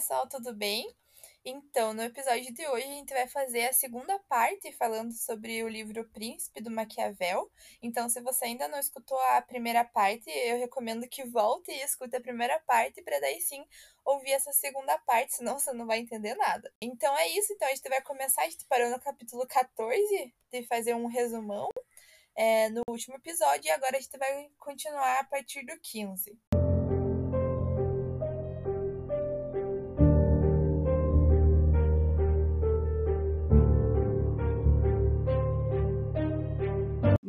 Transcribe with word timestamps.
pessoal, 0.00 0.26
tudo 0.26 0.54
bem? 0.54 0.90
Então, 1.44 1.92
no 1.92 2.02
episódio 2.02 2.54
de 2.54 2.66
hoje 2.66 2.86
a 2.86 2.92
gente 2.92 3.12
vai 3.12 3.28
fazer 3.28 3.66
a 3.66 3.72
segunda 3.74 4.18
parte 4.20 4.72
falando 4.72 5.12
sobre 5.12 5.62
o 5.62 5.68
livro 5.68 6.08
Príncipe 6.08 6.62
do 6.62 6.70
Maquiavel. 6.70 7.50
Então, 7.82 8.08
se 8.08 8.18
você 8.22 8.46
ainda 8.46 8.66
não 8.66 8.78
escutou 8.78 9.18
a 9.36 9.42
primeira 9.42 9.84
parte, 9.84 10.30
eu 10.30 10.58
recomendo 10.58 11.06
que 11.06 11.22
volte 11.24 11.70
e 11.70 11.82
escute 11.82 12.16
a 12.16 12.20
primeira 12.20 12.58
parte 12.60 13.02
para 13.02 13.20
daí 13.20 13.42
sim 13.42 13.62
ouvir 14.02 14.30
essa 14.30 14.54
segunda 14.54 14.96
parte, 15.00 15.34
senão 15.34 15.58
você 15.58 15.70
não 15.74 15.86
vai 15.86 15.98
entender 15.98 16.34
nada. 16.34 16.72
Então 16.80 17.14
é 17.18 17.28
isso, 17.28 17.52
então 17.52 17.68
a 17.68 17.74
gente 17.74 17.86
vai 17.86 18.00
começar, 18.00 18.44
a 18.44 18.48
gente 18.48 18.64
parou 18.64 18.88
no 18.88 18.98
capítulo 18.98 19.46
14 19.46 20.34
de 20.50 20.66
fazer 20.66 20.94
um 20.94 21.08
resumão 21.08 21.68
é, 22.34 22.70
no 22.70 22.80
último 22.88 23.16
episódio 23.16 23.66
e 23.66 23.70
agora 23.70 23.98
a 23.98 24.00
gente 24.00 24.16
vai 24.16 24.48
continuar 24.56 25.20
a 25.20 25.24
partir 25.24 25.62
do 25.66 25.78
15. 25.78 26.38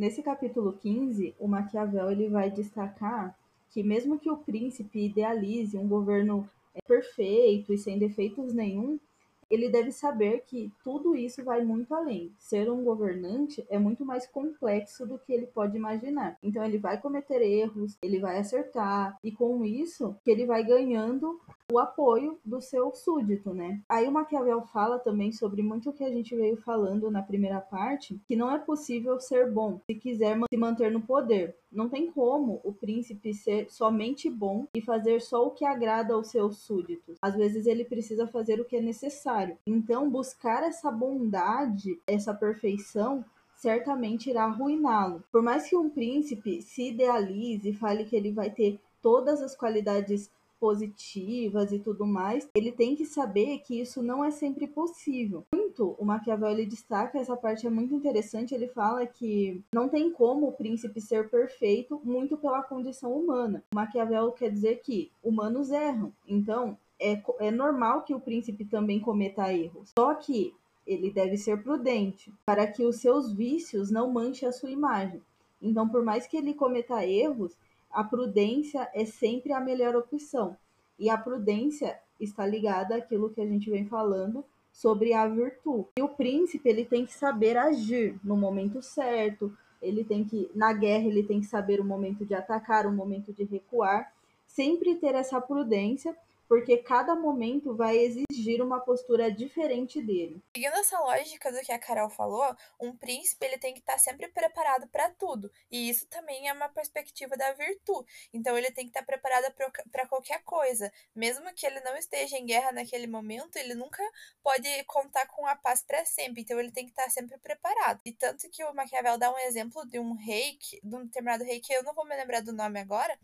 Nesse 0.01 0.23
capítulo 0.23 0.73
15, 0.73 1.35
o 1.37 1.47
Maquiavel 1.47 2.09
ele 2.09 2.27
vai 2.27 2.49
destacar 2.49 3.37
que 3.69 3.83
mesmo 3.83 4.17
que 4.17 4.31
o 4.31 4.37
príncipe 4.37 5.05
idealize 5.05 5.77
um 5.77 5.87
governo 5.87 6.49
é, 6.73 6.79
perfeito 6.87 7.71
e 7.71 7.77
sem 7.77 7.99
defeitos 7.99 8.51
nenhum, 8.51 8.99
ele 9.47 9.69
deve 9.69 9.91
saber 9.91 10.43
que 10.47 10.71
tudo 10.83 11.15
isso 11.15 11.43
vai 11.43 11.63
muito 11.63 11.93
além. 11.93 12.31
Ser 12.39 12.71
um 12.71 12.83
governante 12.83 13.63
é 13.69 13.77
muito 13.77 14.03
mais 14.03 14.25
complexo 14.25 15.05
do 15.05 15.19
que 15.19 15.31
ele 15.31 15.45
pode 15.45 15.77
imaginar. 15.77 16.35
Então 16.41 16.65
ele 16.65 16.79
vai 16.79 16.99
cometer 16.99 17.39
erros, 17.39 17.95
ele 18.01 18.17
vai 18.17 18.39
acertar 18.39 19.19
e 19.23 19.31
com 19.31 19.63
isso 19.63 20.15
que 20.23 20.31
ele 20.31 20.47
vai 20.47 20.63
ganhando 20.63 21.39
o 21.71 21.79
apoio 21.79 22.37
do 22.43 22.61
seu 22.61 22.93
súdito, 22.93 23.53
né? 23.53 23.81
Aí 23.87 24.07
o 24.07 24.11
Maquiavel 24.11 24.61
fala 24.61 24.99
também 24.99 25.31
sobre 25.31 25.61
muito 25.61 25.89
o 25.89 25.93
que 25.93 26.03
a 26.03 26.11
gente 26.11 26.35
veio 26.35 26.57
falando 26.57 27.09
na 27.09 27.23
primeira 27.23 27.61
parte, 27.61 28.19
que 28.27 28.35
não 28.35 28.51
é 28.51 28.59
possível 28.59 29.19
ser 29.19 29.49
bom 29.49 29.79
se 29.85 29.95
quiser 29.95 30.37
se 30.49 30.57
manter 30.57 30.91
no 30.91 31.01
poder. 31.01 31.55
Não 31.71 31.87
tem 31.87 32.11
como 32.11 32.59
o 32.63 32.73
príncipe 32.73 33.33
ser 33.33 33.71
somente 33.71 34.29
bom 34.29 34.67
e 34.75 34.81
fazer 34.81 35.21
só 35.21 35.47
o 35.47 35.51
que 35.51 35.63
agrada 35.63 36.13
aos 36.13 36.27
seus 36.27 36.57
súditos. 36.57 37.17
Às 37.21 37.35
vezes 37.35 37.65
ele 37.65 37.85
precisa 37.85 38.27
fazer 38.27 38.59
o 38.59 38.65
que 38.65 38.75
é 38.75 38.81
necessário. 38.81 39.57
Então, 39.65 40.09
buscar 40.09 40.63
essa 40.63 40.91
bondade, 40.91 41.97
essa 42.05 42.33
perfeição, 42.33 43.23
certamente 43.55 44.29
irá 44.29 44.45
arruiná-lo. 44.45 45.23
Por 45.31 45.41
mais 45.41 45.69
que 45.69 45.77
um 45.77 45.89
príncipe 45.89 46.61
se 46.61 46.89
idealize 46.89 47.69
e 47.69 47.73
fale 47.73 48.03
que 48.03 48.15
ele 48.15 48.31
vai 48.31 48.49
ter 48.49 48.79
todas 49.01 49.41
as 49.41 49.55
qualidades 49.55 50.29
positivas 50.61 51.71
e 51.71 51.79
tudo 51.79 52.05
mais, 52.05 52.47
ele 52.55 52.71
tem 52.71 52.95
que 52.95 53.03
saber 53.03 53.57
que 53.65 53.81
isso 53.81 54.03
não 54.03 54.23
é 54.23 54.29
sempre 54.29 54.67
possível. 54.67 55.43
Muito, 55.51 55.95
o 55.97 56.05
Maquiavel 56.05 56.51
ele 56.51 56.67
destaca 56.67 57.17
essa 57.17 57.35
parte 57.35 57.65
é 57.65 57.69
muito 57.69 57.95
interessante, 57.95 58.53
ele 58.53 58.67
fala 58.67 59.07
que 59.07 59.63
não 59.73 59.89
tem 59.89 60.11
como 60.11 60.47
o 60.47 60.51
príncipe 60.51 61.01
ser 61.01 61.29
perfeito 61.31 61.99
muito 62.03 62.37
pela 62.37 62.61
condição 62.61 63.11
humana. 63.11 63.63
O 63.73 63.75
Maquiavel 63.75 64.31
quer 64.33 64.51
dizer 64.51 64.81
que 64.81 65.11
humanos 65.23 65.71
erram. 65.71 66.13
Então, 66.27 66.77
é, 66.99 67.19
é 67.39 67.49
normal 67.49 68.03
que 68.03 68.13
o 68.13 68.19
príncipe 68.19 68.63
também 68.63 68.99
cometa 68.99 69.51
erros. 69.51 69.89
Só 69.97 70.13
que 70.13 70.53
ele 70.85 71.09
deve 71.09 71.37
ser 71.37 71.63
prudente 71.63 72.31
para 72.45 72.67
que 72.67 72.83
os 72.83 72.97
seus 72.97 73.33
vícios 73.33 73.89
não 73.89 74.11
manchem 74.11 74.47
a 74.47 74.51
sua 74.51 74.69
imagem. 74.69 75.21
Então, 75.59 75.87
por 75.87 76.03
mais 76.03 76.27
que 76.27 76.37
ele 76.37 76.53
cometa 76.53 77.05
erros, 77.05 77.55
a 77.91 78.03
prudência 78.03 78.89
é 78.93 79.05
sempre 79.05 79.53
a 79.53 79.59
melhor 79.59 79.95
opção. 79.95 80.55
E 80.97 81.09
a 81.09 81.17
prudência 81.17 81.99
está 82.19 82.45
ligada 82.45 82.95
àquilo 82.95 83.29
que 83.29 83.41
a 83.41 83.45
gente 83.45 83.69
vem 83.69 83.85
falando 83.85 84.45
sobre 84.71 85.13
a 85.13 85.27
virtude. 85.27 85.87
E 85.97 86.01
o 86.01 86.09
príncipe, 86.09 86.69
ele 86.69 86.85
tem 86.85 87.05
que 87.05 87.13
saber 87.13 87.57
agir 87.57 88.19
no 88.23 88.37
momento 88.37 88.81
certo, 88.81 89.55
ele 89.81 90.03
tem 90.03 90.23
que 90.23 90.49
na 90.53 90.71
guerra 90.71 91.07
ele 91.07 91.23
tem 91.23 91.39
que 91.39 91.47
saber 91.47 91.79
o 91.79 91.85
momento 91.85 92.25
de 92.25 92.33
atacar, 92.33 92.85
o 92.85 92.91
momento 92.91 93.33
de 93.33 93.43
recuar, 93.43 94.13
sempre 94.45 94.95
ter 94.95 95.15
essa 95.15 95.41
prudência 95.41 96.15
porque 96.51 96.79
cada 96.79 97.15
momento 97.15 97.73
vai 97.73 97.97
exigir 97.97 98.61
uma 98.61 98.81
postura 98.81 99.31
diferente 99.31 100.01
dele. 100.01 100.43
Seguindo 100.53 100.75
essa 100.75 100.99
lógica 100.99 101.49
do 101.49 101.61
que 101.61 101.71
a 101.71 101.79
Carol 101.79 102.09
falou, 102.09 102.53
um 102.77 102.93
príncipe 102.93 103.45
ele 103.45 103.57
tem 103.57 103.73
que 103.73 103.79
estar 103.79 103.97
sempre 103.97 104.27
preparado 104.27 104.85
para 104.89 105.09
tudo, 105.11 105.49
e 105.71 105.89
isso 105.89 106.05
também 106.07 106.49
é 106.49 106.53
uma 106.53 106.67
perspectiva 106.67 107.37
da 107.37 107.53
virtude. 107.53 108.05
Então 108.33 108.57
ele 108.57 108.69
tem 108.69 108.83
que 108.83 108.89
estar 108.89 109.05
preparado 109.05 109.49
para 109.93 110.05
qualquer 110.07 110.43
coisa, 110.43 110.91
mesmo 111.15 111.45
que 111.53 111.65
ele 111.65 111.79
não 111.79 111.95
esteja 111.95 112.35
em 112.35 112.45
guerra 112.45 112.73
naquele 112.73 113.07
momento, 113.07 113.55
ele 113.55 113.73
nunca 113.73 114.03
pode 114.43 114.67
contar 114.83 115.27
com 115.27 115.47
a 115.47 115.55
paz 115.55 115.81
para 115.81 116.03
sempre. 116.03 116.41
Então 116.41 116.59
ele 116.59 116.73
tem 116.73 116.83
que 116.83 116.91
estar 116.91 117.09
sempre 117.09 117.37
preparado. 117.37 118.01
E 118.03 118.11
tanto 118.11 118.49
que 118.49 118.61
o 118.65 118.73
Maquiavel 118.73 119.17
dá 119.17 119.33
um 119.33 119.39
exemplo 119.39 119.87
de 119.87 119.99
um 119.99 120.11
rei, 120.15 120.59
de 120.83 120.95
um 120.97 121.05
determinado 121.05 121.45
rei 121.45 121.61
que 121.61 121.71
eu 121.71 121.81
não 121.81 121.93
vou 121.93 122.05
me 122.05 122.13
lembrar 122.13 122.41
do 122.41 122.51
nome 122.51 122.77
agora, 122.77 123.17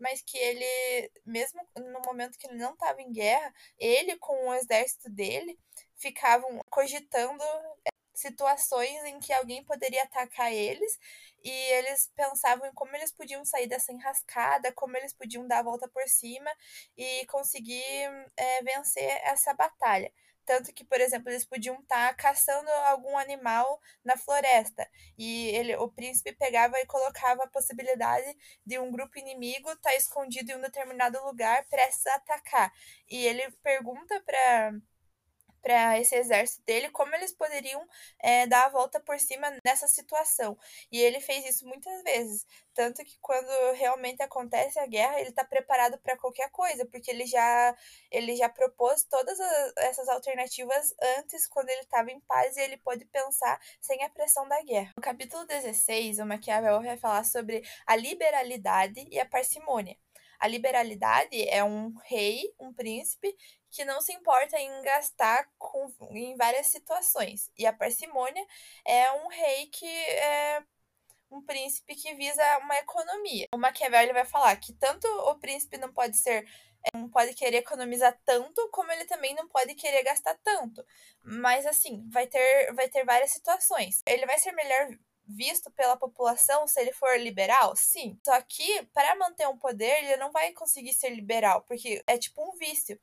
mas 0.00 0.22
que 0.22 0.38
ele, 0.38 1.12
mesmo 1.24 1.60
no 1.76 2.00
momento 2.00 2.38
que 2.38 2.46
ele 2.46 2.56
não 2.56 2.72
estava 2.72 3.00
em 3.02 3.12
guerra, 3.12 3.52
ele 3.78 4.16
com 4.18 4.48
o 4.48 4.54
exército 4.54 5.10
dele 5.10 5.58
ficavam 5.96 6.60
cogitando 6.70 7.42
eh, 7.86 7.90
situações 8.14 9.04
em 9.04 9.18
que 9.20 9.32
alguém 9.32 9.64
poderia 9.64 10.02
atacar 10.04 10.52
eles 10.52 10.98
e 11.42 11.50
eles 11.50 12.10
pensavam 12.16 12.66
em 12.66 12.72
como 12.72 12.94
eles 12.96 13.12
podiam 13.12 13.44
sair 13.44 13.66
dessa 13.66 13.92
enrascada, 13.92 14.72
como 14.72 14.96
eles 14.96 15.12
podiam 15.12 15.46
dar 15.46 15.60
a 15.60 15.62
volta 15.62 15.88
por 15.88 16.06
cima 16.08 16.50
e 16.96 17.26
conseguir 17.26 17.82
é, 18.36 18.62
vencer 18.62 19.20
essa 19.24 19.54
batalha. 19.54 20.12
Tanto 20.50 20.72
que, 20.72 20.82
por 20.84 21.00
exemplo, 21.00 21.30
eles 21.30 21.44
podiam 21.44 21.76
estar 21.78 22.08
tá 22.08 22.14
caçando 22.14 22.68
algum 22.88 23.16
animal 23.16 23.80
na 24.04 24.16
floresta. 24.16 24.84
E 25.16 25.46
ele, 25.50 25.76
o 25.76 25.88
príncipe 25.88 26.32
pegava 26.32 26.76
e 26.80 26.86
colocava 26.86 27.44
a 27.44 27.48
possibilidade 27.48 28.36
de 28.66 28.76
um 28.76 28.90
grupo 28.90 29.16
inimigo 29.16 29.70
estar 29.70 29.90
tá 29.90 29.94
escondido 29.94 30.50
em 30.50 30.56
um 30.56 30.60
determinado 30.60 31.24
lugar 31.24 31.64
prestes 31.68 32.04
a 32.08 32.16
atacar. 32.16 32.72
E 33.08 33.24
ele 33.24 33.48
pergunta 33.62 34.20
para 34.26 34.74
para 35.62 35.98
esse 35.98 36.14
exército 36.14 36.62
dele 36.64 36.90
como 36.90 37.14
eles 37.14 37.32
poderiam 37.32 37.86
é, 38.18 38.46
dar 38.46 38.66
a 38.66 38.68
volta 38.68 39.00
por 39.00 39.18
cima 39.18 39.52
nessa 39.64 39.86
situação. 39.86 40.58
E 40.90 41.00
ele 41.00 41.20
fez 41.20 41.44
isso 41.46 41.66
muitas 41.66 42.02
vezes. 42.02 42.46
Tanto 42.74 43.04
que 43.04 43.18
quando 43.20 43.74
realmente 43.74 44.22
acontece 44.22 44.78
a 44.78 44.86
guerra, 44.86 45.20
ele 45.20 45.30
está 45.30 45.44
preparado 45.44 45.98
para 45.98 46.16
qualquer 46.16 46.50
coisa, 46.50 46.86
porque 46.86 47.10
ele 47.10 47.26
já, 47.26 47.76
ele 48.10 48.36
já 48.36 48.48
propôs 48.48 49.02
todas 49.04 49.38
as, 49.38 49.72
essas 49.78 50.08
alternativas 50.08 50.94
antes, 51.18 51.46
quando 51.46 51.68
ele 51.68 51.82
estava 51.82 52.10
em 52.10 52.20
paz, 52.20 52.56
e 52.56 52.60
ele 52.60 52.76
pôde 52.76 53.04
pensar 53.06 53.60
sem 53.80 54.02
a 54.04 54.08
pressão 54.08 54.48
da 54.48 54.62
guerra. 54.62 54.92
No 54.96 55.02
capítulo 55.02 55.44
16, 55.46 56.18
o 56.18 56.26
Maquiavel 56.26 56.80
vai 56.80 56.96
falar 56.96 57.24
sobre 57.24 57.62
a 57.86 57.96
liberalidade 57.96 59.06
e 59.10 59.18
a 59.18 59.26
parcimônia. 59.26 59.96
A 60.40 60.48
liberalidade 60.48 61.48
é 61.48 61.62
um 61.62 61.94
rei, 62.04 62.52
um 62.58 62.72
príncipe, 62.72 63.36
que 63.70 63.84
não 63.84 64.00
se 64.00 64.12
importa 64.12 64.58
em 64.58 64.82
gastar 64.82 65.48
com, 65.58 65.92
em 66.10 66.34
várias 66.36 66.68
situações. 66.68 67.50
E 67.56 67.66
a 67.66 67.72
parcimônia 67.72 68.44
é 68.84 69.12
um 69.12 69.28
rei 69.28 69.66
que 69.66 69.86
é 69.86 70.64
um 71.30 71.42
príncipe 71.42 71.94
que 71.94 72.14
visa 72.14 72.58
uma 72.58 72.76
economia. 72.78 73.46
O 73.54 73.58
Maquiavel 73.58 74.12
vai 74.12 74.24
falar 74.24 74.56
que 74.56 74.72
tanto 74.72 75.06
o 75.06 75.38
príncipe 75.38 75.78
não 75.78 75.92
pode 75.92 76.16
ser 76.16 76.44
é, 76.82 76.96
não 76.96 77.10
pode 77.10 77.34
querer 77.34 77.58
economizar 77.58 78.18
tanto, 78.24 78.68
como 78.70 78.90
ele 78.90 79.04
também 79.04 79.34
não 79.34 79.46
pode 79.48 79.74
querer 79.74 80.02
gastar 80.02 80.34
tanto. 80.42 80.84
Mas 81.22 81.66
assim, 81.66 82.08
vai 82.10 82.26
ter 82.26 82.72
vai 82.72 82.88
ter 82.88 83.04
várias 83.04 83.30
situações. 83.30 84.02
Ele 84.06 84.26
vai 84.26 84.38
ser 84.38 84.52
melhor 84.52 84.98
visto 85.30 85.70
pela 85.72 85.96
população 85.96 86.66
se 86.66 86.80
ele 86.80 86.92
for 86.92 87.18
liberal? 87.18 87.74
Sim. 87.76 88.18
Só 88.24 88.40
que 88.42 88.82
para 88.92 89.16
manter 89.16 89.48
um 89.48 89.56
poder, 89.56 90.04
ele 90.04 90.16
não 90.16 90.32
vai 90.32 90.52
conseguir 90.52 90.92
ser 90.92 91.10
liberal, 91.10 91.62
porque 91.62 92.02
é 92.06 92.18
tipo 92.18 92.42
um 92.42 92.56
vício 92.56 92.98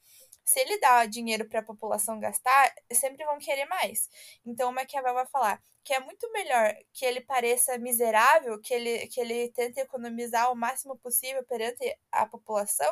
se 0.47 0.61
ele 0.61 0.79
dá 0.79 1.05
dinheiro 1.05 1.47
para 1.47 1.59
a 1.59 1.63
população 1.63 2.19
gastar, 2.21 2.73
sempre 2.93 3.25
vão 3.25 3.37
querer 3.37 3.65
mais. 3.65 4.09
Então 4.45 4.69
o 4.69 4.73
Maquiavel 4.73 5.13
vai 5.13 5.25
falar 5.27 5.61
que 5.83 5.93
é 5.93 5.99
muito 6.01 6.29
melhor 6.33 6.75
que 6.93 7.05
ele 7.05 7.21
pareça 7.21 7.77
miserável, 7.77 8.59
que 8.59 8.73
ele, 8.73 9.07
que 9.07 9.21
ele 9.21 9.49
tente 9.51 9.79
economizar 9.79 10.51
o 10.51 10.55
máximo 10.55 10.97
possível 10.97 11.43
perante 11.45 11.97
a 12.11 12.25
população, 12.25 12.91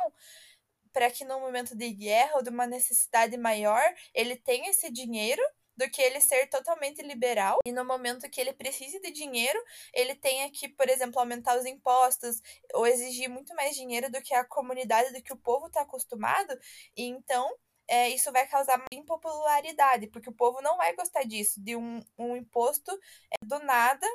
para 0.94 1.12
que 1.12 1.26
no 1.26 1.40
momento 1.42 1.76
de 1.76 1.92
guerra 1.92 2.38
ou 2.38 2.44
de 2.44 2.50
uma 2.50 2.66
necessidade 2.66 3.36
maior, 3.36 3.84
ele 4.14 4.38
tenha 4.38 4.70
esse 4.70 4.90
dinheiro 4.90 5.42
do 5.78 5.90
que 5.90 6.02
ele 6.02 6.22
ser 6.22 6.48
totalmente 6.48 7.02
liberal 7.02 7.60
e 7.66 7.72
no 7.72 7.86
momento 7.86 8.30
que 8.30 8.40
ele 8.40 8.54
precise 8.54 9.00
de 9.00 9.12
dinheiro, 9.12 9.60
ele 9.94 10.16
tenha 10.16 10.50
que, 10.52 10.70
por 10.70 10.90
exemplo, 10.90 11.20
aumentar 11.20 11.58
os 11.58 11.66
impostos 11.66 12.42
ou 12.74 12.86
exigir 12.88 13.30
muito 13.30 13.54
mais 13.56 13.76
dinheiro 13.76 14.12
do 14.12 14.22
que 14.22 14.34
a 14.34 14.46
comunidade, 14.46 15.14
do 15.14 15.22
que 15.22 15.34
o 15.34 15.38
povo 15.38 15.68
está 15.68 15.82
acostumado, 15.82 16.58
e 16.96 17.04
então 17.04 17.50
é, 17.88 18.10
isso 18.10 18.32
vai 18.32 18.48
causar 18.48 18.84
impopularidade, 18.92 20.08
porque 20.08 20.30
o 20.30 20.34
povo 20.34 20.62
não 20.62 20.78
vai 20.78 20.96
gostar 20.96 21.24
disso, 21.24 21.62
de 21.62 21.76
um, 21.76 22.02
um 22.18 22.36
imposto 22.36 22.92
é, 23.32 23.46
do 23.46 23.60
nada 23.60 24.08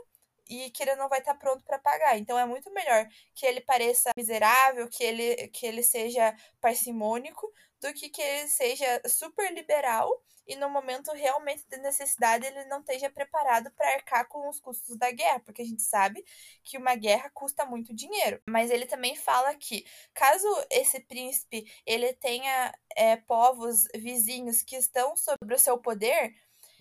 e 0.50 0.70
que 0.70 0.82
ele 0.82 0.97
não 0.97 1.08
vai 1.08 1.20
estar 1.20 1.35
tá 1.35 1.38
pronto 1.38 1.64
para 1.64 1.79
pagar. 1.79 2.19
Então 2.19 2.38
é 2.38 2.44
muito 2.44 2.70
melhor 2.73 3.06
que 3.35 3.47
ele 3.47 3.61
pareça 3.61 4.11
miserável, 4.17 4.88
que 4.88 5.05
ele, 5.05 5.49
que 5.49 5.64
ele 5.64 5.82
seja 5.82 6.35
parcimônico, 6.61 7.50
do 7.81 7.94
que 7.94 8.11
que 8.11 8.20
ele 8.20 8.49
seja 8.49 9.00
super 9.06 9.52
liberal 9.55 10.11
e 10.50 10.56
no 10.56 10.69
momento 10.69 11.12
realmente 11.12 11.64
de 11.69 11.76
necessidade 11.79 12.44
ele 12.44 12.64
não 12.64 12.81
esteja 12.81 13.08
preparado 13.08 13.70
para 13.70 13.94
arcar 13.94 14.26
com 14.26 14.49
os 14.49 14.58
custos 14.58 14.99
da 14.99 15.11
guerra, 15.12 15.38
porque 15.38 15.62
a 15.62 15.64
gente 15.64 15.82
sabe 15.82 16.25
que 16.64 16.76
uma 16.76 16.97
guerra 16.97 17.31
custa 17.31 17.64
muito 17.64 17.94
dinheiro. 17.94 18.43
Mas 18.49 18.69
ele 18.69 18.85
também 18.85 19.14
fala 19.14 19.55
que 19.55 19.87
caso 20.12 20.49
esse 20.69 20.99
príncipe 21.00 21.64
ele 21.87 22.12
tenha 22.14 22.75
é, 22.97 23.17
povos 23.17 23.85
vizinhos 23.94 24.61
que 24.61 24.75
estão 24.75 25.17
sobre 25.17 25.55
o 25.55 25.58
seu 25.58 25.79
poder, 25.79 26.35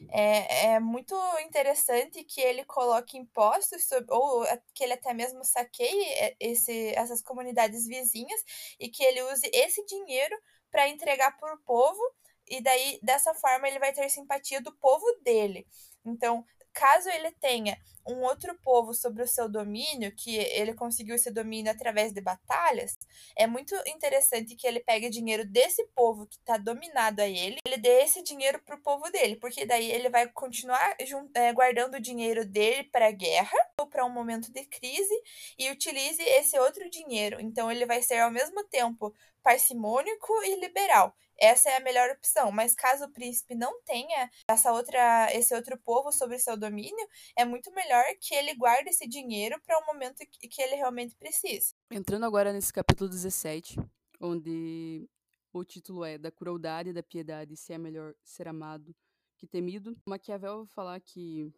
é, 0.10 0.74
é 0.74 0.80
muito 0.80 1.16
interessante 1.40 2.24
que 2.24 2.40
ele 2.42 2.64
coloque 2.64 3.18
impostos 3.18 3.88
sobre, 3.88 4.14
ou 4.14 4.46
que 4.74 4.84
ele 4.84 4.94
até 4.94 5.14
mesmo 5.14 5.44
saqueie 5.44 6.06
é, 6.14 6.36
esse, 6.40 6.94
essas 6.96 7.22
comunidades 7.22 7.86
vizinhas 7.86 8.42
e 8.80 8.90
que 8.90 9.04
ele 9.04 9.22
use 9.24 9.50
esse 9.54 9.86
dinheiro 9.86 10.36
para 10.72 10.88
entregar 10.88 11.38
para 11.38 11.54
o 11.54 11.60
povo 11.60 12.02
e 12.48 12.62
daí 12.62 13.00
dessa 13.04 13.34
forma 13.34 13.68
ele 13.68 13.80
vai 13.80 13.94
ter 13.94 14.10
simpatia 14.10 14.62
do 14.62 14.76
povo 14.78 15.06
dele. 15.24 15.68
Então, 16.04 16.46
caso 16.74 17.10
ele 17.10 17.32
tenha 17.32 17.78
um 18.08 18.24
outro 18.24 18.58
povo 18.64 18.94
sobre 18.94 19.24
o 19.24 19.28
seu 19.28 19.48
domínio, 19.48 20.14
que 20.16 20.36
ele 20.38 20.74
conseguiu 20.74 21.16
esse 21.16 21.32
domínio 21.32 21.72
através 21.72 22.12
de 22.12 22.22
batalhas, 22.22 22.98
é 23.36 23.46
muito 23.46 23.76
interessante 23.86 24.56
que 24.56 24.66
ele 24.66 24.80
pegue 24.80 25.10
dinheiro 25.10 25.46
desse 25.46 25.86
povo 25.96 26.26
que 26.26 26.38
está 26.38 26.58
dominado 26.58 27.20
a 27.20 27.28
ele, 27.28 27.58
ele 27.66 27.78
dê 27.78 28.02
esse 28.02 28.24
dinheiro 28.24 28.60
para 28.64 28.76
o 28.76 28.82
povo 28.82 29.10
dele, 29.12 29.36
porque 29.36 29.66
daí 29.66 29.92
ele 29.92 30.10
vai 30.10 30.28
continuar 30.30 30.96
é, 31.36 31.54
guardando 31.54 31.96
o 31.96 32.02
dinheiro 32.02 32.46
dele 32.46 32.84
para 32.86 33.08
a 33.08 33.12
guerra 33.12 33.58
ou 33.80 33.88
para 33.88 34.06
um 34.06 34.10
momento 34.10 34.52
de 34.52 34.66
crise 34.66 35.16
e 35.58 35.70
utilize 35.70 36.22
esse 36.22 36.58
outro 36.58 36.90
dinheiro. 36.90 37.40
Então 37.40 37.72
ele 37.72 37.86
vai 37.86 38.02
ser 38.02 38.20
ao 38.20 38.32
mesmo 38.32 38.64
tempo 38.66 39.14
parcimônico 39.44 40.34
e 40.44 40.60
liberal 40.60 41.16
essa 41.42 41.70
é 41.70 41.78
a 41.78 41.80
melhor 41.80 42.10
opção. 42.12 42.52
Mas 42.52 42.76
caso 42.76 43.06
o 43.06 43.12
príncipe 43.12 43.56
não 43.56 43.82
tenha 43.84 44.30
essa 44.48 44.72
outra, 44.72 45.28
esse 45.34 45.54
outro 45.54 45.78
povo 45.78 46.12
sobre 46.12 46.40
seu 46.40 46.58
domínio, 46.58 47.08
é 47.38 47.46
muito 47.46 47.72
melhor 47.74 48.04
que 48.20 48.34
ele 48.36 48.56
guarde 48.56 48.90
esse 48.90 49.08
dinheiro 49.08 49.60
para 49.62 49.78
o 49.78 49.84
um 49.84 49.86
momento 49.88 50.26
que 50.28 50.62
ele 50.62 50.76
realmente 50.76 51.16
precise. 51.16 51.74
Entrando 51.92 52.26
agora 52.26 52.54
nesse 52.54 52.72
capítulo 52.72 53.10
17, 53.10 53.78
onde 54.20 55.10
o 55.54 55.64
título 55.64 56.04
é 56.06 56.18
Da 56.18 56.32
crueldade 56.32 56.90
e 56.90 56.94
da 56.94 57.04
piedade, 57.04 57.58
se 57.58 57.74
é 57.74 57.78
melhor 57.78 58.14
ser 58.24 58.48
amado 58.48 58.96
que 59.38 59.48
temido. 59.48 59.96
Maquiavel 60.06 60.66
vai 60.66 60.68
falar 60.68 61.00
que 61.00 61.52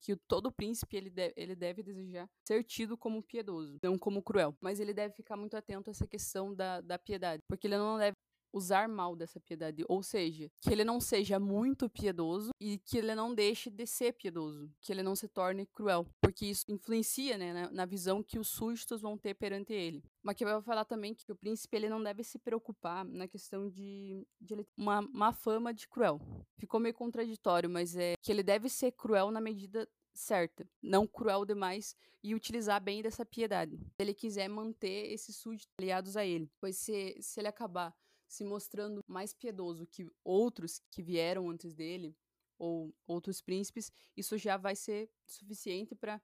que 0.00 0.16
todo 0.16 0.50
príncipe 0.50 0.96
ele, 0.96 1.10
deve, 1.10 1.34
ele 1.36 1.54
deve 1.54 1.82
desejar 1.82 2.28
ser 2.42 2.64
tido 2.64 2.96
como 2.96 3.22
piedoso, 3.22 3.78
não 3.82 3.98
como 3.98 4.22
cruel. 4.22 4.56
Mas 4.60 4.80
ele 4.80 4.94
deve 4.94 5.14
ficar 5.14 5.36
muito 5.36 5.56
atento 5.56 5.90
a 5.90 5.92
essa 5.92 6.06
questão 6.06 6.54
da, 6.54 6.80
da 6.80 6.98
piedade, 6.98 7.42
porque 7.46 7.66
ele 7.66 7.76
não 7.76 7.98
deve 7.98 8.16
usar 8.52 8.88
mal 8.88 9.14
dessa 9.16 9.40
piedade, 9.40 9.84
ou 9.88 10.02
seja, 10.02 10.50
que 10.60 10.70
ele 10.70 10.84
não 10.84 11.00
seja 11.00 11.38
muito 11.38 11.88
piedoso 11.88 12.50
e 12.60 12.78
que 12.78 12.98
ele 12.98 13.14
não 13.14 13.34
deixe 13.34 13.70
de 13.70 13.86
ser 13.86 14.12
piedoso, 14.12 14.70
que 14.80 14.92
ele 14.92 15.02
não 15.02 15.14
se 15.14 15.28
torne 15.28 15.66
cruel, 15.66 16.06
porque 16.20 16.46
isso 16.46 16.64
influencia 16.68 17.38
né, 17.38 17.68
na, 17.70 17.86
visão 17.86 18.22
que 18.22 18.38
os 18.38 18.48
súditos 18.48 19.00
vão 19.00 19.16
ter 19.16 19.34
perante 19.34 19.72
ele. 19.72 20.02
Maquiavel 20.22 20.60
vai 20.60 20.64
falar 20.64 20.84
também 20.84 21.14
que 21.14 21.30
o 21.30 21.36
príncipe 21.36 21.76
ele 21.76 21.88
não 21.88 22.02
deve 22.02 22.22
se 22.22 22.38
preocupar 22.38 23.04
na 23.04 23.26
questão 23.26 23.68
de, 23.68 24.26
de 24.40 24.54
ele, 24.54 24.66
uma 24.76 25.02
má 25.02 25.32
fama 25.32 25.72
de 25.72 25.88
cruel. 25.88 26.20
Ficou 26.58 26.78
meio 26.78 26.94
contraditório, 26.94 27.68
mas 27.68 27.96
é 27.96 28.14
que 28.20 28.30
ele 28.30 28.42
deve 28.42 28.68
ser 28.68 28.92
cruel 28.92 29.30
na 29.30 29.40
medida 29.40 29.88
certa, 30.12 30.68
não 30.82 31.06
cruel 31.06 31.44
demais 31.44 31.96
e 32.22 32.34
utilizar 32.34 32.80
bem 32.80 33.02
dessa 33.02 33.24
piedade. 33.24 33.78
Se 33.78 34.00
ele 34.00 34.14
quiser 34.14 34.48
manter 34.48 35.12
esses 35.12 35.36
súditos 35.36 35.72
aliados 35.78 36.16
a 36.16 36.24
ele, 36.24 36.50
pois 36.60 36.76
se, 36.76 37.16
se 37.20 37.40
ele 37.40 37.48
acabar 37.48 37.94
se 38.30 38.44
mostrando 38.44 39.02
mais 39.08 39.34
piedoso 39.34 39.84
que 39.86 40.08
outros 40.22 40.80
que 40.88 41.02
vieram 41.02 41.50
antes 41.50 41.74
dele, 41.74 42.16
ou 42.56 42.94
outros 43.06 43.42
príncipes, 43.42 43.90
isso 44.16 44.38
já 44.38 44.56
vai 44.56 44.76
ser 44.76 45.10
suficiente 45.26 45.94
para 45.94 46.22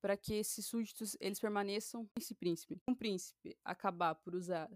para 0.00 0.16
que 0.16 0.34
esses 0.34 0.64
súditos 0.64 1.16
eles 1.18 1.40
permaneçam 1.40 2.08
esse 2.16 2.32
príncipe. 2.32 2.80
Um 2.88 2.94
príncipe 2.94 3.58
acabar 3.64 4.14
por 4.14 4.32
usar 4.32 4.70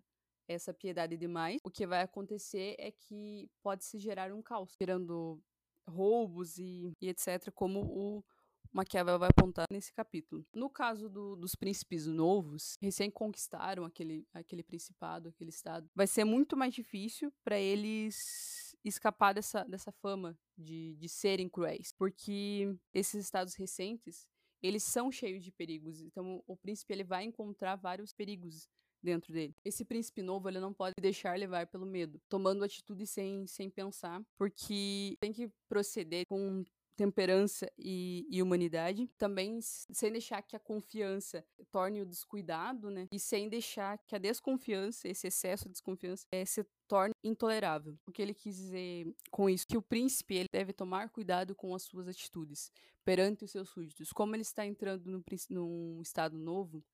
essa 0.49 0.75
piedade 0.75 1.17
demais, 1.17 1.61
o 1.63 1.71
que 1.71 1.87
vai 1.87 2.03
acontecer 2.03 2.75
é 2.77 2.91
que 2.91 3.49
pode 3.63 3.85
se 3.85 4.01
gerar 4.01 4.33
um 4.33 4.43
caos, 4.43 4.75
gerando 4.81 5.41
roubos 5.89 6.59
e, 6.59 6.93
e 7.01 7.09
etc, 7.09 7.53
como 7.55 7.85
o 7.85 8.25
Maquiavel 8.73 9.19
vai 9.19 9.29
apontar 9.29 9.67
nesse 9.71 9.93
capítulo. 9.93 10.47
No 10.55 10.71
caso 10.71 11.09
do, 11.09 11.37
dos 11.37 11.55
príncipes 11.55 12.07
novos, 12.07 12.77
recém 12.81 13.11
conquistaram 13.11 13.85
aquele, 13.85 14.27
aquele 14.33 14.63
principado, 14.63 15.29
aquele 15.29 15.51
estado, 15.51 15.89
vai 15.95 16.07
ser 16.07 16.25
muito 16.25 16.57
mais 16.57 16.75
difícil 16.75 17.33
para 17.45 17.59
eles 17.59 18.75
escapar 18.85 19.35
dessa, 19.35 19.65
dessa 19.65 19.93
fama 19.93 20.37
de, 20.57 20.97
de 20.97 21.09
serem 21.09 21.49
cruéis, 21.49 21.93
porque 21.93 22.75
esses 22.93 23.25
estados 23.25 23.55
recentes 23.55 24.27
eles 24.63 24.85
são 24.85 25.11
cheios 25.11 25.45
de 25.45 25.51
perigos. 25.51 26.01
Então 26.01 26.43
o 26.47 26.57
príncipe 26.57 26.93
ele 26.93 27.05
vai 27.05 27.25
encontrar 27.25 27.77
vários 27.77 28.13
perigos 28.13 28.69
dentro 29.03 29.33
dele. 29.33 29.55
Esse 29.65 29.85
príncipe 29.85 30.23
novo, 30.23 30.49
ele 30.49 30.61
não 30.61 30.73
pode 30.73 30.95
deixar 31.01 31.37
levar 31.37 31.67
pelo 31.67 31.85
medo, 31.85 32.21
tomando 32.29 32.65
atitude 32.65 33.07
sem, 33.07 33.47
sem 33.47 33.69
pensar, 33.69 34.23
porque 34.39 35.17
tem 35.21 35.33
que 35.33 35.51
proceder 35.69 36.25
com 36.27 36.65
temperança 36.97 37.71
e, 37.79 38.27
e, 38.31 38.43
humanidade, 38.43 39.09
também 39.19 39.61
sem 39.61 40.13
deixar 40.13 40.43
que 40.43 40.57
a 40.57 40.61
confiança 40.61 41.45
torne 41.71 42.03
o 42.03 42.07
descuidado, 42.07 42.91
né? 42.91 43.09
E 43.11 43.19
sem 43.19 43.49
deixar 43.49 43.99
que 43.99 44.15
a 44.15 44.19
desconfiança, 44.19 45.09
esse 45.09 45.27
excesso 45.27 45.65
de 45.65 45.73
desconfiança, 45.73 46.27
é, 46.31 46.45
se 46.45 46.65
torne 46.87 47.15
intolerável. 47.25 47.99
O 48.07 48.13
que 48.13 48.21
ele 48.21 48.35
quis 48.35 48.57
dizer 48.57 49.15
com 49.31 49.49
isso? 49.49 49.67
Que 49.67 49.77
o 49.77 49.83
príncipe 49.83 50.35
ele 50.35 50.49
deve 50.53 50.73
tomar 50.73 51.09
cuidado 51.09 51.55
com 51.55 51.75
as 51.75 51.83
suas 51.83 52.07
atitudes 52.09 52.71
perante 53.05 53.45
os 53.45 53.51
seus 53.51 53.69
súditos. 53.69 54.13
Como 54.13 54.35
ele 54.35 54.43
está 54.43 54.67
entrando 54.67 55.07
no, 55.07 55.25
num 55.51 56.03
estado 56.03 56.39
novo, 56.39 56.85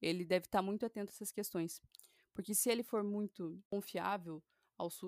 ele 0.00 0.24
deve 0.24 0.46
estar 0.46 0.62
muito 0.62 0.84
atento 0.86 1.10
a 1.10 1.14
essas 1.14 1.32
questões. 1.32 1.80
Porque 2.34 2.54
se 2.54 2.70
ele 2.70 2.82
for 2.82 3.02
muito 3.02 3.60
confiável 3.68 4.42
aos, 4.76 5.00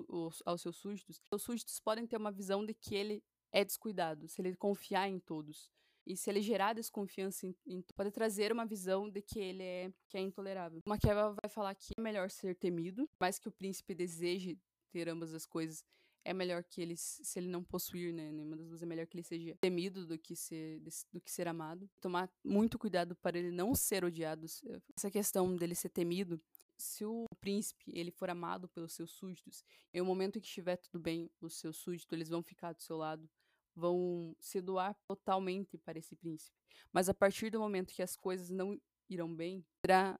aos, 0.45 0.61
seus 0.61 0.75
súditos, 0.75 1.21
os 1.31 1.41
súditos 1.41 1.79
podem 1.79 2.05
ter 2.05 2.17
uma 2.17 2.31
visão 2.31 2.65
de 2.65 2.73
que 2.73 2.93
ele 2.93 3.23
é 3.51 3.63
descuidado, 3.63 4.27
se 4.27 4.41
ele 4.41 4.55
confiar 4.55 5.07
em 5.07 5.19
todos. 5.19 5.69
E 6.05 6.17
se 6.17 6.29
ele 6.29 6.41
gerar 6.41 6.73
desconfiança 6.73 7.45
em, 7.45 7.55
em, 7.65 7.81
pode 7.95 8.09
trazer 8.09 8.51
uma 8.51 8.65
visão 8.65 9.07
de 9.09 9.21
que 9.21 9.39
ele 9.39 9.63
é 9.63 9.93
que 10.09 10.17
é 10.17 10.19
intolerável. 10.19 10.81
Maquiavel 10.85 11.35
vai 11.41 11.49
falar 11.49 11.75
que 11.75 11.93
é 11.95 12.01
melhor 12.01 12.29
ser 12.29 12.55
temido, 12.55 13.07
mais 13.19 13.37
que 13.37 13.47
o 13.47 13.51
príncipe 13.51 13.93
deseje 13.93 14.57
ter 14.91 15.07
ambas 15.07 15.33
as 15.33 15.45
coisas, 15.45 15.85
é 16.23 16.33
melhor 16.33 16.63
que 16.63 16.81
ele, 16.81 16.95
se 16.97 17.39
ele 17.39 17.47
não 17.47 17.63
possuir, 17.63 18.13
né, 18.13 18.31
nenhuma 18.31 18.55
das 18.55 18.67
duas, 18.67 18.83
é 18.83 18.85
melhor 18.85 19.07
que 19.07 19.15
ele 19.15 19.23
seja 19.23 19.55
temido 19.59 20.05
do 20.05 20.17
que 20.17 20.35
ser, 20.35 20.79
do 21.11 21.19
que 21.19 21.31
ser 21.31 21.47
amado. 21.47 21.89
Tomar 21.99 22.31
muito 22.43 22.77
cuidado 22.77 23.15
para 23.15 23.37
ele 23.37 23.51
não 23.51 23.73
ser 23.73 24.03
odiado. 24.03 24.45
Essa 24.95 25.09
questão 25.09 25.55
dele 25.55 25.75
ser 25.75 25.89
temido 25.89 26.41
se 26.77 27.05
o 27.05 27.25
príncipe 27.39 27.91
ele 27.93 28.11
for 28.11 28.29
amado 28.29 28.67
pelos 28.69 28.93
seus 28.93 29.11
súditos, 29.11 29.63
em 29.93 30.01
um 30.01 30.05
momento 30.05 30.39
que 30.39 30.47
estiver 30.47 30.77
tudo 30.77 30.99
bem, 30.99 31.29
os 31.39 31.59
seus 31.59 31.77
súditos 31.77 32.11
eles 32.11 32.29
vão 32.29 32.41
ficar 32.41 32.73
do 32.73 32.81
seu 32.81 32.97
lado, 32.97 33.29
vão 33.75 34.35
se 34.39 34.61
doar 34.61 34.95
totalmente 35.07 35.77
para 35.77 35.99
esse 35.99 36.15
príncipe. 36.15 36.55
Mas 36.91 37.09
a 37.09 37.13
partir 37.13 37.49
do 37.49 37.59
momento 37.59 37.93
que 37.93 38.01
as 38.01 38.15
coisas 38.15 38.49
não 38.49 38.79
irão 39.09 39.33
bem, 39.33 39.65
será 39.85 40.19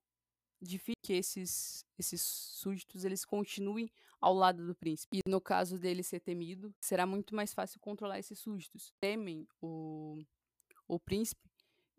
difícil 0.62 0.96
que 1.02 1.14
esses, 1.14 1.84
esses 1.98 2.22
súditos 2.22 3.04
eles 3.04 3.26
continuem 3.26 3.92
ao 4.20 4.34
lado 4.34 4.66
do 4.66 4.76
príncipe. 4.76 5.18
E 5.18 5.30
no 5.30 5.42
caso 5.42 5.80
dele 5.80 6.04
ser 6.04 6.20
temido, 6.20 6.74
será 6.80 7.06
muito 7.06 7.36
mais 7.36 7.54
fácil 7.54 7.80
controlar 7.80 8.20
esses 8.20 8.40
súditos. 8.40 8.94
Temem 9.00 9.48
o, 9.60 10.22
o 10.88 11.00
príncipe, 11.00 11.42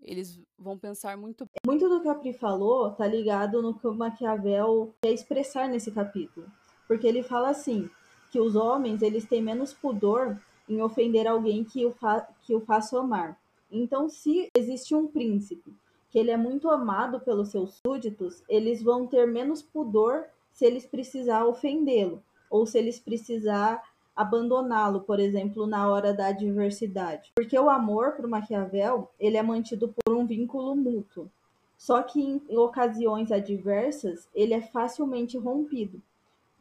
eles 0.01 0.41
vão 0.57 0.79
pensar 0.79 1.17
muito. 1.17 1.47
Muito 1.67 1.89
do 1.89 2.01
que 2.01 2.09
a 2.09 2.15
Pri 2.15 2.33
falou 2.33 2.93
tá 2.93 3.07
ligado 3.07 3.61
no 3.61 3.79
que 3.79 3.87
o 3.87 3.95
Maquiavel 3.95 4.95
quer 5.03 5.13
expressar 5.13 5.69
nesse 5.69 5.91
capítulo. 5.91 6.51
Porque 6.87 7.07
ele 7.07 7.23
fala 7.23 7.51
assim, 7.51 7.91
que 8.31 8.41
os 8.41 8.57
homens 8.57 9.03
eles 9.03 9.27
têm 9.27 9.43
menos 9.43 9.75
pudor 9.75 10.41
em 10.69 10.81
ofender 10.83 11.27
alguém 11.27 11.65
que 11.65 11.85
o, 11.87 11.93
fa 11.93 12.27
que 12.43 12.55
o 12.55 12.61
faça 12.61 12.99
amar. 12.99 13.39
Então, 13.71 14.09
se 14.09 14.49
existe 14.57 14.95
um 14.95 15.07
príncipe 15.07 15.75
que 16.11 16.19
ele 16.19 16.31
é 16.31 16.37
muito 16.37 16.69
amado 16.69 17.21
pelos 17.21 17.49
seus 17.49 17.81
súditos, 17.85 18.43
eles 18.49 18.83
vão 18.83 19.07
ter 19.07 19.27
menos 19.27 19.63
pudor 19.63 20.27
se 20.53 20.67
eles 20.67 20.85
precisar 20.85 21.47
ofendê-lo 21.47 22.23
ou 22.51 22.67
se 22.67 22.79
eles 22.79 23.01
precisar 23.01 23.83
abandoná-lo, 24.15 25.01
por 25.01 25.19
exemplo, 25.19 25.67
na 25.67 25.89
hora 25.89 26.13
da 26.13 26.27
adversidade. 26.27 27.33
Porque 27.35 27.59
o 27.59 27.71
amor 27.71 28.13
para 28.13 28.29
Maquiavel, 28.29 29.11
ele 29.19 29.39
é 29.39 29.43
mantido 29.43 29.95
por 30.05 30.15
um 30.15 30.27
vínculo 30.27 30.77
mútuo. 30.77 31.31
Só 31.79 32.03
que 32.03 32.21
em 32.21 32.41
ocasiões 32.57 33.33
adversas, 33.33 34.29
ele 34.35 34.55
é 34.55 34.61
facilmente 34.61 35.39
rompido. 35.39 36.01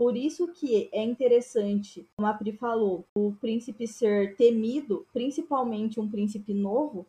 Por 0.01 0.17
isso 0.17 0.48
que 0.48 0.89
é 0.91 1.03
interessante, 1.03 2.08
como 2.15 2.27
a 2.27 2.34
Pri 2.34 2.53
falou, 2.53 3.05
o 3.15 3.34
príncipe 3.34 3.88
ser 3.88 4.36
temido, 4.36 5.05
principalmente 5.13 6.00
um 6.00 6.10
príncipe 6.10 6.55
novo, 6.55 7.05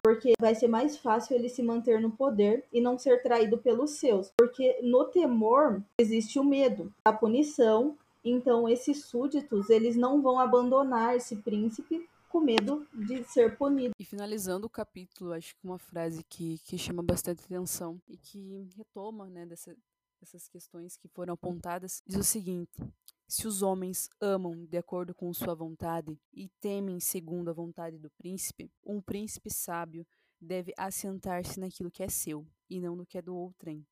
porque 0.00 0.34
vai 0.40 0.54
ser 0.54 0.68
mais 0.68 0.96
fácil 0.96 1.34
ele 1.34 1.48
se 1.48 1.60
manter 1.60 2.00
no 2.00 2.12
poder 2.12 2.64
e 2.72 2.80
não 2.80 2.96
ser 2.96 3.20
traído 3.20 3.58
pelos 3.58 3.98
seus. 3.98 4.30
Porque 4.38 4.78
no 4.80 5.06
temor 5.06 5.82
existe 5.98 6.38
o 6.38 6.44
medo, 6.44 6.94
a 7.04 7.12
punição 7.12 7.98
Então 8.24 8.68
esses 8.68 9.06
súditos, 9.06 9.68
eles 9.68 9.96
não 9.96 10.22
vão 10.22 10.38
abandonar 10.38 11.16
esse 11.16 11.34
príncipe 11.34 12.08
com 12.28 12.38
medo 12.38 12.86
de 12.94 13.24
ser 13.24 13.56
punido. 13.56 13.92
E 13.98 14.04
finalizando 14.04 14.68
o 14.68 14.70
capítulo, 14.70 15.32
acho 15.32 15.52
que 15.56 15.64
uma 15.64 15.78
frase 15.78 16.22
que, 16.28 16.58
que 16.58 16.78
chama 16.78 17.02
bastante 17.02 17.42
atenção 17.44 18.00
e 18.08 18.16
que 18.16 18.68
retoma 18.76 19.26
né, 19.26 19.44
dessa, 19.46 19.74
dessas 20.20 20.48
questões 20.48 20.96
que 20.96 21.08
foram 21.08 21.34
apontadas, 21.34 22.02
diz 22.06 22.16
o 22.16 22.24
seguinte: 22.24 22.82
se 23.28 23.46
os 23.46 23.62
homens 23.62 24.08
amam 24.20 24.64
de 24.66 24.76
acordo 24.76 25.14
com 25.14 25.32
sua 25.32 25.54
vontade 25.54 26.18
e 26.32 26.48
temem 26.60 27.00
segundo 27.00 27.50
a 27.50 27.52
vontade 27.52 27.98
do 27.98 28.10
príncipe, 28.10 28.70
um 28.84 29.00
príncipe 29.00 29.50
sábio 29.50 30.06
deve 30.40 30.72
assentar-se 30.76 31.58
naquilo 31.58 31.90
que 31.90 32.02
é 32.02 32.08
seu 32.08 32.46
e 32.68 32.80
não 32.80 32.94
no 32.94 33.06
que 33.06 33.18
é 33.18 33.22
do 33.22 33.34
outrem, 33.34 33.86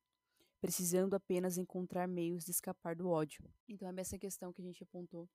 precisando 0.61 1.13
apenas 1.15 1.57
encontrar 1.57 2.07
meios 2.07 2.45
de 2.45 2.51
escapar 2.51 2.95
do 2.95 3.09
ódio. 3.09 3.43
Então 3.67 3.89
é 3.89 3.93
essa 3.99 4.17
questão 4.17 4.53
que 4.53 4.61
a 4.61 4.65
gente 4.65 4.83
apontou 4.83 5.29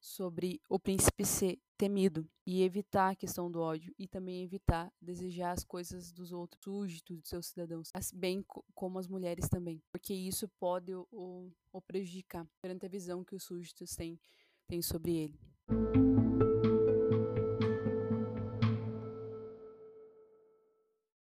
sobre 0.00 0.60
o 0.68 0.78
príncipe 0.78 1.24
ser 1.24 1.58
temido 1.76 2.28
e 2.46 2.62
evitar 2.62 3.10
a 3.10 3.16
questão 3.16 3.50
do 3.50 3.60
ódio 3.60 3.94
e 3.98 4.08
também 4.08 4.42
evitar 4.42 4.92
desejar 5.00 5.52
as 5.52 5.64
coisas 5.64 6.12
dos 6.12 6.32
outros 6.32 6.62
súditos, 6.62 7.18
dos 7.18 7.28
seus 7.28 7.46
cidadãos, 7.46 7.90
bem 8.14 8.44
como 8.74 8.98
as 8.98 9.06
mulheres 9.06 9.48
também, 9.48 9.82
porque 9.92 10.12
isso 10.12 10.48
pode 10.58 10.94
o, 10.94 11.50
o 11.72 11.80
prejudicar 11.80 12.46
perante 12.60 12.86
a 12.86 12.88
visão 12.88 13.24
que 13.24 13.34
os 13.34 13.44
súditos 13.44 13.94
têm, 13.94 14.18
têm 14.66 14.82
sobre 14.82 15.16
ele. 15.16 16.07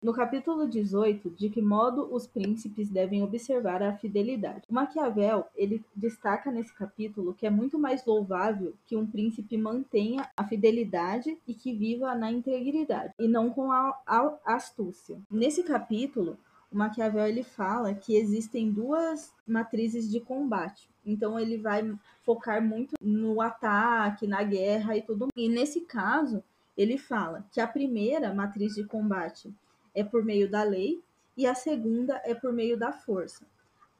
No 0.07 0.13
capítulo 0.13 0.65
18, 0.65 1.31
de 1.31 1.49
que 1.49 1.61
modo 1.61 2.07
os 2.15 2.25
príncipes 2.25 2.89
devem 2.89 3.21
observar 3.23 3.83
a 3.83 3.91
fidelidade. 3.91 4.61
O 4.69 4.73
Maquiavel, 4.73 5.45
ele 5.53 5.83
destaca 5.93 6.49
nesse 6.49 6.73
capítulo 6.73 7.33
que 7.33 7.45
é 7.45 7.49
muito 7.49 7.77
mais 7.77 8.05
louvável 8.05 8.73
que 8.85 8.95
um 8.95 9.05
príncipe 9.05 9.57
mantenha 9.57 10.25
a 10.37 10.45
fidelidade 10.45 11.37
e 11.45 11.53
que 11.53 11.73
viva 11.73 12.15
na 12.15 12.31
integridade, 12.31 13.13
e 13.19 13.27
não 13.27 13.49
com 13.49 13.69
a, 13.69 13.99
a 14.07 14.37
astúcia. 14.45 15.19
Nesse 15.29 15.61
capítulo, 15.61 16.37
o 16.71 16.77
Maquiavel 16.77 17.27
ele 17.27 17.43
fala 17.43 17.93
que 17.93 18.15
existem 18.15 18.71
duas 18.71 19.33
matrizes 19.45 20.09
de 20.09 20.21
combate. 20.21 20.89
Então 21.05 21.37
ele 21.37 21.57
vai 21.57 21.93
focar 22.23 22.63
muito 22.63 22.95
no 23.01 23.41
ataque, 23.41 24.25
na 24.25 24.41
guerra 24.41 24.95
e 24.95 25.01
tudo. 25.01 25.27
E 25.35 25.49
nesse 25.49 25.81
caso, 25.81 26.41
ele 26.77 26.97
fala 26.97 27.45
que 27.51 27.59
a 27.59 27.67
primeira 27.67 28.33
matriz 28.33 28.73
de 28.73 28.85
combate 28.85 29.53
é 29.97 30.03
por 30.03 30.23
meio 30.23 30.47
da 30.47 30.61
lei 30.61 31.01
e 31.35 31.47
a 31.47 31.55
segunda 31.55 32.21
é 32.23 32.35
por 32.35 32.53
meio 32.53 32.77
da 32.77 32.91
força. 32.91 33.43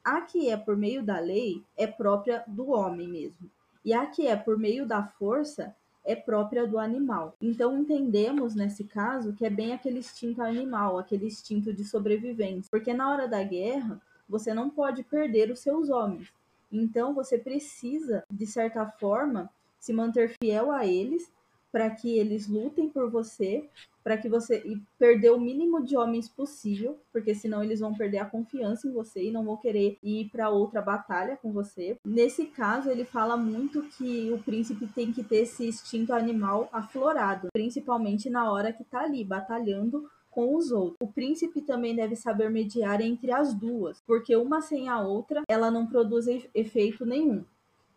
A 0.04 0.20
que 0.20 0.48
é 0.48 0.56
por 0.56 0.76
meio 0.76 1.02
da 1.02 1.18
lei 1.18 1.64
é 1.76 1.88
própria 1.88 2.44
do 2.46 2.70
homem 2.70 3.08
mesmo, 3.08 3.50
e 3.84 3.92
a 3.92 4.06
que 4.06 4.28
é 4.28 4.36
por 4.36 4.56
meio 4.56 4.86
da 4.86 5.02
força 5.02 5.74
é 6.04 6.14
própria 6.14 6.64
do 6.68 6.78
animal. 6.78 7.34
Então 7.42 7.76
entendemos 7.76 8.54
nesse 8.54 8.84
caso 8.84 9.32
que 9.32 9.44
é 9.44 9.50
bem 9.50 9.72
aquele 9.72 9.98
instinto 9.98 10.40
animal, 10.40 10.98
aquele 10.98 11.26
instinto 11.26 11.72
de 11.72 11.84
sobrevivência, 11.84 12.70
porque 12.70 12.94
na 12.94 13.10
hora 13.10 13.26
da 13.26 13.42
guerra 13.42 14.00
você 14.28 14.54
não 14.54 14.70
pode 14.70 15.02
perder 15.02 15.50
os 15.50 15.58
seus 15.58 15.90
homens. 15.90 16.32
Então 16.70 17.12
você 17.12 17.36
precisa, 17.36 18.22
de 18.30 18.46
certa 18.46 18.86
forma, 18.86 19.50
se 19.80 19.92
manter 19.92 20.32
fiel 20.40 20.70
a 20.70 20.86
eles 20.86 21.30
para 21.72 21.90
que 21.90 22.16
eles 22.16 22.46
lutem 22.46 22.88
por 22.88 23.10
você, 23.10 23.68
para 24.08 24.16
que 24.16 24.26
você 24.26 24.62
e 24.64 24.80
perder 24.98 25.32
o 25.32 25.38
mínimo 25.38 25.84
de 25.84 25.94
homens 25.94 26.30
possível, 26.30 26.98
porque 27.12 27.34
senão 27.34 27.62
eles 27.62 27.80
vão 27.80 27.92
perder 27.92 28.16
a 28.16 28.24
confiança 28.24 28.88
em 28.88 28.90
você 28.90 29.24
e 29.24 29.30
não 29.30 29.44
vão 29.44 29.58
querer 29.58 29.98
ir 30.02 30.30
para 30.30 30.48
outra 30.48 30.80
batalha 30.80 31.36
com 31.36 31.52
você. 31.52 31.94
Nesse 32.02 32.46
caso, 32.46 32.88
ele 32.88 33.04
fala 33.04 33.36
muito 33.36 33.82
que 33.82 34.32
o 34.32 34.38
príncipe 34.38 34.86
tem 34.86 35.12
que 35.12 35.22
ter 35.22 35.40
esse 35.40 35.66
instinto 35.66 36.14
animal 36.14 36.70
aflorado, 36.72 37.48
principalmente 37.52 38.30
na 38.30 38.50
hora 38.50 38.72
que 38.72 38.82
tá 38.82 39.00
ali 39.00 39.22
batalhando 39.22 40.08
com 40.30 40.56
os 40.56 40.72
outros. 40.72 40.96
O 41.02 41.12
príncipe 41.12 41.60
também 41.60 41.94
deve 41.94 42.16
saber 42.16 42.48
mediar 42.48 43.02
entre 43.02 43.30
as 43.30 43.52
duas, 43.52 44.00
porque 44.06 44.34
uma 44.34 44.62
sem 44.62 44.88
a 44.88 45.02
outra, 45.02 45.42
ela 45.46 45.70
não 45.70 45.86
produz 45.86 46.26
efeito 46.54 47.04
nenhum. 47.04 47.44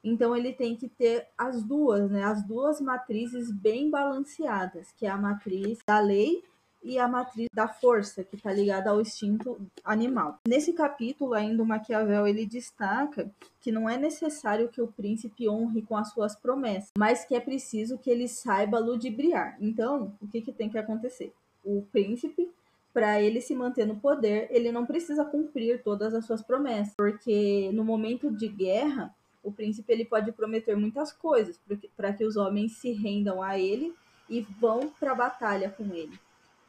Então 0.04 0.36
ele 0.36 0.54
tem 0.54 0.76
que 0.76 0.88
ter 0.88 1.28
as 1.38 1.64
duas, 1.64 2.10
né? 2.10 2.24
As 2.24 2.44
duas 2.44 2.82
matrizes 2.82 3.52
bem 3.52 3.90
balanceadas, 3.90 4.92
que 4.92 5.06
é 5.06 5.10
a 5.10 5.18
matriz 5.18 5.80
da 5.86 6.00
lei 6.00 6.44
e 6.84 6.98
a 6.98 7.08
matriz 7.08 7.48
da 7.54 7.68
força, 7.68 8.24
que 8.24 8.36
está 8.36 8.52
ligada 8.52 8.90
ao 8.90 9.02
instinto 9.02 9.60
animal. 9.84 10.40
Nesse 10.48 10.74
capítulo, 10.74 11.34
ainda 11.34 11.64
Maquiavel 11.64 12.26
ele 12.26 12.46
destaca 12.46 13.32
que 13.60 13.72
não 13.72 13.88
é 13.88 13.98
necessário 13.98 14.70
que 14.70 14.82
o 14.82 14.88
príncipe 14.88 15.48
honre 15.48 15.84
com 15.84 15.96
as 15.96 16.12
suas 16.12 16.36
promessas, 16.36 16.90
mas 16.98 17.24
que 17.24 17.36
é 17.36 17.40
preciso 17.40 17.98
que 17.98 18.10
ele 18.10 18.28
saiba 18.28 18.80
ludibriar. 18.80 19.58
Então, 19.62 20.16
o 20.20 20.28
que, 20.28 20.42
que 20.42 20.52
tem 20.52 20.70
que 20.70 20.78
acontecer? 20.78 21.32
O 21.64 21.84
príncipe 21.92 22.50
para 22.94 23.22
ele 23.22 23.40
se 23.40 23.56
manter 23.56 23.86
no 23.86 23.96
poder, 23.96 24.48
ele 24.52 24.72
não 24.72 24.86
precisa 24.86 25.24
cumprir 25.24 25.82
todas 25.82 26.14
as 26.14 26.26
suas 26.26 26.42
promessas, 26.42 26.94
porque 26.98 27.72
no 27.74 27.86
momento 27.86 28.30
de 28.30 28.50
guerra, 28.50 29.16
o 29.44 29.52
príncipe 29.52 29.92
ele 29.92 30.06
pode 30.06 30.32
prometer 30.32 30.76
muitas 30.76 31.12
coisas 31.12 31.60
para 31.96 32.14
que 32.14 32.26
os 32.26 32.36
homens 32.38 32.78
se 32.78 32.92
rendam 32.92 33.42
a 33.42 33.58
ele 33.58 33.94
e 34.30 34.42
vão 34.42 34.90
para 35.00 35.12
a 35.12 35.16
batalha 35.16 35.70
com 35.70 35.84
ele. 35.94 36.18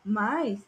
Mas 0.04 0.60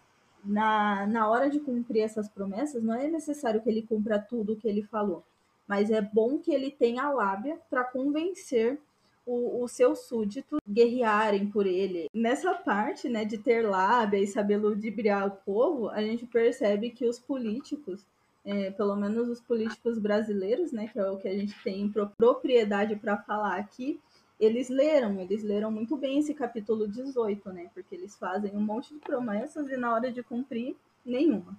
na, 0.45 1.07
na 1.07 1.29
hora 1.29 1.49
de 1.49 1.59
cumprir 1.59 2.03
essas 2.03 2.29
promessas, 2.29 2.83
não 2.83 2.95
é 2.95 3.09
necessário 3.09 3.63
que 3.63 3.69
ele 3.69 3.83
cumpra 3.83 4.19
tudo 4.19 4.53
o 4.53 4.57
que 4.57 4.69
ele 4.69 4.83
falou, 4.83 5.25
mas 5.67 5.91
é 5.91 6.01
bom 6.01 6.39
que 6.39 6.53
ele 6.53 6.71
tenha 6.71 7.11
lábia 7.11 7.59
para 7.71 7.85
convencer 7.85 8.79
os 9.27 9.73
seus 9.73 10.01
súditos 10.01 10.61
guerrearem 10.69 11.51
por 11.51 11.67
ele. 11.67 12.11
Nessa 12.13 12.53
parte, 12.53 13.09
né, 13.09 13.25
de 13.25 13.39
ter 13.39 13.67
lábia 13.67 14.19
e 14.19 14.27
saber 14.27 14.59
ludibriar 14.59 15.27
o 15.27 15.31
povo, 15.31 15.89
a 15.89 16.03
gente 16.03 16.27
percebe 16.27 16.91
que 16.91 17.07
os 17.07 17.19
políticos 17.19 18.07
é, 18.45 18.71
pelo 18.71 18.95
menos 18.97 19.29
os 19.29 19.41
políticos 19.41 19.99
brasileiros, 19.99 20.71
né, 20.73 20.89
que 20.89 20.99
é 20.99 21.11
o 21.11 21.17
que 21.17 21.29
a 21.29 21.35
gente 21.37 21.55
tem 21.63 21.93
propriedade 22.17 22.97
para 22.97 23.17
falar 23.17 23.57
aqui, 23.57 24.01
eles 24.39 24.69
leram, 24.69 25.19
eles 25.21 25.43
leram 25.43 25.71
muito 25.71 25.97
bem 25.97 26.19
esse 26.19 26.35
capítulo 26.35 26.87
18, 26.87 27.53
né, 27.53 27.71
porque 27.73 27.95
eles 27.95 28.17
fazem 28.17 28.55
um 28.55 28.61
monte 28.61 28.93
de 28.93 29.01
promessas 29.01 29.69
e 29.69 29.77
na 29.77 29.95
hora 29.95 30.13
de 30.13 30.23
cumprir, 30.23 30.77
nenhuma. 31.05 31.57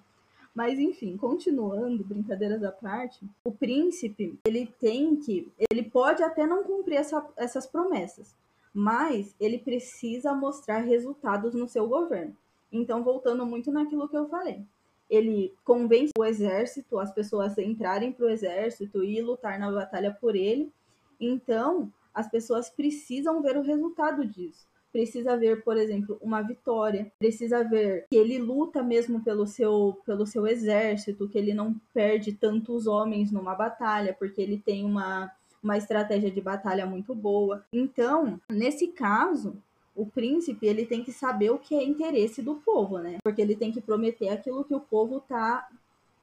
Mas 0.54 0.78
enfim, 0.78 1.16
continuando, 1.16 2.02
brincadeiras 2.02 2.62
à 2.62 2.72
parte, 2.72 3.24
o 3.44 3.52
príncipe, 3.52 4.38
ele 4.44 4.66
tem 4.80 5.16
que, 5.16 5.52
ele 5.70 5.82
pode 5.82 6.22
até 6.22 6.46
não 6.46 6.64
cumprir 6.64 6.96
essa, 6.96 7.26
essas 7.36 7.66
promessas, 7.66 8.34
mas 8.72 9.34
ele 9.38 9.58
precisa 9.58 10.34
mostrar 10.34 10.78
resultados 10.78 11.54
no 11.54 11.68
seu 11.68 11.86
governo. 11.86 12.34
Então, 12.72 13.02
voltando 13.02 13.44
muito 13.44 13.70
naquilo 13.70 14.08
que 14.08 14.16
eu 14.16 14.28
falei, 14.28 14.64
ele 15.08 15.54
convence 15.64 16.12
o 16.18 16.24
exército, 16.24 16.98
as 16.98 17.12
pessoas 17.12 17.58
a 17.58 17.62
entrarem 17.62 18.12
para 18.12 18.26
o 18.26 18.30
exército 18.30 19.04
e 19.04 19.20
lutar 19.20 19.58
na 19.58 19.70
batalha 19.70 20.16
por 20.20 20.34
ele. 20.34 20.72
Então, 21.20 21.92
as 22.12 22.28
pessoas 22.28 22.70
precisam 22.70 23.42
ver 23.42 23.56
o 23.56 23.62
resultado 23.62 24.26
disso. 24.26 24.66
Precisa 24.92 25.36
ver, 25.36 25.62
por 25.62 25.76
exemplo, 25.76 26.16
uma 26.22 26.40
vitória, 26.40 27.12
precisa 27.18 27.62
ver 27.62 28.06
que 28.08 28.16
ele 28.16 28.38
luta 28.38 28.82
mesmo 28.82 29.22
pelo 29.22 29.46
seu, 29.46 30.00
pelo 30.06 30.26
seu 30.26 30.46
exército, 30.46 31.28
que 31.28 31.36
ele 31.36 31.52
não 31.52 31.78
perde 31.92 32.32
tantos 32.32 32.86
homens 32.86 33.30
numa 33.30 33.54
batalha, 33.54 34.16
porque 34.18 34.40
ele 34.40 34.58
tem 34.58 34.86
uma, 34.86 35.30
uma 35.62 35.76
estratégia 35.76 36.30
de 36.30 36.40
batalha 36.40 36.86
muito 36.86 37.14
boa. 37.14 37.62
Então, 37.70 38.40
nesse 38.48 38.88
caso, 38.88 39.62
o 39.96 40.06
príncipe 40.06 40.66
ele 40.66 40.84
tem 40.84 41.02
que 41.02 41.10
saber 41.10 41.50
o 41.50 41.58
que 41.58 41.74
é 41.74 41.82
interesse 41.82 42.42
do 42.42 42.56
povo, 42.56 42.98
né? 42.98 43.16
Porque 43.24 43.40
ele 43.40 43.56
tem 43.56 43.72
que 43.72 43.80
prometer 43.80 44.28
aquilo 44.28 44.64
que 44.64 44.74
o 44.74 44.80
povo 44.80 45.20
tá 45.20 45.66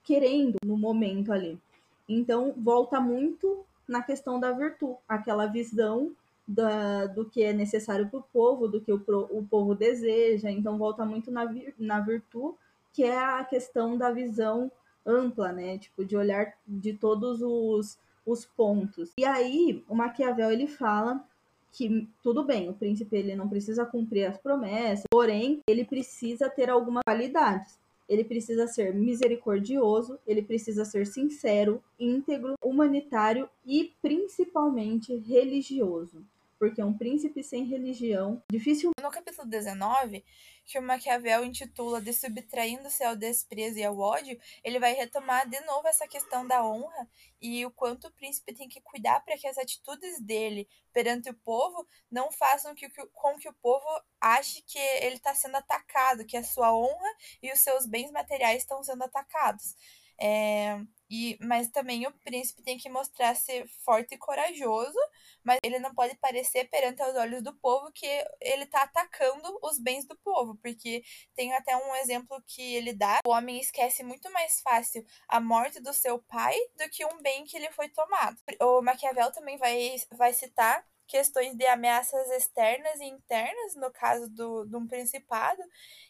querendo 0.03 0.57
no 0.63 0.77
momento 0.77 1.33
ali. 1.33 1.59
Então 2.07 2.53
volta 2.55 3.01
muito 3.01 3.65
na 3.87 4.01
questão 4.03 4.39
da 4.39 4.51
virtude, 4.51 4.97
aquela 5.07 5.47
visão 5.47 6.11
da, 6.47 7.07
do 7.07 7.25
que 7.25 7.41
é 7.41 7.51
necessário 7.51 8.07
para 8.07 8.19
o 8.19 8.23
povo, 8.31 8.67
do 8.67 8.79
que 8.79 8.91
o, 8.91 9.01
o 9.31 9.45
povo 9.49 9.73
deseja. 9.73 10.51
Então 10.51 10.77
volta 10.77 11.03
muito 11.05 11.31
na, 11.31 11.51
na 11.77 11.99
virtude, 11.99 12.55
que 12.93 13.03
é 13.03 13.17
a 13.17 13.43
questão 13.43 13.97
da 13.97 14.11
visão 14.11 14.71
ampla, 15.05 15.51
né? 15.51 15.77
Tipo, 15.79 16.05
de 16.05 16.15
olhar 16.15 16.53
de 16.67 16.93
todos 16.93 17.41
os, 17.41 17.97
os 18.25 18.45
pontos. 18.45 19.11
E 19.17 19.25
aí, 19.25 19.83
o 19.89 19.95
Maquiavel 19.95 20.51
ele 20.51 20.67
fala 20.67 21.25
que 21.73 22.07
tudo 22.21 22.43
bem, 22.43 22.69
o 22.69 22.73
príncipe 22.73 23.17
ele 23.17 23.35
não 23.35 23.49
precisa 23.49 23.83
cumprir 23.83 24.25
as 24.25 24.37
promessas, 24.37 25.03
porém 25.09 25.59
ele 25.67 25.83
precisa 25.83 26.47
ter 26.49 26.69
algumas 26.69 27.01
qualidades. 27.03 27.79
Ele 28.07 28.23
precisa 28.23 28.67
ser 28.67 28.93
misericordioso, 28.93 30.19
ele 30.27 30.43
precisa 30.43 30.85
ser 30.85 31.07
sincero, 31.07 31.81
íntegro, 31.99 32.53
humanitário 32.63 33.49
e 33.65 33.91
principalmente 34.01 35.15
religioso. 35.15 36.23
porque 36.59 36.81
um 36.81 36.93
príncipe 36.93 37.43
sem 37.43 37.65
religião 37.65 38.41
dificilmente. 38.49 39.03
No 39.03 39.11
capítulo 39.11 39.45
19, 39.45 40.23
que 40.65 40.79
o 40.79 40.81
Maquiavel 40.81 41.43
intitula 41.43 42.01
de 42.01 42.13
subtraindo-se 42.13 43.03
ao 43.03 43.15
desprezo 43.15 43.79
e 43.79 43.83
ao 43.83 43.97
ódio, 43.97 44.39
ele 44.63 44.79
vai 44.79 44.93
retomar 44.93 45.47
de 45.47 45.59
novo 45.61 45.87
essa 45.87 46.07
questão 46.07 46.47
da 46.47 46.65
honra 46.65 47.09
e 47.41 47.65
o 47.65 47.71
quanto 47.71 48.07
o 48.07 48.11
príncipe 48.11 48.53
tem 48.53 48.69
que 48.69 48.81
cuidar 48.81 49.19
para 49.21 49.37
que 49.37 49.47
as 49.47 49.57
atitudes 49.57 50.21
dele 50.21 50.67
perante 50.93 51.29
o 51.29 51.33
povo 51.33 51.85
não 52.09 52.31
façam 52.31 52.73
que, 52.73 52.87
com 53.13 53.37
que 53.37 53.49
o 53.49 53.53
povo 53.53 53.85
ache 54.21 54.61
que 54.61 54.79
ele 54.79 55.15
está 55.15 55.35
sendo 55.35 55.57
atacado, 55.57 56.25
que 56.25 56.37
a 56.37 56.43
sua 56.43 56.73
honra 56.73 57.09
e 57.41 57.51
os 57.51 57.59
seus 57.59 57.85
bens 57.85 58.11
materiais 58.11 58.61
estão 58.61 58.83
sendo 58.83 59.03
atacados. 59.03 59.75
É, 60.19 60.79
e, 61.15 61.37
mas 61.39 61.69
também 61.69 62.07
o 62.07 62.11
príncipe 62.11 62.63
tem 62.63 62.75
que 62.75 62.89
mostrar 62.89 63.35
ser 63.35 63.67
forte 63.85 64.15
e 64.15 64.17
corajoso, 64.17 64.97
mas 65.43 65.59
ele 65.61 65.77
não 65.77 65.93
pode 65.93 66.15
parecer 66.17 66.67
perante 66.69 67.03
os 67.03 67.15
olhos 67.15 67.43
do 67.43 67.53
povo 67.53 67.91
que 67.91 68.07
ele 68.41 68.63
está 68.63 68.81
atacando 68.81 69.59
os 69.61 69.77
bens 69.77 70.07
do 70.07 70.17
povo, 70.17 70.57
porque 70.57 71.03
tem 71.35 71.53
até 71.53 71.77
um 71.77 71.95
exemplo 71.97 72.41
que 72.47 72.73
ele 72.73 72.93
dá: 72.93 73.19
o 73.23 73.29
homem 73.29 73.59
esquece 73.59 74.03
muito 74.03 74.31
mais 74.31 74.59
fácil 74.61 75.05
a 75.27 75.39
morte 75.39 75.79
do 75.79 75.93
seu 75.93 76.17
pai 76.17 76.57
do 76.79 76.89
que 76.89 77.05
um 77.05 77.21
bem 77.21 77.45
que 77.45 77.59
lhe 77.59 77.71
foi 77.71 77.89
tomado. 77.89 78.35
O 78.59 78.81
Maquiavel 78.81 79.31
também 79.31 79.55
vai, 79.57 79.95
vai 80.17 80.33
citar 80.33 80.83
questões 81.13 81.55
de 81.55 81.63
ameaças 81.67 82.27
externas 82.31 82.99
e 82.99 83.03
internas, 83.03 83.75
no 83.75 83.91
caso 83.91 84.27
do, 84.31 84.65
de 84.65 84.75
um 84.75 84.87
principado. 84.87 85.61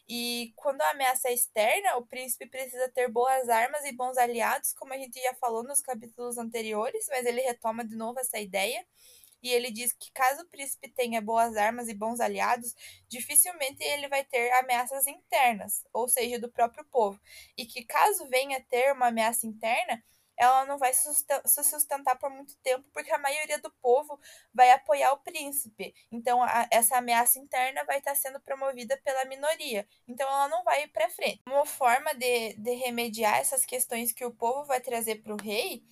E 0.08 0.54
quando 0.56 0.80
a 0.80 0.92
ameaça 0.92 1.28
é 1.28 1.34
externa, 1.34 1.98
o 1.98 2.06
príncipe 2.06 2.46
precisa 2.46 2.88
ter 2.88 3.10
boas 3.10 3.50
armas 3.50 3.84
e 3.84 3.92
bons 3.92 4.16
aliados, 4.16 4.72
como 4.72 4.94
a 4.94 4.96
gente 4.96 5.20
já 5.20 5.34
falou 5.34 5.62
nos 5.62 5.82
capítulos 5.82 6.38
anteriores, 6.38 7.04
mas 7.10 7.26
ele 7.26 7.42
retoma 7.42 7.84
de 7.84 7.94
novo 7.94 8.18
essa 8.18 8.38
ideia. 8.38 8.82
E 9.42 9.50
ele 9.50 9.70
diz 9.70 9.92
que 9.92 10.10
caso 10.10 10.40
o 10.40 10.48
príncipe 10.48 10.88
tenha 10.88 11.20
boas 11.20 11.54
armas 11.54 11.86
e 11.88 11.94
bons 11.94 12.18
aliados, 12.18 12.74
dificilmente 13.06 13.84
ele 13.84 14.08
vai 14.08 14.24
ter 14.24 14.50
ameaças 14.52 15.06
internas, 15.06 15.84
ou 15.92 16.08
seja, 16.08 16.38
do 16.38 16.50
próprio 16.50 16.82
povo. 16.86 17.20
E 17.58 17.66
que 17.66 17.84
caso 17.84 18.26
venha 18.30 18.64
ter 18.70 18.90
uma 18.94 19.08
ameaça 19.08 19.46
interna, 19.46 20.02
ela 20.36 20.64
não 20.66 20.78
vai 20.78 20.92
se 20.92 21.64
sustentar 21.64 22.18
por 22.18 22.30
muito 22.30 22.56
tempo, 22.58 22.84
porque 22.92 23.12
a 23.12 23.18
maioria 23.18 23.58
do 23.58 23.70
povo 23.82 24.18
vai 24.52 24.70
apoiar 24.70 25.12
o 25.12 25.18
príncipe. 25.18 25.94
Então, 26.10 26.42
a, 26.42 26.66
essa 26.70 26.96
ameaça 26.98 27.38
interna 27.38 27.84
vai 27.84 27.98
estar 27.98 28.14
sendo 28.14 28.40
promovida 28.40 28.96
pela 29.04 29.24
minoria. 29.24 29.86
Então, 30.08 30.26
ela 30.28 30.48
não 30.48 30.64
vai 30.64 30.84
ir 30.84 30.88
para 30.88 31.08
frente. 31.10 31.42
Uma 31.46 31.66
forma 31.66 32.14
de, 32.14 32.54
de 32.54 32.74
remediar 32.74 33.38
essas 33.38 33.64
questões 33.64 34.12
que 34.12 34.24
o 34.24 34.34
povo 34.34 34.64
vai 34.64 34.80
trazer 34.80 35.22
para 35.22 35.34
o 35.34 35.42
rei, 35.42 35.84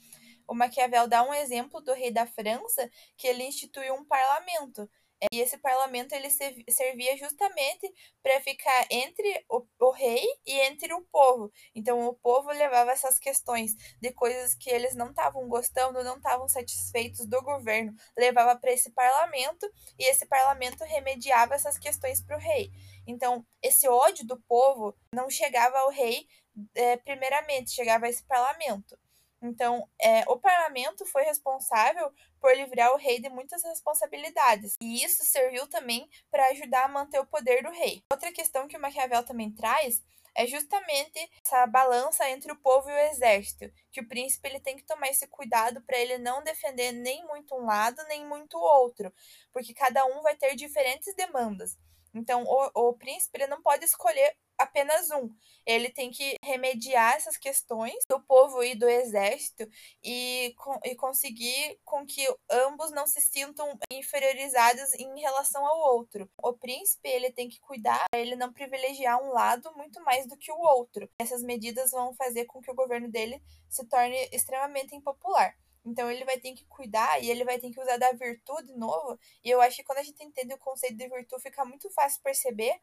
o 0.47 0.55
Maquiavel 0.55 1.07
dá 1.09 1.23
um 1.23 1.33
exemplo 1.33 1.81
do 1.81 1.95
rei 1.95 2.11
da 2.11 2.27
França, 2.27 2.91
que 3.17 3.27
ele 3.27 3.45
instituiu 3.45 3.95
um 3.95 4.05
parlamento 4.05 4.89
e 5.31 5.41
esse 5.41 5.57
parlamento 5.59 6.13
ele 6.13 6.29
servia 6.31 7.17
justamente 7.17 7.93
para 8.23 8.41
ficar 8.41 8.87
entre 8.91 9.45
o, 9.49 9.65
o, 9.81 9.91
rei 9.93 10.27
e 10.45 10.59
entre 10.61 10.93
o 10.93 11.03
povo. 11.03 11.53
Então 11.75 12.09
o 12.09 12.15
povo 12.15 12.49
levava 12.51 12.91
essas 12.91 13.19
questões 13.19 13.77
de 14.01 14.13
coisas 14.13 14.55
que 14.55 14.71
eles 14.71 14.95
não 14.95 15.11
estavam 15.11 15.49
gostando, 15.49 16.03
não 16.03 16.17
estavam 16.17 16.49
satisfeitos 16.49 17.27
do 17.27 17.41
governo, 17.43 17.95
levava 18.17 18.59
para 18.59 18.73
esse 18.73 18.91
parlamento 18.91 19.71
e 19.99 20.11
esse 20.11 20.27
parlamento 20.27 20.83
remediava 20.85 21.55
essas 21.55 21.79
questões 21.79 22.21
para 22.21 22.37
o 22.37 22.41
rei. 22.41 22.71
Então 23.07 23.47
esse 23.63 23.89
ódio 23.89 24.27
do 24.27 24.41
povo 24.49 24.97
não 25.15 25.31
chegava 25.31 25.79
ao 25.79 25.91
rei 25.91 26.27
é, 26.75 26.97
primeiramente, 26.97 27.71
chegava 27.71 28.07
a 28.07 28.11
esse 28.11 28.25
parlamento. 28.25 28.99
Então, 29.43 29.89
é, 30.01 30.21
o 30.29 30.39
parlamento 30.39 31.05
foi 31.07 31.25
responsável 31.25 32.13
por 32.41 32.55
livrar 32.55 32.93
o 32.93 32.97
rei 32.97 33.21
de 33.21 33.29
muitas 33.29 33.63
responsabilidades, 33.65 34.77
e 34.81 35.05
isso 35.05 35.25
serviu 35.25 35.67
também 35.67 36.09
para 36.31 36.47
ajudar 36.49 36.85
a 36.85 36.89
manter 36.89 37.19
o 37.19 37.27
poder 37.27 37.63
do 37.63 37.71
rei. 37.71 38.03
Outra 38.13 38.33
questão 38.33 38.69
que 38.69 38.77
o 38.77 38.81
Maquiavel 38.81 39.25
também 39.25 39.51
traz 39.51 40.03
é 40.35 40.47
justamente 40.47 41.19
essa 41.45 41.67
balança 41.67 42.29
entre 42.31 42.53
o 42.53 42.57
povo 42.57 42.89
e 42.89 42.93
o 42.93 43.11
exército, 43.11 43.71
que 43.91 44.01
o 44.01 44.09
príncipe 44.09 44.49
ele 44.49 44.61
tem 44.61 44.77
que 44.77 44.85
tomar 44.85 45.09
esse 45.09 45.27
cuidado 45.27 45.83
para 45.83 45.99
ele 45.99 46.19
não 46.19 46.43
defender 46.43 46.93
nem 46.93 47.27
muito 47.27 47.55
um 47.55 47.67
lado 47.67 48.03
nem 48.09 48.27
muito 48.27 48.57
o 48.57 48.61
outro, 48.61 49.13
porque 49.53 49.75
cada 49.75 50.05
um 50.07 50.23
vai 50.23 50.35
ter 50.37 50.55
diferentes 50.55 51.15
demandas. 51.15 51.77
Então, 52.15 52.45
o, 52.45 52.89
o 52.89 52.95
príncipe 52.95 53.39
ele 53.39 53.47
não 53.47 53.63
pode 53.63 53.85
escolher 53.85 54.37
apenas 54.59 55.11
um. 55.11 55.31
Ele 55.67 55.91
tem 55.91 56.11
que 56.11 56.35
remediar 56.45 57.15
essas 57.15 57.37
questões 57.37 58.05
do 58.09 58.21
povo 58.21 58.63
e 58.63 58.75
do 58.75 58.89
exército 58.89 59.69
e, 60.03 60.55
e 60.85 60.95
conseguir 60.95 61.79
com 61.85 62.07
que 62.07 62.27
ambos 62.51 62.91
não 62.91 63.07
se 63.07 63.21
sintam 63.21 63.79
inferiorizados 63.91 64.95
em 64.95 65.21
relação 65.21 65.65
ao 65.67 65.95
outro. 65.95 66.31
O 66.43 66.53
príncipe 66.53 67.09
ele 67.09 67.33
tem 67.33 67.49
que 67.49 67.61
cuidar 67.61 68.07
ele 68.15 68.37
não 68.37 68.53
privilegiar 68.53 69.23
um 69.23 69.33
lado 69.33 69.73
muito 69.77 70.03
mais 70.03 70.27
do 70.27 70.37
que 70.37 70.51
o 70.51 70.59
outro. 70.59 71.09
Essas 71.19 71.43
medidas 71.43 71.91
vão 71.91 72.15
fazer 72.15 72.45
com 72.47 72.61
que 72.61 72.71
o 72.71 72.75
governo 72.75 73.11
dele 73.11 73.43
se 73.69 73.87
torne 73.87 74.29
extremamente 74.33 74.95
impopular. 74.95 75.57
Então 75.85 76.11
ele 76.11 76.25
vai 76.25 76.39
ter 76.39 76.53
que 76.53 76.65
cuidar 76.67 77.23
e 77.23 77.31
ele 77.31 77.45
vai 77.45 77.59
ter 77.59 77.71
que 77.71 77.81
usar 77.81 77.97
da 77.97 78.13
virtude 78.13 78.69
de 78.69 78.79
novo. 78.79 79.19
E 79.45 79.51
eu 79.51 79.61
acho 79.61 79.77
que 79.77 79.85
quando 79.85 79.99
a 79.99 80.03
gente 80.03 80.23
entende 80.23 80.55
o 80.55 80.59
conceito 80.59 80.97
de 80.97 81.09
virtude, 81.09 81.43
fica 81.43 81.65
muito 81.65 81.91
fácil 81.91 82.21
perceber 82.23 82.81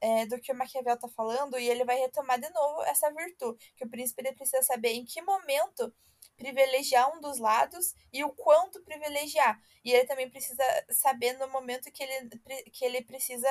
é, 0.00 0.26
do 0.26 0.38
que 0.40 0.52
o 0.52 0.54
Maquiavel 0.54 0.94
está 0.94 1.08
falando 1.08 1.58
e 1.58 1.68
ele 1.68 1.84
vai 1.84 1.96
retomar 1.98 2.38
de 2.40 2.50
novo 2.50 2.82
essa 2.82 3.10
virtude, 3.12 3.58
que 3.76 3.84
o 3.84 3.88
príncipe 3.88 4.20
ele 4.20 4.34
precisa 4.34 4.62
saber 4.62 4.90
em 4.90 5.04
que 5.04 5.22
momento 5.22 5.92
privilegiar 6.36 7.16
um 7.16 7.20
dos 7.20 7.38
lados 7.38 7.94
e 8.12 8.24
o 8.24 8.30
quanto 8.30 8.82
privilegiar. 8.82 9.60
E 9.84 9.92
ele 9.92 10.06
também 10.06 10.28
precisa 10.28 10.64
saber 10.90 11.34
no 11.38 11.46
momento 11.48 11.90
que 11.92 12.02
ele, 12.02 12.30
que 12.72 12.84
ele 12.84 13.02
precisa 13.02 13.48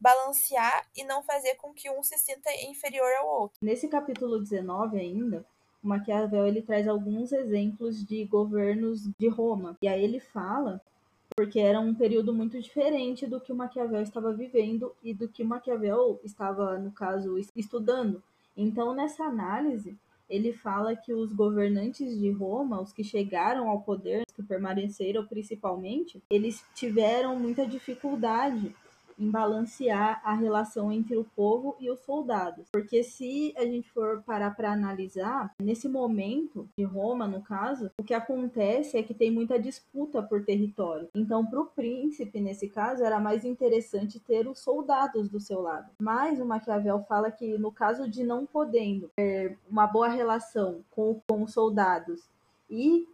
balancear 0.00 0.88
e 0.96 1.04
não 1.04 1.22
fazer 1.22 1.56
com 1.56 1.74
que 1.74 1.90
um 1.90 2.02
se 2.02 2.16
sinta 2.18 2.50
inferior 2.64 3.12
ao 3.18 3.28
outro. 3.28 3.58
Nesse 3.60 3.88
capítulo 3.88 4.38
19 4.38 4.98
ainda, 4.98 5.46
Maquiavel 5.88 6.46
ele 6.46 6.62
traz 6.62 6.86
alguns 6.86 7.32
exemplos 7.32 8.04
de 8.04 8.24
governos 8.24 9.08
de 9.18 9.28
Roma. 9.28 9.76
E 9.82 9.88
aí 9.88 10.02
ele 10.02 10.20
fala 10.20 10.80
porque 11.36 11.60
era 11.60 11.80
um 11.80 11.94
período 11.94 12.34
muito 12.34 12.60
diferente 12.60 13.26
do 13.26 13.40
que 13.40 13.52
o 13.52 13.56
Maquiavel 13.56 14.02
estava 14.02 14.32
vivendo 14.32 14.92
e 15.02 15.14
do 15.14 15.28
que 15.28 15.42
o 15.42 15.46
Maquiavel 15.46 16.20
estava, 16.24 16.78
no 16.78 16.90
caso, 16.90 17.38
estudando. 17.56 18.22
Então, 18.56 18.94
nessa 18.94 19.24
análise, 19.24 19.96
ele 20.28 20.52
fala 20.52 20.94
que 20.94 21.12
os 21.12 21.32
governantes 21.32 22.18
de 22.18 22.30
Roma, 22.30 22.80
os 22.80 22.92
que 22.92 23.02
chegaram 23.02 23.68
ao 23.68 23.80
poder, 23.80 24.24
que 24.34 24.42
permaneceram 24.42 25.26
principalmente, 25.26 26.22
eles 26.30 26.64
tiveram 26.74 27.38
muita 27.38 27.66
dificuldade 27.66 28.74
em 29.20 29.30
balancear 29.30 30.20
a 30.24 30.34
relação 30.34 30.90
entre 30.90 31.16
o 31.16 31.24
povo 31.36 31.76
e 31.78 31.90
os 31.90 32.00
soldados. 32.00 32.66
Porque 32.72 33.02
se 33.04 33.54
a 33.56 33.64
gente 33.64 33.90
for 33.90 34.22
parar 34.22 34.56
para 34.56 34.72
analisar, 34.72 35.54
nesse 35.60 35.88
momento 35.88 36.66
de 36.76 36.82
Roma, 36.84 37.28
no 37.28 37.42
caso, 37.42 37.90
o 37.98 38.02
que 38.02 38.14
acontece 38.14 38.96
é 38.96 39.02
que 39.02 39.12
tem 39.12 39.30
muita 39.30 39.58
disputa 39.58 40.22
por 40.22 40.44
território. 40.44 41.08
Então, 41.14 41.44
para 41.44 41.60
o 41.60 41.66
príncipe, 41.66 42.40
nesse 42.40 42.68
caso, 42.68 43.04
era 43.04 43.20
mais 43.20 43.44
interessante 43.44 44.18
ter 44.18 44.48
os 44.48 44.58
soldados 44.60 45.28
do 45.28 45.38
seu 45.38 45.60
lado. 45.60 45.90
Mas 46.00 46.40
o 46.40 46.46
Maquiavel 46.46 47.04
fala 47.08 47.30
que 47.30 47.58
no 47.58 47.70
caso 47.70 48.08
de 48.08 48.24
não 48.24 48.46
podendo 48.46 49.10
ter 49.16 49.58
uma 49.68 49.86
boa 49.86 50.08
relação 50.08 50.82
com, 50.90 51.20
com 51.28 51.42
os 51.42 51.52
soldados 51.52 52.30
e 52.70 53.06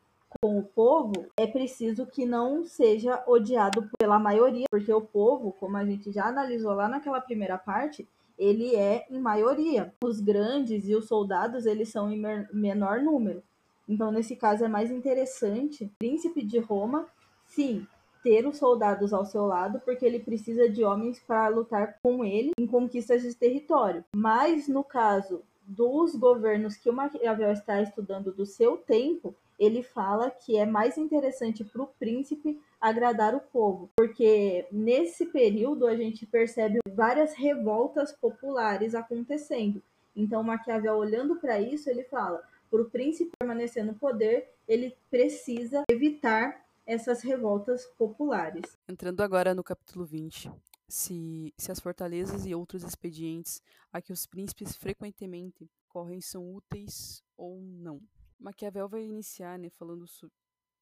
com 0.47 0.61
o 0.61 0.63
povo, 0.63 1.27
é 1.37 1.45
preciso 1.45 2.07
que 2.07 2.25
não 2.25 2.65
seja 2.65 3.21
odiado 3.27 3.91
pela 3.99 4.17
maioria, 4.17 4.67
porque 4.71 4.93
o 4.93 5.01
povo, 5.01 5.51
como 5.59 5.77
a 5.77 5.85
gente 5.85 6.13
já 6.13 6.27
analisou 6.27 6.73
lá 6.73 6.89
naquela 6.89 7.21
primeira 7.21 7.59
parte, 7.59 8.09
ele 8.39 8.77
é 8.77 9.05
em 9.11 9.19
maioria. 9.19 9.93
Os 10.05 10.21
grandes 10.21 10.89
e 10.89 10.95
os 10.95 11.09
soldados, 11.09 11.67
eles 11.67 11.89
são 11.89 12.13
em 12.13 12.23
menor 12.53 13.01
número. 13.01 13.43
Então, 13.89 14.13
nesse 14.13 14.37
caso, 14.37 14.65
é 14.65 14.69
mais 14.69 14.89
interessante, 14.89 15.91
príncipe 15.99 16.45
de 16.45 16.61
Roma, 16.61 17.09
sim, 17.49 17.85
ter 18.23 18.47
os 18.47 18.57
soldados 18.57 19.13
ao 19.13 19.27
seu 19.27 19.47
lado, 19.47 19.81
porque 19.85 20.07
ele 20.07 20.21
precisa 20.21 20.69
de 20.69 20.85
homens 20.85 21.19
para 21.19 21.49
lutar 21.49 21.99
com 22.01 22.25
ele 22.25 22.53
em 22.57 22.69
conquistas 22.69 23.23
de 23.23 23.35
território. 23.35 24.05
Mas, 24.15 24.69
no 24.69 24.85
caso 24.85 25.43
dos 25.67 26.15
governos 26.15 26.77
que 26.77 26.89
o 26.89 26.93
Maquiavel 26.93 27.51
está 27.51 27.83
estudando 27.83 28.33
do 28.33 28.47
seu 28.47 28.77
tempo, 28.77 29.35
ele 29.59 29.83
fala 29.83 30.31
que 30.31 30.57
é 30.57 30.67
mais 30.67 30.99
interessante 30.99 31.65
para 31.65 31.83
o 31.83 31.87
príncipe 31.87 32.61
agradar 32.81 33.35
o 33.35 33.41
povo, 33.41 33.91
porque 33.97 34.67
nesse 34.71 35.27
período 35.27 35.87
a 35.87 35.97
gente 35.97 36.27
percebe 36.27 36.79
várias 36.91 37.35
revoltas 37.35 38.13
populares 38.13 38.95
acontecendo. 38.95 39.83
Então 40.15 40.43
Maquiavel 40.43 40.97
olhando 40.97 41.37
para 41.37 41.61
isso, 41.61 41.91
ele 41.91 42.05
fala: 42.05 42.43
para 42.71 42.83
o 42.83 42.91
príncipe 42.91 43.31
permanecer 43.39 43.85
no 43.85 43.95
poder, 43.95 44.51
ele 44.67 44.97
precisa 45.11 45.83
evitar 45.91 46.65
essas 46.87 47.23
revoltas 47.23 47.85
populares. 47.99 48.77
Entrando 48.89 49.21
agora 49.21 49.55
no 49.55 49.65
capítulo 49.65 50.05
20, 50.05 50.51
se, 50.89 51.53
se 51.59 51.73
as 51.73 51.81
fortalezas 51.81 52.47
e 52.47 52.55
outros 52.55 52.85
expedientes 52.85 53.61
a 53.93 54.01
que 54.01 54.13
os 54.13 54.27
príncipes 54.27 54.77
frequentemente 54.77 55.69
correm 55.89 56.21
são 56.21 56.55
úteis 56.55 57.23
ou 57.37 57.61
não. 57.61 58.01
Maquiavel 58.39 58.89
vai 58.89 59.03
iniciar, 59.03 59.59
né, 59.59 59.71
falando 59.71 60.05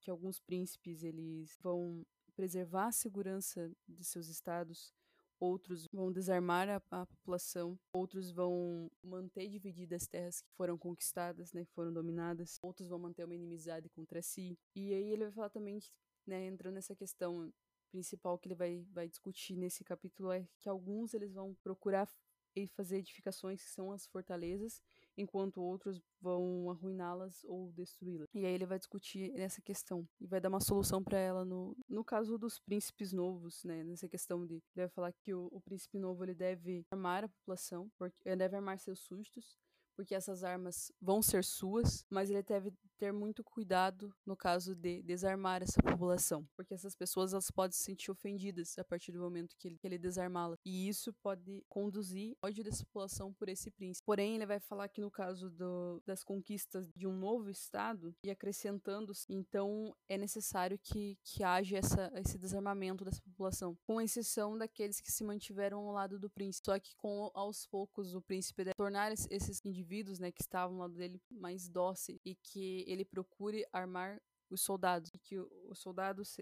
que 0.01 0.11
alguns 0.11 0.38
príncipes 0.40 1.03
eles 1.03 1.57
vão 1.61 2.05
preservar 2.35 2.88
a 2.88 2.93
segurança 2.93 3.71
de 3.88 4.05
seus 4.05 4.29
estados, 4.29 4.93
outros 5.38 5.87
vão 5.93 6.12
desarmar 6.12 6.69
a, 6.69 6.83
a, 6.90 7.07
população, 7.07 7.79
outros 7.93 8.31
vão 8.31 8.90
manter 9.03 9.49
divididas 9.49 10.03
as 10.03 10.09
terras 10.09 10.40
que 10.40 10.51
foram 10.53 10.77
conquistadas, 10.77 11.53
né, 11.53 11.64
foram 11.67 11.93
dominadas, 11.93 12.59
outros 12.62 12.88
vão 12.88 12.99
manter 12.99 13.25
uma 13.25 13.35
inimizade 13.35 13.88
contra 13.88 14.23
si. 14.23 14.59
E 14.75 14.93
aí 14.93 15.12
ele 15.12 15.25
vai 15.25 15.33
falar 15.33 15.51
também, 15.51 15.79
né, 16.27 16.47
entrando 16.47 16.75
nessa 16.75 16.95
questão 16.95 17.53
principal 17.90 18.38
que 18.38 18.49
ele 18.49 18.55
vai, 18.57 18.85
vai 18.93 19.09
discutir 19.09 19.57
nesse 19.57 19.85
capítulo 19.85 20.33
é 20.33 20.49
que 20.59 20.69
alguns 20.69 21.14
eles 21.14 21.33
vão 21.33 21.55
procurar 21.62 22.09
e 22.57 22.67
fazer 22.67 22.99
edificações 22.99 23.62
que 23.62 23.71
são 23.71 23.93
as 23.93 24.07
fortalezas 24.07 24.83
enquanto 25.16 25.61
outros 25.61 26.00
vão 26.20 26.70
arruiná-las 26.70 27.44
ou 27.44 27.72
destruí-las. 27.72 28.29
E 28.35 28.44
aí 28.44 28.55
ele 28.55 28.66
vai 28.66 28.79
discutir 28.79 29.33
essa 29.38 29.61
questão 29.62 30.07
e 30.20 30.27
vai 30.27 30.40
dar 30.40 30.48
uma 30.48 30.61
solução 30.61 31.03
para 31.03 31.18
ela 31.18 31.44
no, 31.44 31.77
no 31.88 32.05
caso 32.05 32.38
dos 32.38 32.59
príncipes 32.59 33.12
novos, 33.12 33.62
né? 33.64 33.85
Nessa 33.85 34.09
questão 34.09 34.46
de 34.46 34.55
ele 34.55 34.62
vai 34.74 34.88
falar 34.88 35.12
que 35.12 35.35
o, 35.35 35.48
o 35.53 35.61
príncipe 35.61 35.98
novo 35.98 36.24
ele 36.24 36.35
deve 36.35 36.85
armar 36.90 37.24
a 37.24 37.29
população, 37.29 37.90
porque 37.98 38.16
ele 38.24 38.37
deve 38.37 38.57
armar 38.57 38.79
seus 38.79 39.00
súditos 39.00 39.57
porque 39.94 40.14
essas 40.14 40.44
armas 40.44 40.92
vão 41.00 41.22
ser 41.22 41.44
suas, 41.44 42.04
mas 42.11 42.30
ele 42.30 42.42
deve 42.42 42.72
ter 42.98 43.12
muito 43.12 43.42
cuidado 43.42 44.14
no 44.24 44.37
caso 44.37 44.74
de 44.74 45.02
desarmar 45.02 45.62
essa 45.62 45.83
população, 45.83 46.46
porque 46.57 46.74
essas 46.74 46.94
pessoas 46.94 47.33
elas 47.33 47.50
podem 47.50 47.72
se 47.72 47.85
sentir 47.85 48.11
ofendidas 48.11 48.78
a 48.78 48.85
partir 48.85 49.12
do 49.12 49.18
momento 49.18 49.57
que 49.59 49.68
ele, 49.68 49.78
ele 49.83 49.98
desarmá-la, 49.98 50.57
e 50.64 50.88
isso 50.88 51.12
pode 51.22 51.64
conduzir 51.68 52.37
ódio 52.42 52.64
dessa 52.64 52.85
população 52.85 53.33
por 53.33 53.48
esse 53.48 53.70
príncipe. 53.70 54.04
Porém, 54.07 54.37
ele 54.37 54.46
vai 54.46 54.61
falar 54.61 54.88
que 54.88 55.00
no 55.00 55.11
caso 55.11 55.50
do, 55.50 56.02
das 56.07 56.22
conquistas 56.22 56.90
de 56.94 57.07
um 57.07 57.16
novo 57.16 57.50
estado 57.50 58.14
e 58.24 58.30
acrescentando, 58.30 59.12
então 59.28 59.94
é 60.09 60.16
necessário 60.16 60.78
que, 60.78 61.18
que 61.22 61.42
haja 61.42 61.78
essa, 61.78 62.12
esse 62.14 62.38
desarmamento 62.38 63.04
dessa 63.04 63.20
população, 63.22 63.76
com 63.87 64.00
exceção 64.00 64.57
daqueles 64.57 65.00
que 65.00 65.12
se 65.12 65.24
mantiveram 65.24 65.78
ao 65.78 65.92
lado 65.92 66.18
do 66.18 66.30
príncipe. 66.30 66.64
Só 66.66 66.78
que 66.78 66.94
com 66.96 67.30
aos 67.35 67.66
poucos 67.66 68.14
o 68.14 68.22
príncipe 68.22 68.64
deve 68.64 68.74
tornar 68.76 69.12
esses 69.12 69.61
indivíduos 69.64 69.84
indivíduos, 69.85 70.18
né, 70.18 70.33
que 70.33 70.40
estavam 70.40 70.77
ao 70.77 70.83
lado 70.83 70.94
dele 70.94 71.20
mais 71.31 71.68
dóceis 71.68 72.18
e 72.25 72.35
que 72.35 72.85
ele 72.88 73.05
procure 73.05 73.66
armar 73.73 74.20
os 74.51 74.62
soldados 74.62 75.11
e 75.12 75.18
que 75.18 75.38
os 75.38 75.79
soldados 75.79 76.38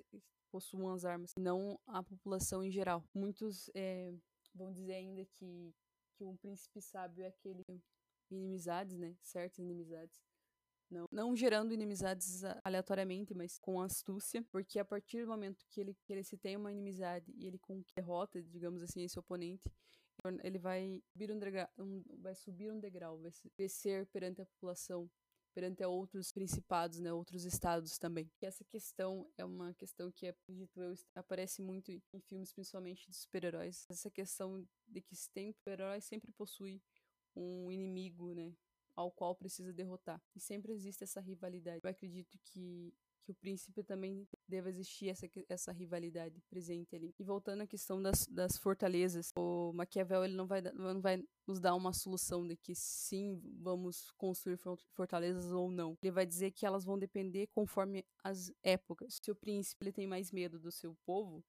possuam 0.51 0.93
as 0.93 1.05
armas, 1.05 1.33
não 1.37 1.79
a 1.87 2.03
população 2.03 2.63
em 2.63 2.71
geral. 2.71 3.05
Muitos 3.13 3.69
é, 3.75 4.13
vão 4.55 4.73
dizer 4.73 4.95
ainda 4.95 5.25
que 5.25 5.75
que 6.15 6.25
um 6.25 6.37
príncipe 6.37 6.81
sábio 6.81 7.25
é 7.25 7.29
aquele 7.29 7.65
inimizades, 8.31 8.97
né, 8.99 9.17
certas 9.23 9.59
inimizades. 9.59 10.23
Não, 10.91 11.07
não 11.11 11.35
gerando 11.35 11.73
inimizades 11.73 12.43
aleatoriamente, 12.63 13.35
mas 13.35 13.59
com 13.59 13.81
astúcia, 13.81 14.45
porque 14.53 14.79
a 14.79 14.85
partir 14.85 15.23
do 15.23 15.31
momento 15.31 15.65
que 15.71 15.81
ele, 15.81 15.97
que 16.05 16.13
ele 16.13 16.23
se 16.23 16.37
tem 16.37 16.55
uma 16.55 16.71
inimizade 16.71 17.33
e 17.35 17.47
ele 17.47 17.59
derrota, 17.97 18.43
digamos 18.43 18.83
assim, 18.83 19.03
esse 19.03 19.19
oponente, 19.19 19.73
ele 20.43 20.59
vai 20.59 21.03
subir 21.07 21.33
um, 21.33 21.39
degrau, 21.39 21.69
um, 21.79 22.03
vai 22.21 22.35
subir 22.35 22.71
um 22.73 22.79
degrau, 22.79 23.19
vai 23.19 23.33
descer 23.57 24.07
perante 24.07 24.41
a 24.41 24.47
população, 24.47 25.11
perante 25.55 25.83
a 25.83 25.89
outros 25.89 26.33
principados, 26.33 26.99
né, 26.99 27.13
outros 27.13 27.45
estados 27.45 27.99
também. 27.99 28.31
E 28.41 28.47
essa 28.47 28.65
questão 28.65 29.29
é 29.37 29.45
uma 29.45 29.75
questão 29.75 30.11
que, 30.11 30.27
acredito 30.27 30.81
eu, 30.81 30.95
aparece 31.15 31.61
muito 31.61 31.91
em 31.91 32.21
filmes, 32.21 32.53
principalmente 32.53 33.09
de 33.11 33.17
super-heróis. 33.17 33.87
Essa 33.91 34.11
questão 34.11 34.67
de 34.89 35.01
que 35.03 35.15
super-herói 35.15 36.01
sempre 36.01 36.33
possui 36.33 36.83
um 37.35 37.71
inimigo, 37.71 38.33
né, 38.35 38.55
ao 38.95 39.11
qual 39.11 39.35
precisa 39.35 39.73
derrotar. 39.73 40.23
E 40.35 40.41
sempre 40.41 40.73
existe 40.73 41.05
essa 41.05 41.21
rivalidade. 41.21 41.81
Eu 41.83 41.91
acredito 41.91 42.39
que 42.45 42.95
que 43.23 43.31
o 43.31 43.35
príncipe 43.35 43.83
também 43.83 44.27
deva 44.49 44.69
existir 44.69 45.09
essa, 45.09 45.29
essa 45.49 45.73
rivalidade 45.73 46.41
presente 46.51 46.95
ali. 46.95 47.15
E 47.19 47.25
voltando 47.25 47.63
à 47.63 47.67
questão 47.67 48.03
das, 48.03 48.27
das 48.27 48.57
fortalezas, 48.59 49.31
o 49.37 49.73
Maquiavel 49.73 50.25
ele 50.25 50.35
não 50.35 50.47
vai, 50.47 50.61
não 50.61 51.01
vai 51.01 51.23
nos 51.47 51.61
dar 51.61 51.75
uma 51.75 51.93
solução 51.93 52.47
de 52.47 52.57
que 52.57 52.75
sim, 52.75 53.41
vamos 53.61 54.11
construir 54.13 54.59
fortalezas 54.95 55.53
ou 55.53 55.71
não. 55.71 55.97
Ele 56.03 56.11
vai 56.11 56.27
dizer 56.27 56.51
que 56.51 56.67
elas 56.67 56.85
vão 56.85 56.99
depender 56.99 57.47
conforme 57.49 58.05
as 58.23 58.53
épocas. 58.63 59.19
Se 59.23 59.31
o 59.31 59.37
príncipe 59.37 59.85
ele 59.85 59.93
tem 59.93 60.07
mais 60.07 60.31
medo 60.33 60.59
do 60.59 60.73
seu 60.73 60.97
povo 61.05 61.45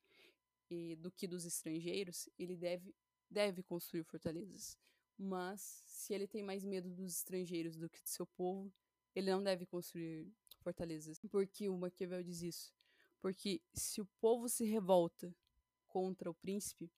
e 0.70 0.96
do 0.96 1.12
que 1.12 1.28
dos 1.28 1.46
estrangeiros, 1.46 2.30
ele 2.38 2.56
deve, 2.56 2.94
deve 3.30 3.64
construir 3.64 4.04
fortalezas. 4.04 4.78
Mas 5.18 5.84
se 5.86 6.14
ele 6.14 6.28
tem 6.28 6.44
mais 6.44 6.64
medo 6.64 6.90
dos 6.90 7.18
estrangeiros 7.18 7.78
do 7.78 7.90
que 7.90 8.02
do 8.02 8.10
seu 8.10 8.26
povo, 8.26 8.72
ele 9.16 9.32
não 9.32 9.44
deve 9.44 9.66
construir 9.66 10.28
fortalezas. 10.64 11.20
Por 11.30 11.46
que 11.46 11.70
o 11.70 11.78
Maquiavel 11.78 12.24
diz 12.24 12.42
isso? 12.42 12.74
Porque 13.22 13.62
se 13.74 14.02
o 14.02 14.06
povo 14.20 14.50
se 14.50 14.66
revolta 14.66 15.34
contra 15.88 16.30
o 16.30 16.34
príncipe, 16.34 16.92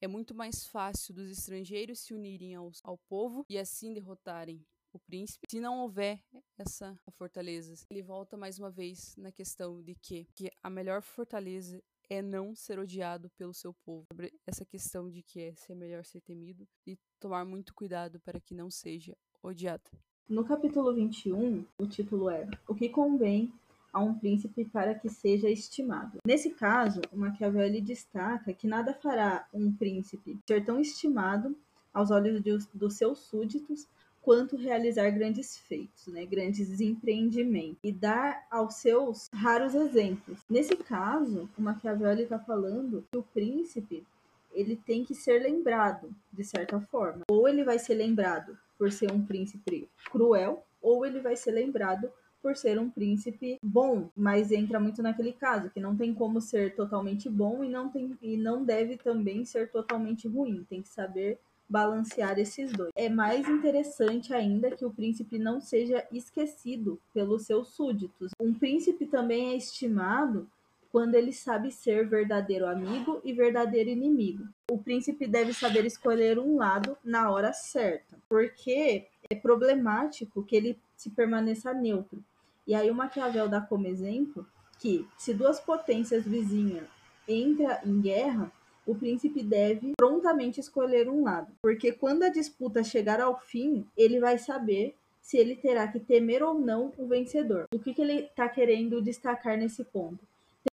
é 0.00 0.06
muito 0.06 0.34
mais 0.34 0.66
fácil 0.66 1.14
dos 1.14 1.30
estrangeiros 1.30 2.00
se 2.00 2.14
unirem 2.14 2.54
ao, 2.54 2.70
ao 2.82 2.96
povo 2.96 3.44
e 3.48 3.58
assim 3.58 3.92
derrotarem 3.92 4.64
o 4.92 4.98
príncipe. 4.98 5.46
Se 5.50 5.60
não 5.60 5.80
houver 5.80 6.22
essa 6.58 6.98
fortaleza, 7.12 7.74
ele 7.90 8.02
volta 8.02 8.36
mais 8.36 8.58
uma 8.58 8.70
vez 8.70 9.14
na 9.16 9.30
questão 9.30 9.82
de 9.82 9.94
que, 9.94 10.26
que 10.34 10.50
a 10.62 10.70
melhor 10.70 11.02
fortaleza 11.02 11.82
é 12.08 12.20
não 12.20 12.54
ser 12.56 12.78
odiado 12.78 13.30
pelo 13.30 13.54
seu 13.54 13.72
povo. 13.72 14.06
Sobre 14.12 14.32
essa 14.46 14.64
questão 14.64 15.08
de 15.08 15.22
que 15.22 15.40
é 15.40 15.54
ser 15.54 15.74
melhor 15.74 16.04
ser 16.04 16.20
temido 16.20 16.66
e 16.86 16.98
tomar 17.20 17.44
muito 17.44 17.72
cuidado 17.74 18.18
para 18.20 18.40
que 18.40 18.54
não 18.54 18.70
seja 18.70 19.16
odiado. 19.42 19.90
No 20.30 20.44
capítulo 20.44 20.94
21, 20.94 21.64
o 21.76 21.86
título 21.88 22.30
é 22.30 22.46
O 22.68 22.72
que 22.72 22.88
convém 22.88 23.52
a 23.92 23.98
um 24.00 24.14
príncipe 24.14 24.64
para 24.64 24.94
que 24.94 25.08
seja 25.08 25.50
estimado. 25.50 26.18
Nesse 26.24 26.50
caso, 26.50 27.00
o 27.12 27.18
Maquiavel 27.18 27.82
destaca 27.82 28.52
que 28.52 28.68
nada 28.68 28.94
fará 28.94 29.48
um 29.52 29.72
príncipe 29.72 30.38
ser 30.46 30.64
tão 30.64 30.78
estimado 30.78 31.56
aos 31.92 32.12
olhos 32.12 32.40
de, 32.44 32.56
dos 32.72 32.94
seus 32.94 33.18
súditos 33.18 33.88
quanto 34.22 34.56
realizar 34.56 35.10
grandes 35.10 35.58
feitos, 35.58 36.06
né, 36.06 36.24
grandes 36.24 36.80
empreendimentos 36.80 37.80
e 37.82 37.90
dar 37.90 38.46
aos 38.52 38.74
seus 38.74 39.28
raros 39.34 39.74
exemplos. 39.74 40.44
Nesse 40.48 40.76
caso, 40.76 41.50
o 41.58 41.60
Maquiavel 41.60 42.20
está 42.20 42.38
falando 42.38 43.04
que 43.10 43.18
o 43.18 43.24
príncipe 43.34 44.06
ele 44.52 44.76
tem 44.76 45.04
que 45.04 45.14
ser 45.14 45.42
lembrado 45.42 46.14
de 46.32 46.44
certa 46.44 46.80
forma, 46.80 47.22
ou 47.28 47.48
ele 47.48 47.64
vai 47.64 47.80
ser 47.80 47.94
lembrado 47.94 48.56
por 48.80 48.90
ser 48.90 49.12
um 49.12 49.22
príncipe 49.22 49.90
cruel, 50.10 50.64
ou 50.80 51.04
ele 51.04 51.20
vai 51.20 51.36
ser 51.36 51.50
lembrado 51.50 52.10
por 52.40 52.56
ser 52.56 52.78
um 52.78 52.88
príncipe 52.88 53.58
bom, 53.62 54.08
mas 54.16 54.50
entra 54.50 54.80
muito 54.80 55.02
naquele 55.02 55.34
caso 55.34 55.68
que 55.68 55.78
não 55.78 55.94
tem 55.94 56.14
como 56.14 56.40
ser 56.40 56.74
totalmente 56.74 57.28
bom 57.28 57.62
e 57.62 57.68
não 57.68 57.90
tem 57.90 58.16
e 58.22 58.38
não 58.38 58.64
deve 58.64 58.96
também 58.96 59.44
ser 59.44 59.70
totalmente 59.70 60.26
ruim, 60.26 60.64
tem 60.64 60.80
que 60.80 60.88
saber 60.88 61.38
balancear 61.68 62.38
esses 62.38 62.72
dois. 62.72 62.90
É 62.96 63.10
mais 63.10 63.46
interessante 63.46 64.32
ainda 64.32 64.70
que 64.70 64.86
o 64.86 64.90
príncipe 64.90 65.38
não 65.38 65.60
seja 65.60 66.02
esquecido 66.10 66.98
pelos 67.12 67.42
seus 67.42 67.68
súditos. 67.68 68.32
Um 68.40 68.54
príncipe 68.54 69.04
também 69.04 69.50
é 69.50 69.56
estimado 69.56 70.48
quando 70.90 71.14
ele 71.14 71.32
sabe 71.32 71.70
ser 71.70 72.08
verdadeiro 72.08 72.66
amigo 72.66 73.20
e 73.24 73.32
verdadeiro 73.32 73.90
inimigo. 73.90 74.44
O 74.70 74.78
príncipe 74.78 75.26
deve 75.26 75.52
saber 75.52 75.84
escolher 75.84 76.38
um 76.38 76.56
lado 76.56 76.96
na 77.04 77.30
hora 77.30 77.52
certa, 77.52 78.18
porque 78.28 79.06
é 79.28 79.34
problemático 79.34 80.44
que 80.44 80.56
ele 80.56 80.78
se 80.96 81.10
permaneça 81.10 81.72
neutro. 81.72 82.22
E 82.66 82.74
aí 82.74 82.90
o 82.90 82.94
Maquiavel 82.94 83.48
dá 83.48 83.60
como 83.60 83.86
exemplo 83.86 84.46
que 84.78 85.06
se 85.16 85.32
duas 85.34 85.60
potências 85.60 86.24
vizinhas 86.24 86.88
entram 87.28 87.76
em 87.84 88.00
guerra, 88.00 88.50
o 88.86 88.94
príncipe 88.94 89.42
deve 89.42 89.92
prontamente 89.96 90.58
escolher 90.58 91.08
um 91.08 91.22
lado, 91.22 91.52
porque 91.62 91.92
quando 91.92 92.24
a 92.24 92.28
disputa 92.28 92.82
chegar 92.82 93.20
ao 93.20 93.38
fim, 93.38 93.86
ele 93.96 94.18
vai 94.18 94.38
saber 94.38 94.96
se 95.20 95.36
ele 95.36 95.54
terá 95.54 95.86
que 95.86 96.00
temer 96.00 96.42
ou 96.42 96.54
não 96.54 96.92
o 96.96 97.06
vencedor. 97.06 97.66
O 97.72 97.78
que, 97.78 97.94
que 97.94 98.02
ele 98.02 98.24
está 98.24 98.48
querendo 98.48 99.02
destacar 99.02 99.56
nesse 99.56 99.84
ponto? 99.84 100.18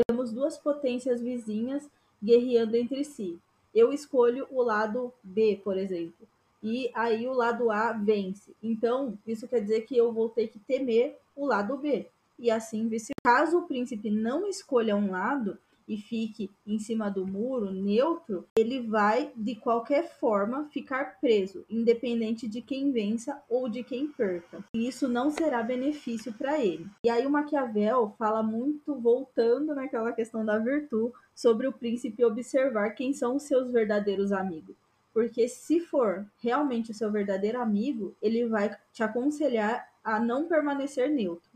Temos 0.08 0.32
duas 0.32 0.58
potências 0.58 1.22
vizinhas 1.22 1.90
guerreando 2.22 2.76
entre 2.76 3.04
si. 3.04 3.40
Eu 3.74 3.92
escolho 3.92 4.48
o 4.50 4.62
lado 4.62 5.14
B, 5.24 5.60
por 5.64 5.78
exemplo, 5.78 6.28
e 6.64 6.90
aí 6.96 7.28
o 7.28 7.34
lado 7.34 7.70
A 7.70 7.92
vence. 7.92 8.56
Então, 8.64 9.18
isso 9.28 9.48
quer 9.48 9.60
dizer 9.60 9.82
que 9.82 9.96
eu 9.96 10.12
vou 10.12 10.30
ter 10.30 10.48
que 10.48 10.58
temer 10.58 11.18
o 11.36 11.46
lado 11.46 11.78
B. 11.78 12.08
E 12.40 12.50
assim. 12.50 12.90
Caso 13.24 13.60
o 13.60 13.68
príncipe 13.68 14.10
não 14.10 14.48
escolha 14.48 14.96
um 14.96 15.12
lado, 15.12 15.58
e 15.88 15.98
fique 15.98 16.50
em 16.66 16.80
cima 16.80 17.10
do 17.10 17.26
muro, 17.26 17.72
neutro, 17.72 18.48
ele 18.58 18.82
vai 18.82 19.32
de 19.36 19.56
qualquer 19.56 20.18
forma 20.20 20.68
ficar 20.72 21.20
preso, 21.20 21.66
independente 21.70 22.48
de 22.48 22.62
quem 22.62 22.92
vença 22.92 23.42
ou 23.50 23.70
de 23.70 23.84
quem 23.84 24.08
perca. 24.08 24.64
E 24.74 24.88
isso 24.88 25.08
não 25.08 25.30
será 25.30 25.62
benefício 25.62 26.34
para 26.34 26.64
ele. 26.64 26.88
E 27.04 27.10
aí 27.10 27.26
o 27.26 27.30
Maquiavel 27.30 28.14
fala 28.18 28.42
muito, 28.42 28.96
voltando 28.96 29.76
naquela 29.76 30.12
questão 30.12 30.46
da 30.46 30.58
virtude, 30.58 31.14
sobre 31.34 31.68
o 31.68 31.74
príncipe 31.74 32.24
observar 32.24 32.92
quem 32.92 33.14
são 33.14 33.36
os 33.36 33.44
seus 33.44 33.72
verdadeiros 33.72 34.32
amigos. 34.32 34.76
Porque 35.14 35.48
se 35.48 35.80
for 35.80 36.26
realmente 36.42 36.92
o 36.92 36.94
seu 36.94 37.12
verdadeiro 37.12 37.62
amigo, 37.62 38.16
ele 38.22 38.48
vai 38.48 38.76
te 38.92 39.02
aconselhar 39.02 39.88
a 40.04 40.20
não 40.20 40.46
permanecer 40.46 41.10
neutro 41.10 41.50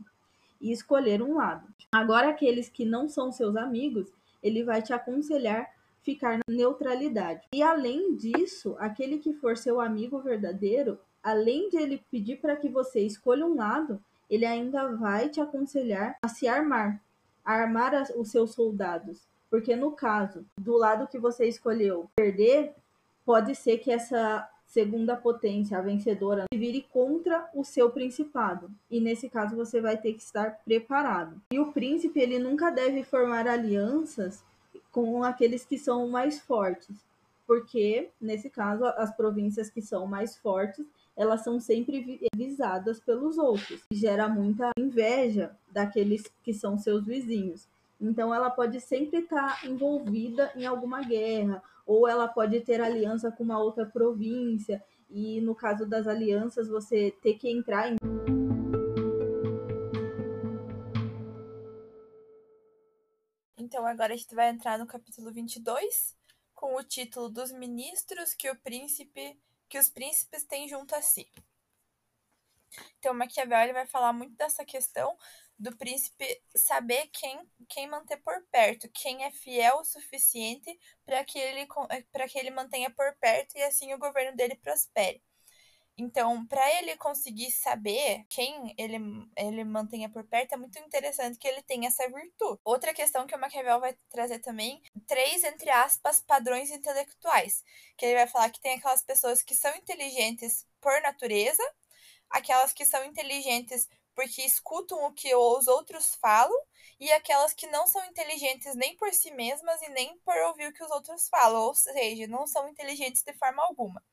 e 0.60 0.72
escolher 0.72 1.22
um 1.22 1.36
lado. 1.36 1.66
Agora, 1.92 2.28
aqueles 2.28 2.68
que 2.68 2.84
não 2.84 3.08
são 3.08 3.32
seus 3.32 3.56
amigos, 3.56 4.12
ele 4.42 4.64
vai 4.64 4.82
te 4.82 4.92
aconselhar 4.92 5.70
ficar 6.02 6.38
na 6.38 6.54
neutralidade. 6.54 7.46
E 7.52 7.62
além 7.62 8.14
disso, 8.16 8.76
aquele 8.78 9.18
que 9.18 9.34
for 9.34 9.56
seu 9.56 9.80
amigo 9.80 10.18
verdadeiro, 10.20 10.98
além 11.22 11.68
de 11.68 11.76
ele 11.76 12.02
pedir 12.10 12.36
para 12.40 12.56
que 12.56 12.68
você 12.68 13.00
escolha 13.00 13.44
um 13.46 13.54
lado, 13.54 14.02
ele 14.28 14.46
ainda 14.46 14.88
vai 14.96 15.28
te 15.28 15.40
aconselhar 15.40 16.16
a 16.22 16.28
se 16.28 16.46
armar, 16.48 17.00
a 17.44 17.52
armar 17.52 17.92
os 18.16 18.30
seus 18.30 18.52
soldados. 18.52 19.28
Porque 19.50 19.74
no 19.74 19.92
caso 19.92 20.46
do 20.58 20.76
lado 20.76 21.08
que 21.08 21.18
você 21.18 21.46
escolheu 21.46 22.08
perder, 22.14 22.72
pode 23.24 23.54
ser 23.54 23.78
que 23.78 23.90
essa 23.90 24.48
segunda 24.70 25.16
potência, 25.16 25.76
a 25.76 25.82
vencedora, 25.82 26.44
vire 26.54 26.86
contra 26.92 27.50
o 27.52 27.64
seu 27.64 27.90
principado. 27.90 28.70
E 28.88 29.00
nesse 29.00 29.28
caso 29.28 29.56
você 29.56 29.80
vai 29.80 29.96
ter 29.96 30.14
que 30.14 30.22
estar 30.22 30.60
preparado. 30.64 31.40
E 31.52 31.58
o 31.58 31.72
príncipe, 31.72 32.20
ele 32.20 32.38
nunca 32.38 32.70
deve 32.70 33.02
formar 33.02 33.48
alianças 33.48 34.44
com 34.92 35.24
aqueles 35.24 35.64
que 35.64 35.76
são 35.76 36.08
mais 36.08 36.40
fortes, 36.40 36.96
porque 37.46 38.10
nesse 38.20 38.48
caso 38.48 38.84
as 38.96 39.14
províncias 39.14 39.68
que 39.68 39.82
são 39.82 40.06
mais 40.06 40.36
fortes, 40.36 40.86
elas 41.16 41.42
são 41.42 41.58
sempre 41.58 42.20
visadas 42.34 43.00
pelos 43.00 43.38
outros. 43.38 43.82
E 43.90 43.96
gera 43.96 44.28
muita 44.28 44.70
inveja 44.78 45.50
daqueles 45.72 46.30
que 46.44 46.54
são 46.54 46.78
seus 46.78 47.04
vizinhos. 47.04 47.68
Então 48.00 48.34
ela 48.34 48.48
pode 48.48 48.80
sempre 48.80 49.18
estar 49.18 49.64
envolvida 49.66 50.50
em 50.56 50.64
alguma 50.64 51.02
guerra 51.02 51.62
ou 51.84 52.08
ela 52.08 52.26
pode 52.28 52.60
ter 52.60 52.80
aliança 52.80 53.30
com 53.32 53.42
uma 53.42 53.58
outra 53.58 53.84
província, 53.84 54.82
e 55.08 55.40
no 55.40 55.56
caso 55.56 55.84
das 55.84 56.06
alianças, 56.06 56.68
você 56.68 57.10
ter 57.20 57.34
que 57.34 57.50
entrar 57.50 57.90
em. 57.90 57.96
Então 63.58 63.84
agora 63.84 64.14
a 64.14 64.16
gente 64.16 64.34
vai 64.34 64.48
entrar 64.48 64.78
no 64.78 64.86
capítulo 64.86 65.32
22, 65.32 66.16
com 66.54 66.76
o 66.76 66.84
título 66.84 67.28
dos 67.28 67.50
ministros 67.50 68.34
que 68.34 68.48
o 68.48 68.56
príncipe 68.56 69.36
que 69.68 69.78
os 69.78 69.88
príncipes 69.88 70.44
têm 70.44 70.68
junto 70.68 70.94
a 70.94 71.02
si. 71.02 71.28
Então 72.98 73.14
Maquiavel 73.14 73.72
vai 73.72 73.86
falar 73.86 74.12
muito 74.12 74.36
dessa 74.36 74.64
questão 74.64 75.16
do 75.60 75.76
príncipe 75.76 76.42
saber 76.56 77.08
quem, 77.12 77.38
quem 77.68 77.86
manter 77.86 78.16
por 78.16 78.42
perto, 78.50 78.88
quem 78.94 79.24
é 79.24 79.30
fiel 79.30 79.76
o 79.76 79.84
suficiente 79.84 80.76
para 81.04 81.22
que, 81.22 81.38
ele, 81.38 81.68
que 82.30 82.38
ele 82.38 82.50
mantenha 82.50 82.90
por 82.90 83.14
perto 83.20 83.56
e 83.58 83.62
assim 83.62 83.92
o 83.92 83.98
governo 83.98 84.34
dele 84.34 84.56
prospere. 84.56 85.22
Então, 85.98 86.46
para 86.46 86.66
ele 86.78 86.96
conseguir 86.96 87.50
saber 87.50 88.24
quem 88.30 88.74
ele, 88.78 88.96
ele 89.36 89.64
mantenha 89.64 90.08
por 90.08 90.24
perto, 90.24 90.54
é 90.54 90.56
muito 90.56 90.78
interessante 90.78 91.38
que 91.38 91.46
ele 91.46 91.60
tenha 91.60 91.88
essa 91.88 92.08
virtude. 92.08 92.58
Outra 92.64 92.94
questão 92.94 93.26
que 93.26 93.34
o 93.34 93.38
Maquiavel 93.38 93.80
vai 93.80 93.94
trazer 94.08 94.38
também, 94.38 94.80
três, 95.06 95.44
entre 95.44 95.68
aspas, 95.68 96.22
padrões 96.22 96.70
intelectuais. 96.70 97.62
Que 97.98 98.06
ele 98.06 98.14
vai 98.14 98.26
falar 98.26 98.48
que 98.48 98.62
tem 98.62 98.78
aquelas 98.78 99.02
pessoas 99.02 99.42
que 99.42 99.54
são 99.54 99.76
inteligentes 99.76 100.66
por 100.80 100.98
natureza, 101.02 101.62
aquelas 102.30 102.72
que 102.72 102.86
são 102.86 103.04
inteligentes 103.04 103.86
porque 104.20 104.42
escutam 104.42 105.02
o 105.06 105.14
que 105.14 105.34
os 105.34 105.66
outros 105.66 106.14
falam, 106.16 106.54
e 107.00 107.10
aquelas 107.10 107.54
que 107.54 107.66
não 107.68 107.86
são 107.86 108.04
inteligentes 108.04 108.74
nem 108.74 108.94
por 108.94 109.10
si 109.14 109.30
mesmas 109.30 109.80
e 109.80 109.88
nem 109.88 110.18
por 110.18 110.36
ouvir 110.48 110.68
o 110.68 110.72
que 110.74 110.84
os 110.84 110.90
outros 110.90 111.26
falam, 111.30 111.62
ou 111.62 111.74
seja, 111.74 112.26
não 112.26 112.46
são 112.46 112.68
inteligentes 112.68 113.22
de 113.22 113.32
forma 113.32 113.62
alguma. 113.62 114.04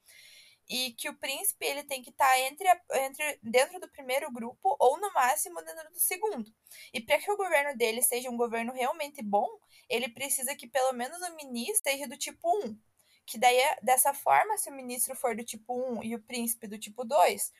E 0.69 0.93
que 0.93 1.09
o 1.09 1.17
príncipe 1.17 1.65
ele 1.65 1.83
tem 1.83 2.01
que 2.01 2.09
estar 2.09 2.25
tá 2.25 2.39
entre, 2.39 2.69
entre 3.01 3.39
dentro 3.43 3.81
do 3.81 3.91
primeiro 3.91 4.31
grupo 4.31 4.77
ou 4.79 4.97
no 4.97 5.11
máximo 5.11 5.61
dentro 5.61 5.91
do 5.91 5.99
segundo. 5.99 6.49
E 6.93 7.01
para 7.01 7.19
que 7.19 7.29
o 7.29 7.35
governo 7.35 7.77
dele 7.77 8.01
seja 8.01 8.29
um 8.29 8.37
governo 8.37 8.71
realmente 8.71 9.21
bom, 9.21 9.47
ele 9.89 10.07
precisa 10.07 10.55
que 10.55 10.67
pelo 10.67 10.93
menos 10.93 11.21
o 11.21 11.35
ministro 11.35 11.91
seja 11.91 12.07
do 12.07 12.15
tipo 12.15 12.47
1. 12.65 12.79
Que 13.25 13.37
daí, 13.37 13.59
dessa 13.81 14.13
forma, 14.13 14.57
se 14.57 14.69
o 14.69 14.73
ministro 14.73 15.13
for 15.17 15.35
do 15.35 15.43
tipo 15.43 15.73
1 15.99 16.03
e 16.05 16.15
o 16.15 16.21
príncipe 16.21 16.65
do 16.65 16.79
tipo 16.79 17.03
2, 17.03 17.51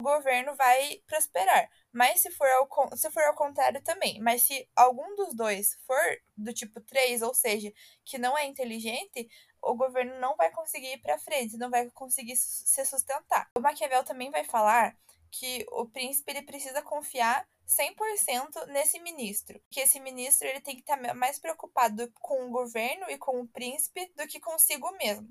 o 0.00 0.04
governo 0.04 0.54
vai 0.54 1.02
prosperar. 1.06 1.68
Mas 1.92 2.20
se 2.20 2.30
for, 2.30 2.46
ao, 2.46 2.96
se 2.96 3.10
for 3.10 3.22
ao 3.24 3.34
contrário 3.34 3.82
também. 3.82 4.20
Mas 4.20 4.42
se 4.42 4.68
algum 4.76 5.14
dos 5.16 5.34
dois 5.34 5.74
for 5.86 6.20
do 6.36 6.52
tipo 6.52 6.80
3, 6.80 7.22
ou 7.22 7.34
seja, 7.34 7.72
que 8.04 8.18
não 8.18 8.38
é 8.38 8.46
inteligente, 8.46 9.28
o 9.60 9.74
governo 9.74 10.18
não 10.20 10.36
vai 10.36 10.50
conseguir 10.50 10.92
ir 10.92 11.02
para 11.02 11.18
frente, 11.18 11.56
não 11.56 11.70
vai 11.70 11.90
conseguir 11.90 12.36
se 12.36 12.84
sustentar. 12.84 13.50
O 13.56 13.60
Maquiavel 13.60 14.04
também 14.04 14.30
vai 14.30 14.44
falar 14.44 14.96
que 15.30 15.66
o 15.72 15.86
príncipe 15.86 16.30
ele 16.30 16.42
precisa 16.42 16.80
confiar 16.80 17.46
100% 17.66 18.66
nesse 18.68 18.98
ministro, 19.00 19.60
que 19.70 19.80
esse 19.80 20.00
ministro 20.00 20.46
ele 20.46 20.60
tem 20.60 20.74
que 20.74 20.80
estar 20.80 20.96
mais 21.14 21.38
preocupado 21.38 22.10
com 22.14 22.46
o 22.46 22.50
governo 22.50 23.10
e 23.10 23.18
com 23.18 23.40
o 23.40 23.48
príncipe 23.48 24.10
do 24.16 24.26
que 24.26 24.40
consigo 24.40 24.90
mesmo. 24.92 25.28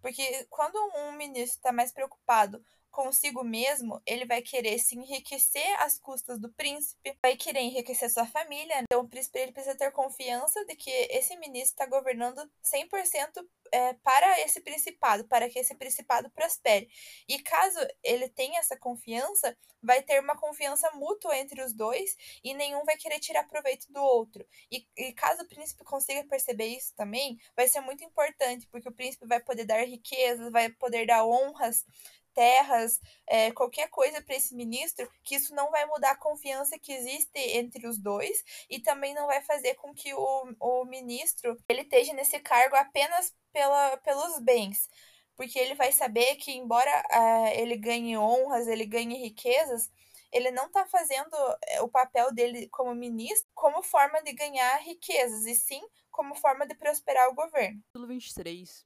Porque 0.00 0.46
quando 0.48 0.76
um 0.96 1.12
ministro 1.12 1.56
está 1.56 1.72
mais 1.72 1.92
preocupado 1.92 2.64
consigo 2.90 3.42
mesmo, 3.44 4.00
ele 4.04 4.24
vai 4.24 4.42
querer 4.42 4.78
se 4.78 4.96
enriquecer 4.96 5.82
às 5.82 5.98
custas 5.98 6.38
do 6.38 6.52
príncipe, 6.52 7.16
vai 7.22 7.36
querer 7.36 7.60
enriquecer 7.60 8.10
sua 8.10 8.26
família. 8.26 8.80
Então, 8.82 9.02
o 9.02 9.08
príncipe 9.08 9.38
ele 9.38 9.52
precisa 9.52 9.76
ter 9.76 9.92
confiança 9.92 10.64
de 10.66 10.76
que 10.76 10.90
esse 11.10 11.36
ministro 11.36 11.72
está 11.72 11.86
governando 11.86 12.40
100% 12.62 13.44
é, 13.72 13.94
para 13.94 14.40
esse 14.40 14.60
principado, 14.60 15.24
para 15.26 15.48
que 15.48 15.58
esse 15.58 15.74
principado 15.74 16.30
prospere. 16.30 16.88
E 17.28 17.38
caso 17.40 17.78
ele 18.02 18.28
tenha 18.28 18.58
essa 18.58 18.76
confiança, 18.76 19.56
vai 19.82 20.02
ter 20.02 20.20
uma 20.20 20.36
confiança 20.36 20.90
mútua 20.92 21.36
entre 21.36 21.62
os 21.62 21.72
dois 21.72 22.16
e 22.44 22.52
nenhum 22.54 22.84
vai 22.84 22.96
querer 22.96 23.20
tirar 23.20 23.48
proveito 23.48 23.90
do 23.92 24.00
outro. 24.00 24.46
E, 24.70 24.86
e 24.96 25.12
caso 25.12 25.42
o 25.42 25.48
príncipe 25.48 25.84
consiga 25.84 26.24
perceber 26.24 26.66
isso 26.66 26.94
também, 26.94 27.38
vai 27.56 27.68
ser 27.68 27.80
muito 27.80 28.04
importante, 28.04 28.66
porque 28.70 28.88
o 28.88 28.92
príncipe 28.92 29.26
vai 29.26 29.40
poder 29.40 29.64
dar 29.64 29.86
riquezas, 29.86 30.50
vai 30.50 30.70
poder 30.70 31.06
dar 31.06 31.24
honras 31.24 31.84
terras, 32.34 33.00
é, 33.26 33.50
qualquer 33.52 33.88
coisa 33.88 34.22
para 34.22 34.34
esse 34.34 34.54
ministro, 34.54 35.08
que 35.22 35.34
isso 35.34 35.54
não 35.54 35.70
vai 35.70 35.84
mudar 35.86 36.12
a 36.12 36.16
confiança 36.16 36.78
que 36.78 36.92
existe 36.92 37.38
entre 37.38 37.86
os 37.86 37.98
dois 37.98 38.42
e 38.68 38.80
também 38.80 39.14
não 39.14 39.26
vai 39.26 39.42
fazer 39.42 39.74
com 39.74 39.94
que 39.94 40.12
o, 40.14 40.54
o 40.60 40.84
ministro 40.84 41.56
ele 41.68 41.82
esteja 41.82 42.12
nesse 42.12 42.38
cargo 42.40 42.76
apenas 42.76 43.34
pela, 43.52 43.96
pelos 43.98 44.38
bens. 44.40 44.88
Porque 45.36 45.58
ele 45.58 45.74
vai 45.74 45.90
saber 45.90 46.36
que, 46.36 46.52
embora 46.52 46.90
uh, 47.10 47.58
ele 47.58 47.76
ganhe 47.76 48.16
honras, 48.18 48.66
ele 48.66 48.84
ganhe 48.84 49.16
riquezas, 49.16 49.90
ele 50.30 50.50
não 50.50 50.66
está 50.66 50.86
fazendo 50.86 51.34
é, 51.66 51.80
o 51.80 51.88
papel 51.88 52.32
dele 52.32 52.68
como 52.68 52.94
ministro 52.94 53.48
como 53.54 53.82
forma 53.82 54.22
de 54.22 54.32
ganhar 54.32 54.76
riquezas, 54.78 55.46
e 55.46 55.54
sim 55.54 55.82
como 56.10 56.34
forma 56.34 56.66
de 56.66 56.74
prosperar 56.74 57.28
o 57.28 57.34
governo. 57.34 57.80
Capítulo 57.94 58.06
23 58.08 58.84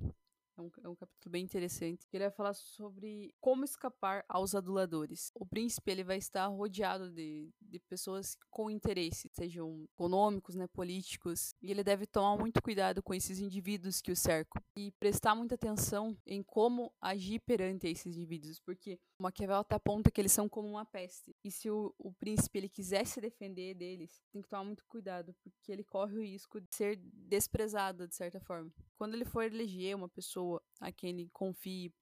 é 0.56 0.62
um, 0.62 0.70
é 0.84 0.88
um 0.88 0.94
capítulo 0.94 1.32
bem 1.32 1.44
interessante. 1.44 2.06
Ele 2.12 2.24
vai 2.24 2.30
falar 2.30 2.54
sobre 2.54 3.34
como 3.40 3.64
escapar 3.64 4.24
aos 4.28 4.54
aduladores. 4.54 5.30
O 5.34 5.46
príncipe 5.46 5.90
ele 5.90 6.04
vai 6.04 6.18
estar 6.18 6.46
rodeado 6.46 7.10
de, 7.10 7.50
de 7.60 7.80
pessoas 7.80 8.36
com 8.50 8.70
interesse, 8.70 9.30
sejam 9.32 9.84
econômicos, 9.94 10.54
né, 10.54 10.66
políticos, 10.68 11.54
e 11.60 11.70
ele 11.70 11.82
deve 11.82 12.06
tomar 12.06 12.36
muito 12.36 12.62
cuidado 12.62 13.02
com 13.02 13.14
esses 13.14 13.40
indivíduos 13.40 14.00
que 14.00 14.12
o 14.12 14.16
cercam 14.16 14.62
e 14.76 14.92
prestar 14.92 15.34
muita 15.34 15.54
atenção 15.54 16.16
em 16.26 16.42
como 16.42 16.92
agir 17.00 17.40
perante 17.40 17.88
esses 17.88 18.16
indivíduos, 18.16 18.60
porque 18.60 18.98
Maquiavel 19.18 19.58
até 19.58 19.74
aponta 19.74 20.10
que 20.10 20.20
eles 20.20 20.32
são 20.32 20.48
como 20.48 20.68
uma 20.68 20.84
peste. 20.84 21.34
E 21.42 21.50
se 21.50 21.70
o, 21.70 21.94
o 21.98 22.12
príncipe 22.12 22.58
ele 22.58 22.68
quiser 22.68 23.06
se 23.06 23.20
defender 23.20 23.74
deles, 23.74 24.22
tem 24.32 24.42
que 24.42 24.48
tomar 24.48 24.64
muito 24.64 24.84
cuidado, 24.86 25.34
porque 25.42 25.72
ele 25.72 25.84
corre 25.84 26.16
o 26.16 26.22
risco 26.22 26.60
de 26.60 26.74
ser 26.74 26.96
desprezado 26.96 28.06
de 28.06 28.14
certa 28.14 28.40
forma. 28.40 28.72
Quando 28.96 29.14
ele 29.14 29.24
for 29.24 29.42
eleger 29.42 29.96
uma 29.96 30.08
pessoa 30.08 30.43
a 30.80 30.92
quem 30.92 31.10
ele 31.10 31.30
confie 31.32 31.92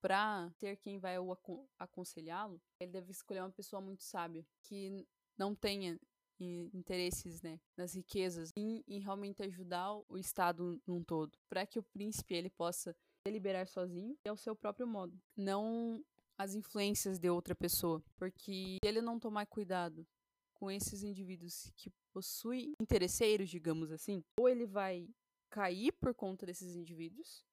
para 0.00 0.50
ser 0.52 0.76
quem 0.76 0.98
vai 0.98 1.16
aconselhá-lo, 1.78 2.60
ele 2.80 2.92
deve 2.92 3.10
escolher 3.10 3.40
uma 3.40 3.50
pessoa 3.50 3.80
muito 3.82 4.04
sábia, 4.04 4.46
que 4.62 5.06
não 5.36 5.54
tenha 5.54 5.98
interesses 6.40 7.42
né, 7.42 7.60
nas 7.76 7.94
riquezas, 7.94 8.50
em, 8.56 8.84
em 8.86 9.00
realmente 9.00 9.42
ajudar 9.42 9.92
o 10.08 10.16
Estado 10.16 10.80
num 10.86 11.02
todo, 11.02 11.36
para 11.48 11.66
que 11.66 11.78
o 11.78 11.82
príncipe 11.82 12.34
ele 12.34 12.50
possa 12.50 12.94
deliberar 13.26 13.66
sozinho 13.66 14.16
e 14.24 14.28
ao 14.28 14.36
seu 14.36 14.54
próprio 14.54 14.86
modo, 14.86 15.20
não 15.36 16.04
as 16.36 16.54
influências 16.54 17.18
de 17.18 17.28
outra 17.28 17.54
pessoa, 17.54 18.02
porque 18.16 18.76
se 18.82 18.88
ele 18.88 19.02
não 19.02 19.18
tomar 19.18 19.46
cuidado 19.46 20.06
com 20.54 20.70
esses 20.70 21.02
indivíduos 21.02 21.70
que 21.76 21.90
possuem 22.12 22.72
interesseiros, 22.80 23.50
digamos 23.50 23.90
assim, 23.90 24.22
ou 24.38 24.48
ele 24.48 24.66
vai 24.66 25.08
cair 25.50 25.92
por 25.92 26.14
conta 26.14 26.46
desses 26.46 26.74
indivíduos, 26.76 27.44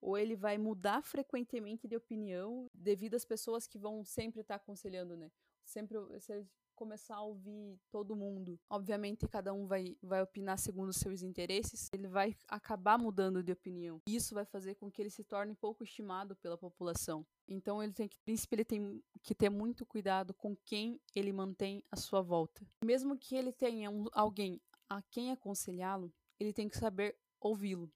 ou 0.00 0.16
ele 0.16 0.36
vai 0.36 0.58
mudar 0.58 1.02
frequentemente 1.02 1.86
de 1.86 1.96
opinião 1.96 2.66
devido 2.74 3.14
às 3.14 3.24
pessoas 3.24 3.66
que 3.66 3.78
vão 3.78 4.04
sempre 4.04 4.40
estar 4.40 4.58
tá 4.58 4.62
aconselhando, 4.62 5.16
né? 5.16 5.30
Sempre 5.64 5.98
se 6.20 6.46
começar 6.80 7.16
a 7.16 7.22
ouvir 7.22 7.78
todo 7.90 8.16
mundo, 8.16 8.58
obviamente 8.70 9.28
cada 9.28 9.52
um 9.52 9.66
vai, 9.66 9.98
vai 10.02 10.22
opinar 10.22 10.58
segundo 10.58 10.88
os 10.88 10.96
seus 10.96 11.20
interesses, 11.20 11.90
ele 11.92 12.08
vai 12.08 12.34
acabar 12.48 12.98
mudando 12.98 13.42
de 13.42 13.52
opinião. 13.52 14.00
Isso 14.06 14.34
vai 14.34 14.46
fazer 14.46 14.76
com 14.76 14.90
que 14.90 15.02
ele 15.02 15.10
se 15.10 15.22
torne 15.22 15.54
pouco 15.54 15.84
estimado 15.84 16.34
pela 16.36 16.56
população. 16.56 17.26
Então 17.46 17.82
ele 17.82 17.92
tem 17.92 18.08
que, 18.08 18.16
ele 18.50 18.64
tem 18.64 19.04
que 19.22 19.34
ter 19.34 19.50
muito 19.50 19.84
cuidado 19.84 20.32
com 20.32 20.56
quem 20.64 20.98
ele 21.14 21.34
mantém 21.34 21.84
à 21.90 21.96
sua 21.96 22.22
volta. 22.22 22.66
Mesmo 22.82 23.18
que 23.18 23.36
ele 23.36 23.52
tenha 23.52 23.90
um, 23.90 24.06
alguém 24.10 24.58
a 24.88 25.02
quem 25.02 25.32
aconselhá-lo, 25.32 26.10
ele 26.38 26.54
tem 26.54 26.66
que 26.66 26.78
saber 26.78 27.14
ouvi-lo. 27.38 27.92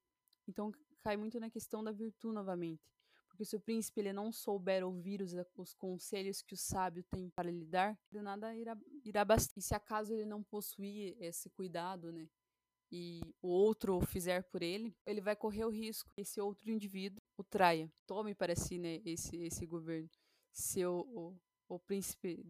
Então 0.46 0.70
cai 1.04 1.16
muito 1.18 1.38
na 1.38 1.50
questão 1.50 1.84
da 1.84 1.92
virtude 1.92 2.34
novamente. 2.34 2.82
Porque 3.28 3.44
se 3.44 3.54
o 3.54 3.60
príncipe 3.60 4.00
ele 4.00 4.12
não 4.12 4.32
souber 4.32 4.84
ouvir 4.84 5.20
os, 5.20 5.34
os 5.56 5.74
conselhos 5.74 6.40
que 6.40 6.54
o 6.54 6.56
sábio 6.56 7.04
tem 7.10 7.28
para 7.28 7.50
lhe 7.50 7.66
dar, 7.66 7.98
de 8.10 8.22
nada 8.22 8.54
irá, 8.56 8.76
irá 9.04 9.24
bastar. 9.24 9.58
E 9.58 9.62
se 9.62 9.74
acaso 9.74 10.14
ele 10.14 10.24
não 10.24 10.42
possuir 10.42 11.16
esse 11.20 11.50
cuidado, 11.50 12.10
né, 12.10 12.28
e 12.90 13.20
o 13.42 13.48
outro 13.48 14.00
fizer 14.02 14.44
por 14.44 14.62
ele, 14.62 14.96
ele 15.04 15.20
vai 15.20 15.34
correr 15.34 15.64
o 15.64 15.70
risco 15.70 16.08
que 16.14 16.20
esse 16.20 16.40
outro 16.40 16.70
indivíduo 16.70 17.20
o 17.36 17.42
traia. 17.42 17.92
Tome 18.06 18.34
para 18.34 18.54
si, 18.54 18.78
né, 18.78 19.02
esse, 19.04 19.36
esse 19.36 19.66
governo. 19.66 20.08
Se 20.52 20.86
o, 20.86 21.00
o, 21.00 21.74
o 21.74 21.78
príncipe 21.80 22.40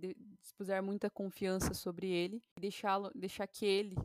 dispuser 0.42 0.82
muita 0.82 1.08
confiança 1.08 1.72
sobre 1.72 2.08
ele 2.08 2.42
e 2.58 2.60
deixá-lo, 2.60 3.10
deixar 3.14 3.46
que 3.46 3.64
ele 3.64 3.96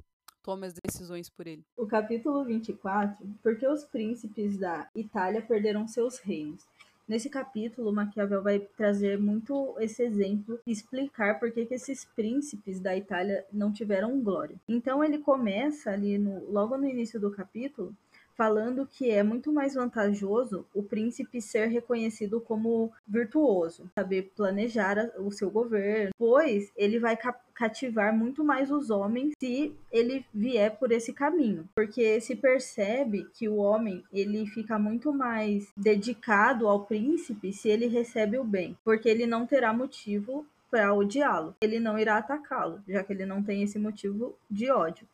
tome 0.50 0.66
as 0.66 0.74
decisões 0.84 1.30
por 1.30 1.46
ele. 1.46 1.64
O 1.78 1.86
capítulo 1.86 2.44
24, 2.44 3.24
porque 3.44 3.68
os 3.68 3.84
príncipes 3.84 4.58
da 4.58 4.90
Itália 4.96 5.44
perderam 5.44 5.88
seus 5.88 6.18
reinos. 6.18 6.66
Nesse 7.08 7.30
capítulo, 7.30 7.94
Maquiavel 7.94 8.42
vai 8.42 8.60
trazer 8.60 9.20
muito 9.20 9.76
esse 9.80 10.02
exemplo 10.02 10.60
e 10.66 10.72
explicar 10.72 11.40
por 11.40 11.52
que, 11.52 11.68
que 11.68 11.76
esses 11.76 12.04
príncipes 12.04 12.80
da 12.80 12.98
Itália 12.98 13.46
não 13.54 13.72
tiveram 13.72 14.20
glória. 14.22 14.56
Então 14.68 15.04
ele 15.04 15.20
começa 15.20 15.92
ali 15.92 16.18
no, 16.18 16.52
logo 16.52 16.76
no 16.78 16.88
início 16.88 17.20
do 17.20 17.30
capítulo 17.30 17.96
falando 18.40 18.88
que 18.88 19.12
é 19.12 19.22
muito 19.22 19.52
mais 19.52 19.74
vantajoso 19.74 20.66
o 20.74 20.82
príncipe 20.82 21.42
ser 21.42 21.68
reconhecido 21.68 22.40
como 22.40 22.90
virtuoso, 23.06 23.92
saber 23.94 24.32
planejar 24.34 25.12
o 25.18 25.30
seu 25.30 25.52
governo, 25.52 26.14
pois 26.18 26.72
ele 26.78 27.00
vai 27.00 27.18
cativar 27.54 28.16
muito 28.16 28.42
mais 28.42 28.72
os 28.72 28.90
homens 28.90 29.34
se 29.38 29.76
ele 29.92 30.26
vier 30.34 30.78
por 30.78 30.90
esse 30.94 31.12
caminho, 31.12 31.68
porque 31.76 32.22
se 32.22 32.34
percebe 32.34 33.28
que 33.34 33.50
o 33.50 33.58
homem 33.58 34.06
ele 34.14 34.46
fica 34.46 34.80
muito 34.80 35.12
mais 35.12 35.68
dedicado 35.76 36.66
ao 36.66 36.86
príncipe 36.86 37.52
se 37.52 37.68
ele 37.68 37.88
recebe 37.88 38.38
o 38.38 38.44
bem, 38.46 38.78
porque 38.86 39.10
ele 39.10 39.28
não 39.28 39.46
terá 39.46 39.74
motivo 39.74 40.46
para 40.72 40.94
odiá-lo. 40.94 41.56
Ele 41.62 41.80
não 41.80 41.98
irá 41.98 42.18
atacá-lo, 42.18 42.82
já 42.88 43.04
que 43.04 43.12
ele 43.12 43.26
não 43.26 43.44
tem 43.44 43.64
esse 43.64 43.78
motivo 43.80 44.38
de 44.50 44.72
ódio. 44.72 45.06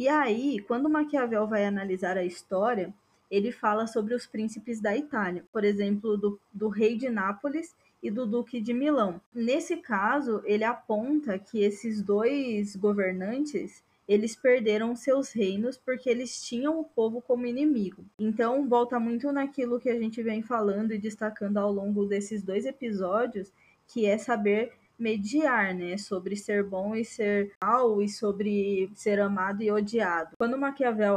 E 0.00 0.08
aí, 0.08 0.60
quando 0.60 0.88
Maquiavel 0.88 1.46
vai 1.46 1.66
analisar 1.66 2.16
a 2.16 2.24
história, 2.24 2.90
ele 3.30 3.52
fala 3.52 3.86
sobre 3.86 4.14
os 4.14 4.26
príncipes 4.26 4.80
da 4.80 4.96
Itália, 4.96 5.44
por 5.52 5.62
exemplo, 5.62 6.16
do, 6.16 6.40
do 6.50 6.68
rei 6.70 6.96
de 6.96 7.10
Nápoles 7.10 7.76
e 8.02 8.10
do 8.10 8.24
duque 8.24 8.62
de 8.62 8.72
Milão. 8.72 9.20
Nesse 9.34 9.76
caso, 9.76 10.40
ele 10.46 10.64
aponta 10.64 11.38
que 11.38 11.62
esses 11.62 12.00
dois 12.00 12.74
governantes 12.76 13.84
eles 14.08 14.34
perderam 14.34 14.96
seus 14.96 15.32
reinos 15.32 15.76
porque 15.76 16.08
eles 16.08 16.42
tinham 16.42 16.80
o 16.80 16.84
povo 16.84 17.20
como 17.20 17.44
inimigo. 17.44 18.02
Então, 18.18 18.66
volta 18.66 18.98
muito 18.98 19.30
naquilo 19.30 19.78
que 19.78 19.90
a 19.90 20.00
gente 20.00 20.22
vem 20.22 20.40
falando 20.42 20.94
e 20.94 20.98
destacando 20.98 21.58
ao 21.58 21.70
longo 21.70 22.06
desses 22.06 22.42
dois 22.42 22.64
episódios, 22.64 23.52
que 23.86 24.06
é 24.06 24.16
saber 24.16 24.72
mediar, 25.00 25.74
né, 25.74 25.96
sobre 25.96 26.36
ser 26.36 26.62
bom 26.62 26.94
e 26.94 27.04
ser 27.04 27.52
mal 27.60 28.02
e 28.02 28.08
sobre 28.08 28.90
ser 28.94 29.18
amado 29.18 29.62
e 29.62 29.70
odiado. 29.72 30.36
Quando 30.36 30.58
Maquiavel 30.58 31.16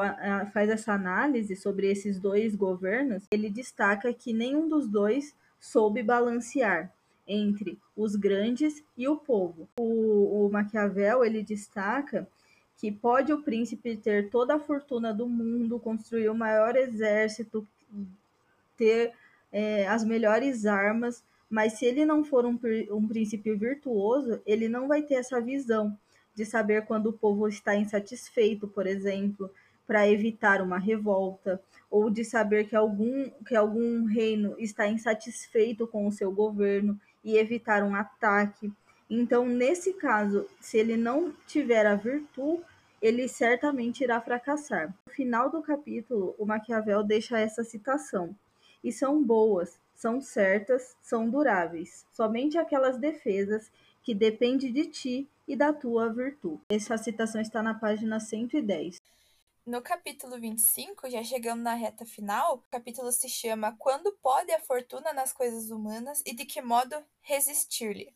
faz 0.53 0.69
essa 0.69 0.93
análise 0.93 1.55
sobre 1.55 1.91
esses 1.91 2.19
dois 2.19 2.55
governos, 2.55 3.25
ele 3.29 3.49
destaca 3.49 4.13
que 4.13 4.31
nenhum 4.33 4.69
dos 4.69 4.87
dois 4.87 5.35
soube 5.59 6.01
balancear 6.01 6.91
entre 7.27 7.77
os 7.95 8.15
grandes 8.15 8.83
e 8.97 9.07
o 9.07 9.17
povo. 9.17 9.67
O, 9.79 10.45
o 10.45 10.49
Maquiavel 10.51 11.23
ele 11.23 11.43
destaca 11.43 12.27
que 12.77 12.91
pode 12.91 13.31
o 13.31 13.41
príncipe 13.41 13.95
ter 13.95 14.29
toda 14.29 14.55
a 14.55 14.59
fortuna 14.59 15.13
do 15.13 15.27
mundo, 15.27 15.79
construir 15.79 16.29
o 16.29 16.35
maior 16.35 16.75
exército, 16.75 17.65
ter 18.75 19.13
é, 19.51 19.87
as 19.87 20.03
melhores 20.03 20.65
armas, 20.65 21.23
mas 21.53 21.73
se 21.73 21.85
ele 21.85 22.03
não 22.03 22.23
for 22.23 22.47
um, 22.47 22.59
um 22.89 23.07
princípio 23.07 23.55
virtuoso, 23.55 24.41
ele 24.43 24.67
não 24.67 24.87
vai 24.87 25.03
ter 25.03 25.13
essa 25.13 25.39
visão 25.39 25.95
de 26.33 26.47
saber 26.47 26.83
quando 26.87 27.11
o 27.11 27.13
povo 27.13 27.47
está 27.47 27.75
insatisfeito, 27.75 28.67
por 28.67 28.87
exemplo, 28.87 29.51
para 29.85 30.09
evitar 30.09 30.63
uma 30.63 30.79
revolta, 30.79 31.61
ou 31.91 32.09
de 32.09 32.25
saber 32.25 32.67
que 32.67 32.75
algum, 32.75 33.29
que 33.47 33.55
algum 33.55 34.03
reino 34.05 34.55
está 34.57 34.87
insatisfeito 34.87 35.85
com 35.85 36.07
o 36.07 36.11
seu 36.11 36.31
governo 36.31 36.99
e 37.23 37.37
evitar 37.37 37.83
um 37.83 37.93
ataque. 37.93 38.73
Então, 39.07 39.45
nesse 39.45 39.93
caso, 39.93 40.47
se 40.59 40.79
ele 40.79 40.97
não 40.97 41.31
tiver 41.45 41.85
a 41.85 41.93
virtude, 41.93 42.63
ele 42.99 43.27
certamente 43.27 44.03
irá 44.03 44.19
fracassar. 44.19 44.91
No 45.05 45.13
final 45.13 45.51
do 45.51 45.61
capítulo, 45.61 46.33
o 46.39 46.47
Maquiavel 46.47 47.03
deixa 47.03 47.37
essa 47.37 47.63
citação: 47.63 48.35
E 48.83 48.91
são 48.91 49.23
boas, 49.23 49.79
são 49.95 50.19
certas, 50.19 50.95
são 51.01 51.29
duráveis. 51.29 52.05
Somente 52.11 52.57
aquelas 52.57 52.97
defesas 52.97 53.71
que 54.01 54.13
dependem 54.13 54.71
de 54.71 54.85
ti 54.87 55.29
e 55.47 55.55
da 55.55 55.71
tua 55.71 56.11
virtude. 56.11 56.61
Essa 56.69 56.97
citação 56.97 57.39
está 57.39 57.63
na 57.63 57.73
página 57.73 58.19
110. 58.19 58.97
No 59.65 59.81
capítulo 59.81 60.37
25, 60.37 61.09
já 61.09 61.23
chegando 61.23 61.61
na 61.61 61.73
reta 61.73 62.05
final, 62.05 62.55
o 62.55 62.63
capítulo 62.69 63.09
se 63.13 63.29
chama 63.29 63.73
Quando 63.79 64.11
pode 64.21 64.51
a 64.51 64.59
fortuna 64.59 65.13
nas 65.13 65.31
coisas 65.31 65.71
humanas 65.71 66.21
e 66.25 66.35
de 66.35 66.43
que 66.43 66.61
modo 66.61 66.95
resistir-lhe. 67.21 68.13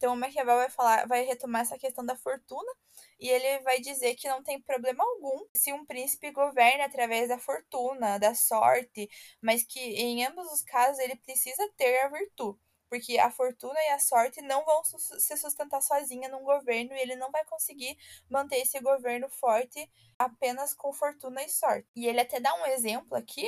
Então, 0.00 0.14
o 0.14 0.16
Maquiavel 0.16 0.56
vai 0.56 0.70
falar, 0.70 1.06
vai 1.06 1.24
retomar 1.26 1.60
essa 1.60 1.78
questão 1.78 2.02
da 2.06 2.16
fortuna 2.16 2.72
e 3.20 3.28
ele 3.28 3.62
vai 3.62 3.80
dizer 3.80 4.14
que 4.14 4.26
não 4.30 4.42
tem 4.42 4.58
problema 4.58 5.04
algum 5.04 5.44
se 5.54 5.74
um 5.74 5.84
príncipe 5.84 6.30
governa 6.30 6.86
através 6.86 7.28
da 7.28 7.38
fortuna, 7.38 8.16
da 8.16 8.34
sorte, 8.34 9.10
mas 9.42 9.62
que 9.62 9.78
em 9.78 10.24
ambos 10.24 10.50
os 10.50 10.62
casos 10.62 10.98
ele 11.00 11.16
precisa 11.16 11.70
ter 11.76 12.00
a 12.00 12.08
virtude 12.08 12.58
porque 12.88 13.18
a 13.18 13.30
fortuna 13.30 13.78
e 13.78 13.90
a 13.90 14.00
sorte 14.00 14.42
não 14.42 14.64
vão 14.64 14.82
se 14.82 15.36
sustentar 15.36 15.80
sozinha 15.80 16.28
num 16.28 16.42
governo 16.42 16.92
e 16.92 17.00
ele 17.00 17.14
não 17.14 17.30
vai 17.30 17.44
conseguir 17.44 17.96
manter 18.28 18.56
esse 18.56 18.80
governo 18.80 19.28
forte 19.28 19.88
apenas 20.18 20.74
com 20.74 20.92
fortuna 20.92 21.40
e 21.44 21.48
sorte. 21.48 21.86
E 21.94 22.08
ele 22.08 22.20
até 22.20 22.40
dá 22.40 22.52
um 22.54 22.66
exemplo 22.66 23.16
aqui 23.16 23.46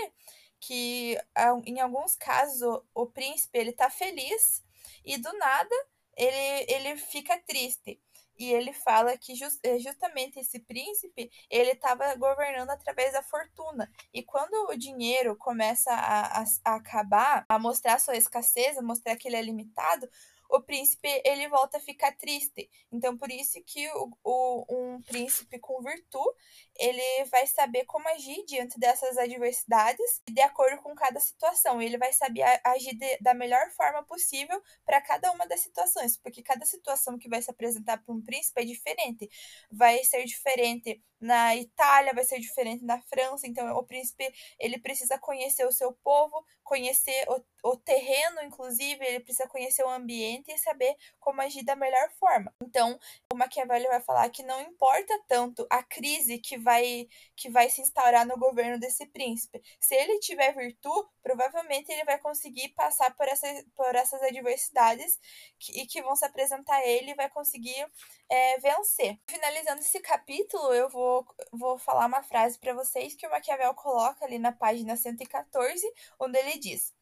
que 0.61 1.19
em 1.67 1.81
alguns 1.81 2.15
casos 2.15 2.63
o, 2.63 2.85
o 2.95 3.07
príncipe 3.07 3.59
ele 3.59 3.73
tá 3.73 3.91
feliz 3.91 4.63
e 5.05 5.19
do 5.19 5.33
nada 5.39 5.75
ele, 6.17 6.67
ele 6.69 6.97
fica 6.97 7.39
triste. 7.47 8.01
E 8.39 8.51
ele 8.53 8.73
fala 8.73 9.17
que 9.17 9.35
just, 9.35 9.61
eh, 9.63 9.79
justamente 9.79 10.41
esse 10.41 10.59
príncipe, 10.59 11.31
ele 11.51 11.73
estava 11.73 12.15
governando 12.17 12.71
através 12.71 13.13
da 13.13 13.23
fortuna. 13.23 13.91
E 14.13 14.23
quando 14.23 14.71
o 14.71 14.77
dinheiro 14.77 15.37
começa 15.37 15.93
a, 15.93 16.41
a, 16.41 16.45
a 16.65 16.75
acabar, 16.75 17.45
a 17.49 17.59
mostrar 17.59 18.01
sua 18.01 18.17
escassez, 18.17 18.77
a 18.77 18.83
mostrar 18.83 19.17
que 19.17 19.29
ele 19.29 19.37
é 19.37 19.43
limitado, 19.43 20.09
o 20.53 20.61
príncipe 20.61 21.09
ele 21.25 21.49
volta 21.49 21.79
a 21.79 21.81
ficar 21.81 22.13
triste. 22.13 22.71
Então, 22.93 23.17
por 23.17 23.31
isso 23.31 23.59
que 23.65 23.89
o, 23.93 24.11
o, 24.23 24.67
um 24.69 25.03
príncipe 25.03 25.59
com 25.59 25.83
virtude, 25.83 26.37
ele 26.79 27.25
vai 27.27 27.47
saber 27.47 27.85
como 27.87 28.07
agir 28.09 28.45
diante 28.47 28.79
dessas 28.79 29.17
adversidades 29.17 30.23
de 30.29 30.41
acordo 30.43 30.83
com 30.83 30.95
cada 30.95 31.19
situação. 31.21 31.81
Ele 31.81 31.97
vai 31.97 32.13
saber 32.13 32.45
agir 32.65 32.95
de, 32.95 33.19
da 33.19 33.33
melhor 33.33 33.71
forma 33.71 34.05
possível 34.05 34.63
para 34.85 35.01
cada 35.01 35.33
uma 35.33 35.47
das 35.47 35.61
situações, 35.61 36.19
porque 36.19 36.43
cada 36.43 36.67
situação 36.67 37.19
que 37.19 37.29
vai 37.31 37.41
se 37.41 37.51
apresentar 37.51 38.03
para 38.03 38.15
um 38.15 38.23
príncipe 38.23 38.61
é 38.61 38.65
diferente. 38.65 39.31
Vai 39.71 40.05
ser 40.05 40.25
diferente 40.25 41.03
na 41.19 41.57
Itália, 41.57 42.13
vai 42.13 42.25
ser 42.25 42.41
diferente 42.41 42.85
na 42.85 43.01
França. 43.03 43.47
Então, 43.47 43.75
o 43.77 43.85
príncipe 43.85 44.31
ele 44.59 44.79
precisa 44.79 45.19
conhecer 45.19 45.65
o 45.67 45.73
seu 45.73 45.93
povo, 46.03 46.45
conhecer 46.63 47.25
o, 47.29 47.43
o 47.63 47.77
terreno, 47.77 48.43
inclusive, 48.43 49.05
ele 49.05 49.21
precisa 49.21 49.49
conhecer 49.49 49.85
o 49.85 49.89
ambiente 49.89 50.51
e 50.51 50.59
saber 50.59 50.97
como 51.21 51.41
agir 51.41 51.65
da 51.65 51.77
melhor 51.77 52.11
forma. 52.19 52.53
Então, 52.63 52.99
o 53.33 53.37
Maquiavelli 53.37 53.87
vai 53.87 54.01
falar 54.01 54.29
que 54.31 54.43
não 54.43 54.61
importa 54.61 55.19
tanto 55.29 55.67
a 55.71 55.83
crise 55.83 56.39
que 56.39 56.59
vai 56.59 57.09
que 57.37 57.49
vai 57.51 57.69
se 57.71 57.81
instaurar 57.81 58.27
no 58.27 58.37
governo 58.37 58.79
desse 58.79 59.07
príncipe. 59.07 59.63
Se 59.81 59.95
ele 59.95 60.19
tiver 60.19 60.55
virtude, 60.55 61.09
provavelmente 61.23 61.91
ele 61.91 62.05
vai 62.05 62.19
conseguir 62.19 62.71
passar 62.71 63.15
por, 63.17 63.27
essa, 63.29 63.47
por 63.75 63.95
essas 63.95 64.23
adversidades 64.23 65.19
que, 65.59 65.83
e 65.83 65.87
que 65.87 66.03
vão 66.03 66.17
se 66.17 66.25
apresentar 66.25 66.77
a 66.77 66.87
ele 66.87 67.13
e 67.13 67.15
vai 67.15 67.29
conseguir 67.31 67.87
é, 68.29 68.59
vencer. 68.59 69.19
Finalizando 69.29 69.81
esse 69.81 70.01
capítulo, 70.01 70.73
eu 70.75 70.89
vou, 70.89 71.27
vou 71.53 71.79
falar 71.79 72.07
uma 72.07 72.23
frase 72.23 72.59
para 72.59 72.75
vocês 72.75 73.15
que 73.15 73.27
o 73.27 73.31
Maquiavel 73.31 73.75
coloca 73.75 74.25
ali 74.25 74.39
na 74.39 74.53
página 74.53 74.97
114, 74.97 75.87
onde 76.19 76.39
ele 76.39 76.59
diz: 76.59 76.93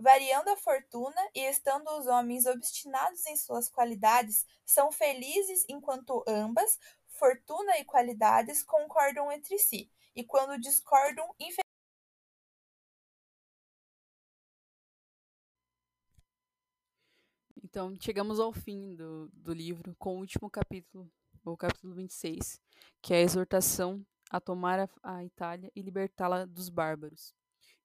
Variando 0.00 0.50
a 0.50 0.56
fortuna 0.56 1.20
e 1.34 1.40
estando 1.40 1.88
os 1.98 2.06
homens 2.06 2.46
obstinados 2.46 3.26
em 3.26 3.36
suas 3.36 3.68
qualidades, 3.68 4.46
são 4.64 4.92
felizes 4.92 5.64
enquanto 5.68 6.24
ambas, 6.26 6.78
fortuna 7.08 7.76
e 7.78 7.84
qualidades, 7.84 8.62
concordam 8.62 9.30
entre 9.32 9.58
si, 9.58 9.90
e 10.14 10.24
quando 10.24 10.60
discordam, 10.60 11.28
Então, 17.70 17.94
chegamos 18.00 18.40
ao 18.40 18.50
fim 18.50 18.94
do, 18.94 19.28
do 19.32 19.52
livro 19.52 19.94
com 19.98 20.16
o 20.16 20.20
último 20.20 20.48
capítulo, 20.48 21.08
o 21.44 21.54
capítulo 21.54 21.94
26, 21.94 22.58
que 23.02 23.12
é 23.12 23.18
a 23.18 23.20
exortação 23.20 24.04
a 24.30 24.40
tomar 24.40 24.80
a, 24.80 24.88
a 25.02 25.22
Itália 25.22 25.70
e 25.76 25.82
libertá-la 25.82 26.46
dos 26.46 26.70
bárbaros. 26.70 27.34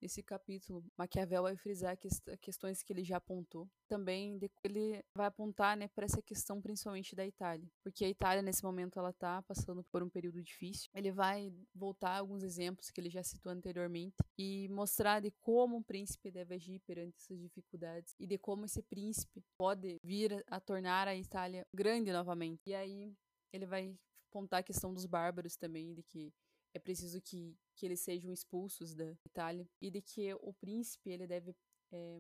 Nesse 0.04 0.22
capítulo, 0.22 0.84
Maquiavel 0.98 1.44
vai 1.44 1.56
frisar 1.56 1.98
questões 2.42 2.84
que 2.84 2.92
ele 2.92 3.06
já 3.06 3.16
apontou. 3.16 3.70
Também 3.88 4.38
ele 4.62 5.02
vai 5.16 5.28
apontar 5.28 5.78
né, 5.78 5.88
para 5.88 6.04
essa 6.04 6.22
questão 6.22 6.62
principalmente 6.62 7.16
da 7.16 7.26
Itália, 7.26 7.66
porque 7.82 8.04
a 8.04 8.10
Itália 8.10 8.42
nesse 8.42 8.66
momento 8.66 9.00
ela 9.00 9.12
está 9.12 9.42
passando 9.44 9.82
por 9.86 10.04
um 10.04 10.10
período 10.10 10.44
difícil. 10.44 10.90
Ele 10.94 11.10
vai 11.10 11.54
voltar 11.74 12.18
alguns 12.18 12.44
exemplos 12.44 12.92
que 12.92 13.00
ele 13.00 13.10
já 13.10 13.24
citou 13.24 13.50
anteriormente 13.50 14.18
e 14.38 14.68
mostrar 14.68 15.22
de 15.22 15.32
como 15.40 15.78
um 15.78 15.82
príncipe 15.82 16.30
deve 16.30 16.56
agir 16.56 16.82
perante 16.82 17.16
essas 17.20 17.40
dificuldades 17.40 18.14
e 18.20 18.28
de 18.28 18.38
como 18.38 18.66
esse 18.66 18.84
príncipe 18.84 19.42
pode 19.58 20.02
vir 20.04 20.44
a 20.48 20.60
tornar 20.60 21.08
a 21.08 21.16
Itália 21.16 21.66
grande 21.74 22.12
novamente. 22.12 22.60
E 22.68 22.76
aí 22.76 23.16
ele 23.54 23.66
vai 23.66 23.98
apontar 24.30 24.60
a 24.60 24.64
questão 24.64 24.94
dos 24.94 25.06
bárbaros 25.06 25.56
também, 25.56 25.94
de 25.94 26.04
que 26.04 26.34
é 26.74 26.80
preciso 26.80 27.22
que, 27.22 27.56
que 27.76 27.86
eles 27.86 28.00
sejam 28.00 28.32
expulsos 28.32 28.94
da 28.94 29.12
Itália 29.26 29.68
e 29.82 29.90
de 29.90 30.02
que 30.02 30.34
o 30.36 30.54
príncipe 30.54 31.10
ele 31.10 31.28
deve 31.28 31.56
é, 31.92 32.20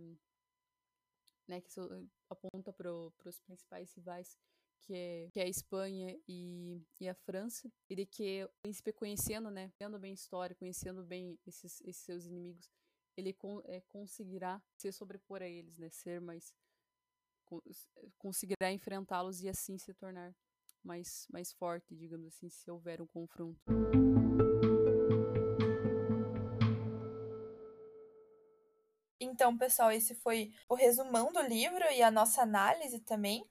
né, 1.47 1.61
que 1.61 1.69
isso 1.69 1.81
aponta 2.29 2.71
para 2.71 2.91
os 2.91 3.39
principais 3.39 3.93
rivais 3.93 4.37
que 4.81 4.93
é, 4.93 5.29
que 5.31 5.39
é 5.39 5.43
a 5.43 5.47
Espanha 5.47 6.19
e, 6.27 6.81
e 6.99 7.07
a 7.07 7.15
França, 7.15 7.71
e 7.89 7.95
de 7.95 8.05
que 8.05 8.43
o 8.43 8.49
príncipe 8.61 8.91
conhecendo, 8.91 9.49
né, 9.49 9.71
conhecendo 9.77 9.97
bem 9.97 10.11
a 10.11 10.15
história, 10.15 10.55
conhecendo 10.55 11.03
bem 11.03 11.39
esses, 11.47 11.81
esses 11.81 12.03
seus 12.03 12.25
inimigos, 12.25 12.69
ele 13.15 13.33
con, 13.33 13.61
é, 13.65 13.79
conseguirá 13.81 14.61
se 14.75 14.91
sobrepor 14.91 15.41
a 15.41 15.47
eles, 15.47 15.77
né, 15.77 15.89
ser 15.89 16.19
mais 16.19 16.53
conseguirá 18.17 18.71
enfrentá-los 18.71 19.41
e 19.41 19.49
assim 19.49 19.77
se 19.77 19.93
tornar 19.93 20.35
mais, 20.83 21.27
mais 21.31 21.53
forte, 21.53 21.95
digamos 21.95 22.27
assim, 22.27 22.49
se 22.49 22.69
houver 22.71 23.01
um 23.01 23.07
confronto. 23.07 23.61
Então, 29.43 29.57
pessoal, 29.57 29.91
esse 29.91 30.15
foi 30.15 30.53
o 30.69 30.73
resumão 30.73 31.29
do 31.33 31.41
livro 31.41 31.83
e 31.91 32.01
a 32.01 32.09
nossa 32.09 32.43
análise 32.43 33.01
também. 33.01 33.45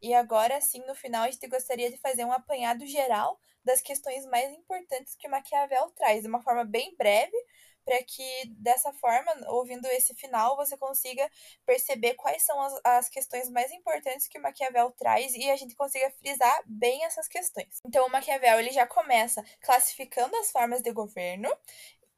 E 0.00 0.14
agora, 0.14 0.60
sim, 0.60 0.78
no 0.86 0.94
final, 0.94 1.24
a 1.24 1.30
gente 1.32 1.48
gostaria 1.48 1.90
de 1.90 1.98
fazer 1.98 2.24
um 2.24 2.30
apanhado 2.30 2.86
geral 2.86 3.40
das 3.64 3.80
questões 3.80 4.24
mais 4.26 4.52
importantes 4.52 5.16
que 5.16 5.26
Maquiavel 5.26 5.90
traz, 5.96 6.22
de 6.22 6.28
uma 6.28 6.40
forma 6.40 6.64
bem 6.64 6.94
breve, 6.96 7.36
para 7.84 8.00
que 8.04 8.22
dessa 8.50 8.92
forma, 8.92 9.32
ouvindo 9.48 9.84
esse 9.86 10.14
final, 10.14 10.54
você 10.54 10.76
consiga 10.76 11.28
perceber 11.66 12.14
quais 12.14 12.44
são 12.44 12.62
as, 12.62 12.80
as 12.84 13.08
questões 13.08 13.50
mais 13.50 13.72
importantes 13.72 14.28
que 14.28 14.38
Maquiavel 14.38 14.92
traz 14.92 15.34
e 15.34 15.50
a 15.50 15.56
gente 15.56 15.74
consiga 15.74 16.08
frisar 16.20 16.62
bem 16.66 17.04
essas 17.04 17.26
questões. 17.26 17.80
Então, 17.84 18.06
o 18.06 18.10
Maquiavel 18.10 18.60
ele 18.60 18.70
já 18.70 18.86
começa 18.86 19.44
classificando 19.60 20.36
as 20.36 20.52
formas 20.52 20.82
de 20.82 20.92
governo, 20.92 21.50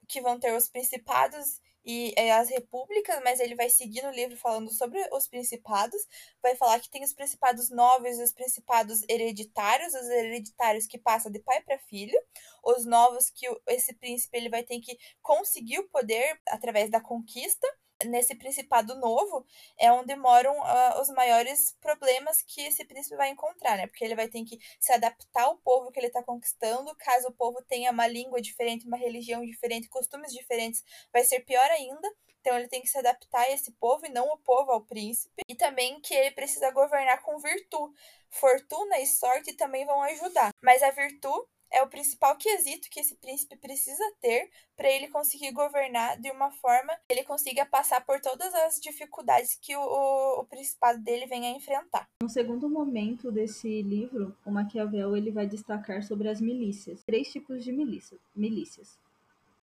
que 0.07 0.21
vão 0.21 0.39
ter 0.39 0.53
os 0.53 0.69
principados 0.69 1.63
e 1.85 2.15
é, 2.17 2.33
as 2.33 2.49
repúblicas, 2.49 3.21
mas 3.23 3.41
ele 3.41 3.55
vai 3.55 3.69
seguir 3.69 4.03
no 4.03 4.11
livro 4.11 4.37
falando 4.37 4.73
sobre 4.73 4.99
os 5.13 5.29
principados, 5.29 6.01
vai 6.43 6.57
falar 6.57 6.81
que 6.81 6.91
tem 6.91 7.05
os 7.05 7.13
principados 7.13 7.71
novos 7.71 8.19
os 8.19 8.33
principados 8.33 9.03
hereditários, 9.09 9.95
os 9.95 10.09
hereditários 10.09 10.87
que 10.87 10.99
passam 10.99 11.31
de 11.31 11.41
pai 11.41 11.63
para 11.63 11.79
filho, 11.79 12.19
os 12.65 12.85
novos 12.85 13.31
que 13.31 13.47
esse 13.69 13.95
príncipe 13.95 14.37
ele 14.37 14.49
vai 14.49 14.63
ter 14.63 14.81
que 14.81 14.97
conseguir 15.23 15.79
o 15.79 15.89
poder 15.89 16.41
através 16.49 16.91
da 16.91 17.01
conquista, 17.01 17.67
nesse 18.05 18.35
principado 18.35 18.95
novo 18.97 19.47
é 19.79 19.91
onde 19.93 20.15
moram 20.17 20.57
uh, 20.59 21.01
os 21.01 21.09
maiores 21.11 21.77
problemas 21.81 22.43
que 22.43 22.63
esse 22.63 22.85
príncipe 22.85 23.17
vai 23.17 23.31
encontrar, 23.31 23.77
né? 23.77 23.87
Porque 23.87 24.05
ele 24.05 24.15
vai 24.15 24.29
ter 24.29 24.45
que 24.45 24.59
se 24.79 24.93
adaptar 24.93 25.45
ao 25.45 25.57
povo 25.59 25.91
que 25.91 25.99
ele 25.99 26.09
está 26.09 26.23
conquistando. 26.23 26.95
Caso 26.97 27.29
o 27.29 27.33
povo 27.33 27.63
tenha 27.63 27.91
uma 27.91 28.07
língua 28.07 28.41
diferente, 28.41 28.87
uma 28.87 28.97
religião 28.97 29.45
diferente, 29.45 29.89
costumes 29.89 30.33
diferentes, 30.33 30.85
vai 31.13 31.25
ser 31.25 31.41
pior 31.41 31.71
ainda. 31.71 32.09
Então 32.41 32.59
ele 32.59 32.69
tem 32.69 32.83
que 32.83 32.89
se 32.89 32.99
adaptar 32.99 33.41
a 33.41 33.51
esse 33.51 33.73
povo 33.73 34.05
e 34.05 34.11
não 34.11 34.29
o 34.29 34.37
povo 34.37 34.71
ao 34.71 34.85
príncipe. 34.85 35.43
E 35.49 35.55
também 35.55 35.99
que 36.01 36.13
ele 36.13 36.31
precisa 36.33 36.71
governar 36.71 37.23
com 37.23 37.39
virtude. 37.39 37.95
Fortuna 38.29 38.99
e 38.99 39.07
sorte 39.07 39.55
também 39.55 39.87
vão 39.87 40.03
ajudar. 40.03 40.51
Mas 40.63 40.83
a 40.83 40.91
virtude 40.91 41.47
é 41.71 41.83
o 41.83 41.89
principal 41.89 42.37
quesito 42.37 42.89
que 42.91 43.01
esse 43.01 43.17
príncipe 43.17 43.57
precisa 43.57 44.05
ter 44.21 44.51
para 44.77 44.91
ele 44.91 45.09
conseguir 45.09 45.53
governar 45.53 46.21
de 46.21 46.31
uma 46.31 46.51
forma 46.51 46.95
que 47.07 47.13
ele 47.13 47.25
consiga 47.25 47.67
passar 47.67 48.05
por 48.05 48.21
todas 48.21 48.55
as 48.55 48.81
dificuldades 48.81 49.59
que 49.61 49.77
o, 49.77 50.41
o, 50.41 50.45
principado 50.47 51.01
dele 51.03 51.27
venha 51.27 51.49
a 51.53 51.57
enfrentar. 51.57 52.09
No 52.23 52.29
segundo 52.29 52.69
momento 52.69 53.31
desse 53.31 53.83
livro, 53.83 54.37
o 54.45 54.51
Maquiavel 54.51 55.17
ele 55.17 55.31
vai 55.31 55.47
destacar 55.47 56.03
sobre 56.03 56.29
as 56.29 56.41
milícias, 56.41 57.03
três 57.05 57.31
tipos 57.31 57.65
de 57.65 57.73
milícia, 57.73 58.19
milícias. 58.35 58.99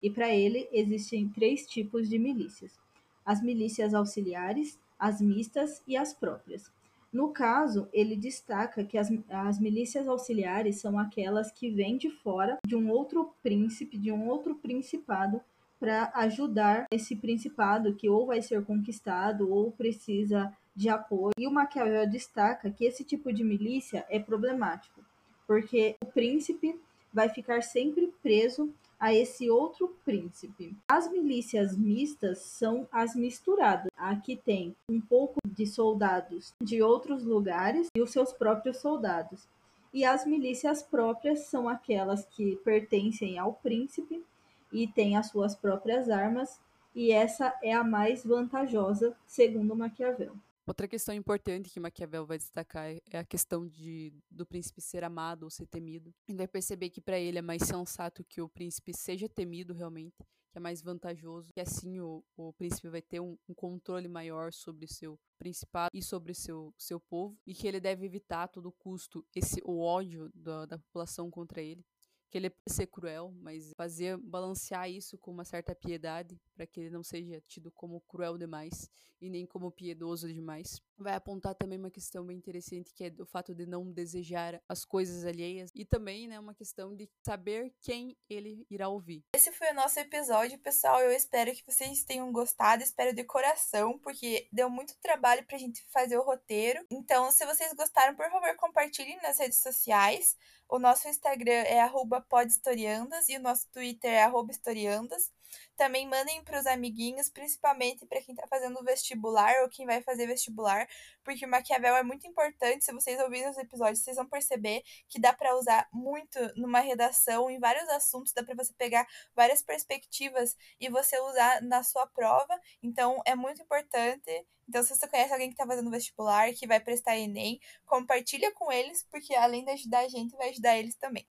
E 0.02 0.10
para 0.10 0.34
ele 0.34 0.68
existem 0.72 1.30
três 1.30 1.68
tipos 1.68 2.10
de 2.10 2.18
milícias: 2.18 2.80
as 3.26 3.41
milícias 3.41 3.93
auxiliares, 3.93 4.80
as 4.97 5.22
mistas 5.22 5.82
e 5.88 5.95
as 5.95 6.14
próprias. 6.14 6.72
No 7.12 7.32
caso, 7.32 7.89
ele 7.91 8.16
destaca 8.16 8.84
que 8.84 8.97
as, 8.97 9.10
as 9.30 9.60
milícias 9.60 10.07
auxiliares 10.07 10.80
são 10.80 10.99
aquelas 10.99 11.51
que 11.51 11.72
vêm 11.72 11.97
de 11.97 12.10
fora 12.10 12.57
de 12.66 12.76
um 12.76 12.89
outro 12.89 13.34
príncipe, 13.41 13.97
de 13.97 14.12
um 14.12 14.28
outro 14.28 14.55
principado, 14.55 15.41
para 15.80 16.12
ajudar 16.16 16.86
esse 16.91 17.16
principado 17.16 17.95
que 17.95 18.10
ou 18.10 18.26
vai 18.26 18.41
ser 18.41 18.64
conquistado 18.66 19.49
ou 19.49 19.72
precisa 19.72 20.53
de 20.76 20.89
apoio. 20.89 21.34
E 21.38 21.47
o 21.47 21.51
Maquiavel 21.51 22.07
destaca 22.07 22.70
que 22.70 22.86
esse 22.86 23.03
tipo 23.03 23.32
de 23.32 23.43
milícia 23.43 24.05
é 24.10 24.20
problemático, 24.20 25.01
porque 25.47 25.95
o 26.01 26.05
príncipe 26.05 26.80
vai 27.14 27.30
ficar 27.30 27.64
sempre 27.64 28.14
preso 28.22 28.72
a 29.00 29.14
esse 29.14 29.50
outro 29.50 29.95
príncipe. 30.04 30.76
As 30.88 31.10
milícias 31.10 31.78
mistas 31.78 32.39
são 32.39 32.88
as 32.91 33.16
misturadas. 33.16 33.89
Aqui 33.95 34.36
tem 34.36 34.76
um 34.89 35.00
pouco 35.00 35.39
de 35.47 35.66
soldados 35.66 36.54
de 36.62 36.82
outros 36.82 37.24
lugares 37.24 37.88
e 37.95 38.02
os 38.02 38.12
seus 38.12 38.34
próprios 38.34 38.78
soldados. 38.78 39.47
E 39.93 40.04
as 40.04 40.26
milícias 40.26 40.84
próprias 40.84 41.45
são 41.45 41.68
aquelas 41.68 42.26
que 42.26 42.58
pertencem 42.58 43.39
ao 43.39 43.54
príncipe 43.54 44.24
e 44.72 44.88
têm 44.88 45.18
as 45.18 45.28
suas 45.30 45.56
próprias 45.56 46.10
armas, 46.10 46.60
e 46.93 47.12
essa 47.12 47.56
é 47.64 47.74
a 47.74 47.84
mais 47.84 48.24
vantajosa, 48.24 49.16
segundo 49.26 49.76
Maquiavel. 49.76 50.34
Outra 50.70 50.88
questão 50.88 51.15
importante 51.15 51.72
que 51.72 51.80
Maquiavel 51.80 52.28
vai 52.28 52.38
destacar 52.38 52.91
é 53.09 53.17
a 53.17 53.26
questão 53.26 53.67
de 53.67 54.13
do 54.30 54.45
príncipe 54.45 54.80
ser 54.80 55.03
amado 55.03 55.41
ou 55.41 55.49
ser 55.49 55.65
temido. 55.65 56.13
Ele 56.28 56.38
vai 56.38 56.47
perceber 56.47 56.91
que 56.91 57.01
para 57.01 57.17
ele 57.17 57.39
é 57.39 57.41
mais 57.41 57.63
sensato 57.63 58.24
que 58.24 58.39
o 58.39 58.47
príncipe 58.47 58.95
seja 58.95 59.28
temido 59.28 59.74
realmente, 59.74 60.17
que 60.51 60.59
é 60.59 60.59
mais 60.59 60.84
vantajoso, 60.84 61.51
que 61.51 61.59
assim 61.59 61.99
o, 61.99 62.24
o 62.38 62.53
príncipe 62.53 62.88
vai 62.88 63.01
ter 63.01 63.20
um, 63.20 63.36
um 63.47 63.53
controle 63.55 64.07
maior 64.07 64.53
sobre 64.53 64.86
seu 64.86 65.20
principado 65.39 65.89
e 65.91 66.03
sobre 66.03 66.36
seu, 66.36 66.72
seu 66.78 66.99
povo, 66.99 67.36
e 67.47 67.55
que 67.55 67.67
ele 67.67 67.80
deve 67.80 68.05
evitar 68.05 68.43
a 68.43 68.47
todo 68.47 68.72
custo 68.72 69.26
esse 69.36 69.59
o 69.65 69.80
ódio 69.80 70.30
da, 70.36 70.67
da 70.67 70.78
população 70.78 71.32
contra 71.32 71.63
ele 71.63 71.84
que 72.30 72.38
ele 72.38 72.49
pode 72.49 72.75
ser 72.75 72.88
cruel, 72.88 73.34
mas 73.41 73.71
fazer 73.75 74.17
balancear 74.17 74.89
isso 74.89 75.17
com 75.17 75.32
uma 75.32 75.43
certa 75.43 75.73
piedade, 75.73 76.39
para 76.55 76.67
que 76.67 76.80
ele 76.80 76.89
não 76.89 77.03
seja 77.03 77.41
tido 77.47 77.71
como 77.71 78.01
cruel 78.01 78.38
demais 78.38 78.89
e 79.19 79.30
nem 79.30 79.45
como 79.45 79.71
piedoso 79.71 80.32
demais. 80.32 80.80
Vai 81.00 81.14
apontar 81.14 81.56
também 81.56 81.80
uma 81.80 81.89
questão 81.89 82.26
bem 82.26 82.38
interessante, 82.38 82.93
que 82.93 83.06
é 83.06 83.14
o 83.20 83.26
fato 83.26 83.56
de 83.56 83.66
não 83.66 83.91
desejar 83.91 84.62
as 84.68 84.84
coisas 84.84 85.26
alheias 85.26 85.70
e 85.74 85.86
também, 85.86 86.28
né, 86.28 86.39
uma 86.39 86.54
questão 86.54 86.95
de 86.95 87.10
saber 87.26 87.74
quem 87.82 88.18
ele 88.30 88.66
irá 88.70 88.89
ouvir. 88.89 89.24
Esse 89.34 89.52
foi 89.52 89.72
o 89.72 89.74
nosso 89.74 90.00
episódio, 90.00 90.60
pessoal. 90.60 91.00
Eu 91.00 91.12
espero 91.12 91.52
que 91.54 91.66
vocês 91.66 92.04
tenham 92.04 92.32
gostado, 92.32 92.84
espero 92.84 93.16
de 93.16 93.24
coração, 93.24 93.97
porque 94.00 94.47
deu 94.52 94.70
muito 94.70 94.95
trabalho 95.02 95.45
pra 95.45 95.58
gente 95.58 95.86
fazer 95.89 96.18
o 96.18 96.24
roteiro. 96.24 96.86
Então, 96.91 97.32
se 97.32 97.45
vocês 97.45 97.74
gostaram, 97.74 98.16
por 98.16 98.30
favor, 98.30 98.56
compartilhem 98.58 99.18
nas 99.22 99.39
redes 99.39 99.60
sociais. 99.60 100.38
O 100.68 100.78
nosso 100.78 101.08
Instagram 101.08 101.52
é 101.52 101.82
podhistoriandas 102.30 103.28
e 103.30 103.38
o 103.38 103.41
nosso 103.41 103.68
Twitter 103.72 104.12
é 104.12 104.30
historiandas. 104.52 105.32
Também 105.76 106.08
mandem 106.08 106.43
para 106.43 106.60
os 106.60 106.66
amiguinhos, 106.66 107.30
principalmente 107.30 108.06
para 108.06 108.22
quem 108.22 108.34
está 108.34 108.47
fazendo 108.47 108.84
vestibular 108.84 109.54
ou 109.62 109.70
quem 109.70 109.86
vai 109.86 110.02
fazer 110.02 110.28
vestibular, 110.28 110.88
porque 111.24 111.45
o 111.45 111.50
Maquiavel 111.50 111.95
é 111.95 112.04
muito 112.04 112.28
importante. 112.28 112.84
Se 112.84 112.91
vocês 112.91 113.20
ouvirem 113.20 113.50
os 113.50 113.58
episódios, 113.58 114.00
vocês 114.00 114.18
vão 114.18 114.28
perceber 114.28 114.84
que 115.08 115.20
dá 115.20 115.34
para 115.34 115.56
usar 115.58 115.88
muito 115.93 116.39
numa 116.56 116.80
redação, 116.80 117.50
em 117.50 117.60
vários 117.60 117.88
assuntos, 117.89 118.34
dá 118.34 118.43
para 118.43 118.56
você 118.56 118.74
pegar 118.74 119.08
várias 119.36 119.62
perspectivas 119.62 120.56
e 120.80 120.89
você 120.89 121.20
usar 121.20 121.62
na 121.62 121.84
sua 121.84 122.08
prova. 122.08 122.60
Então, 122.82 123.22
é 123.26 123.36
muito 123.36 123.62
importante. 123.62 124.45
Então, 124.68 124.84
se 124.84 124.95
você 124.95 125.08
conhece 125.08 125.34
alguém 125.34 125.50
que 125.50 125.56
está 125.56 125.66
fazendo 125.66 125.89
vestibular, 125.89 126.54
que 126.54 126.68
vai 126.68 126.80
prestar 126.80 127.18
Enem, 127.18 127.60
compartilha 127.86 128.52
com 128.54 128.72
eles, 128.72 129.04
porque 129.10 129.34
além 129.34 129.66
de 129.66 129.72
ajudar 129.72 130.02
a 130.02 130.08
gente, 130.08 130.36
vai 130.36 130.50
ajudar 130.50 130.78
eles 130.78 130.95
também. 130.95 131.28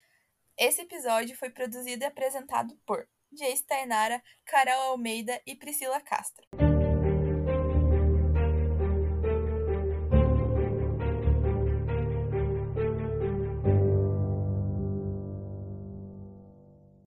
Esse 0.58 0.82
episódio 0.82 1.36
foi 1.36 1.50
produzido 1.50 2.04
e 2.04 2.08
apresentado 2.08 2.78
por 2.86 3.06
Jace 3.36 3.66
Tainara, 3.66 4.22
Carol 4.46 4.92
Almeida 4.92 5.40
e 5.46 5.56
Priscila 5.56 6.02
Castro. 6.02 6.65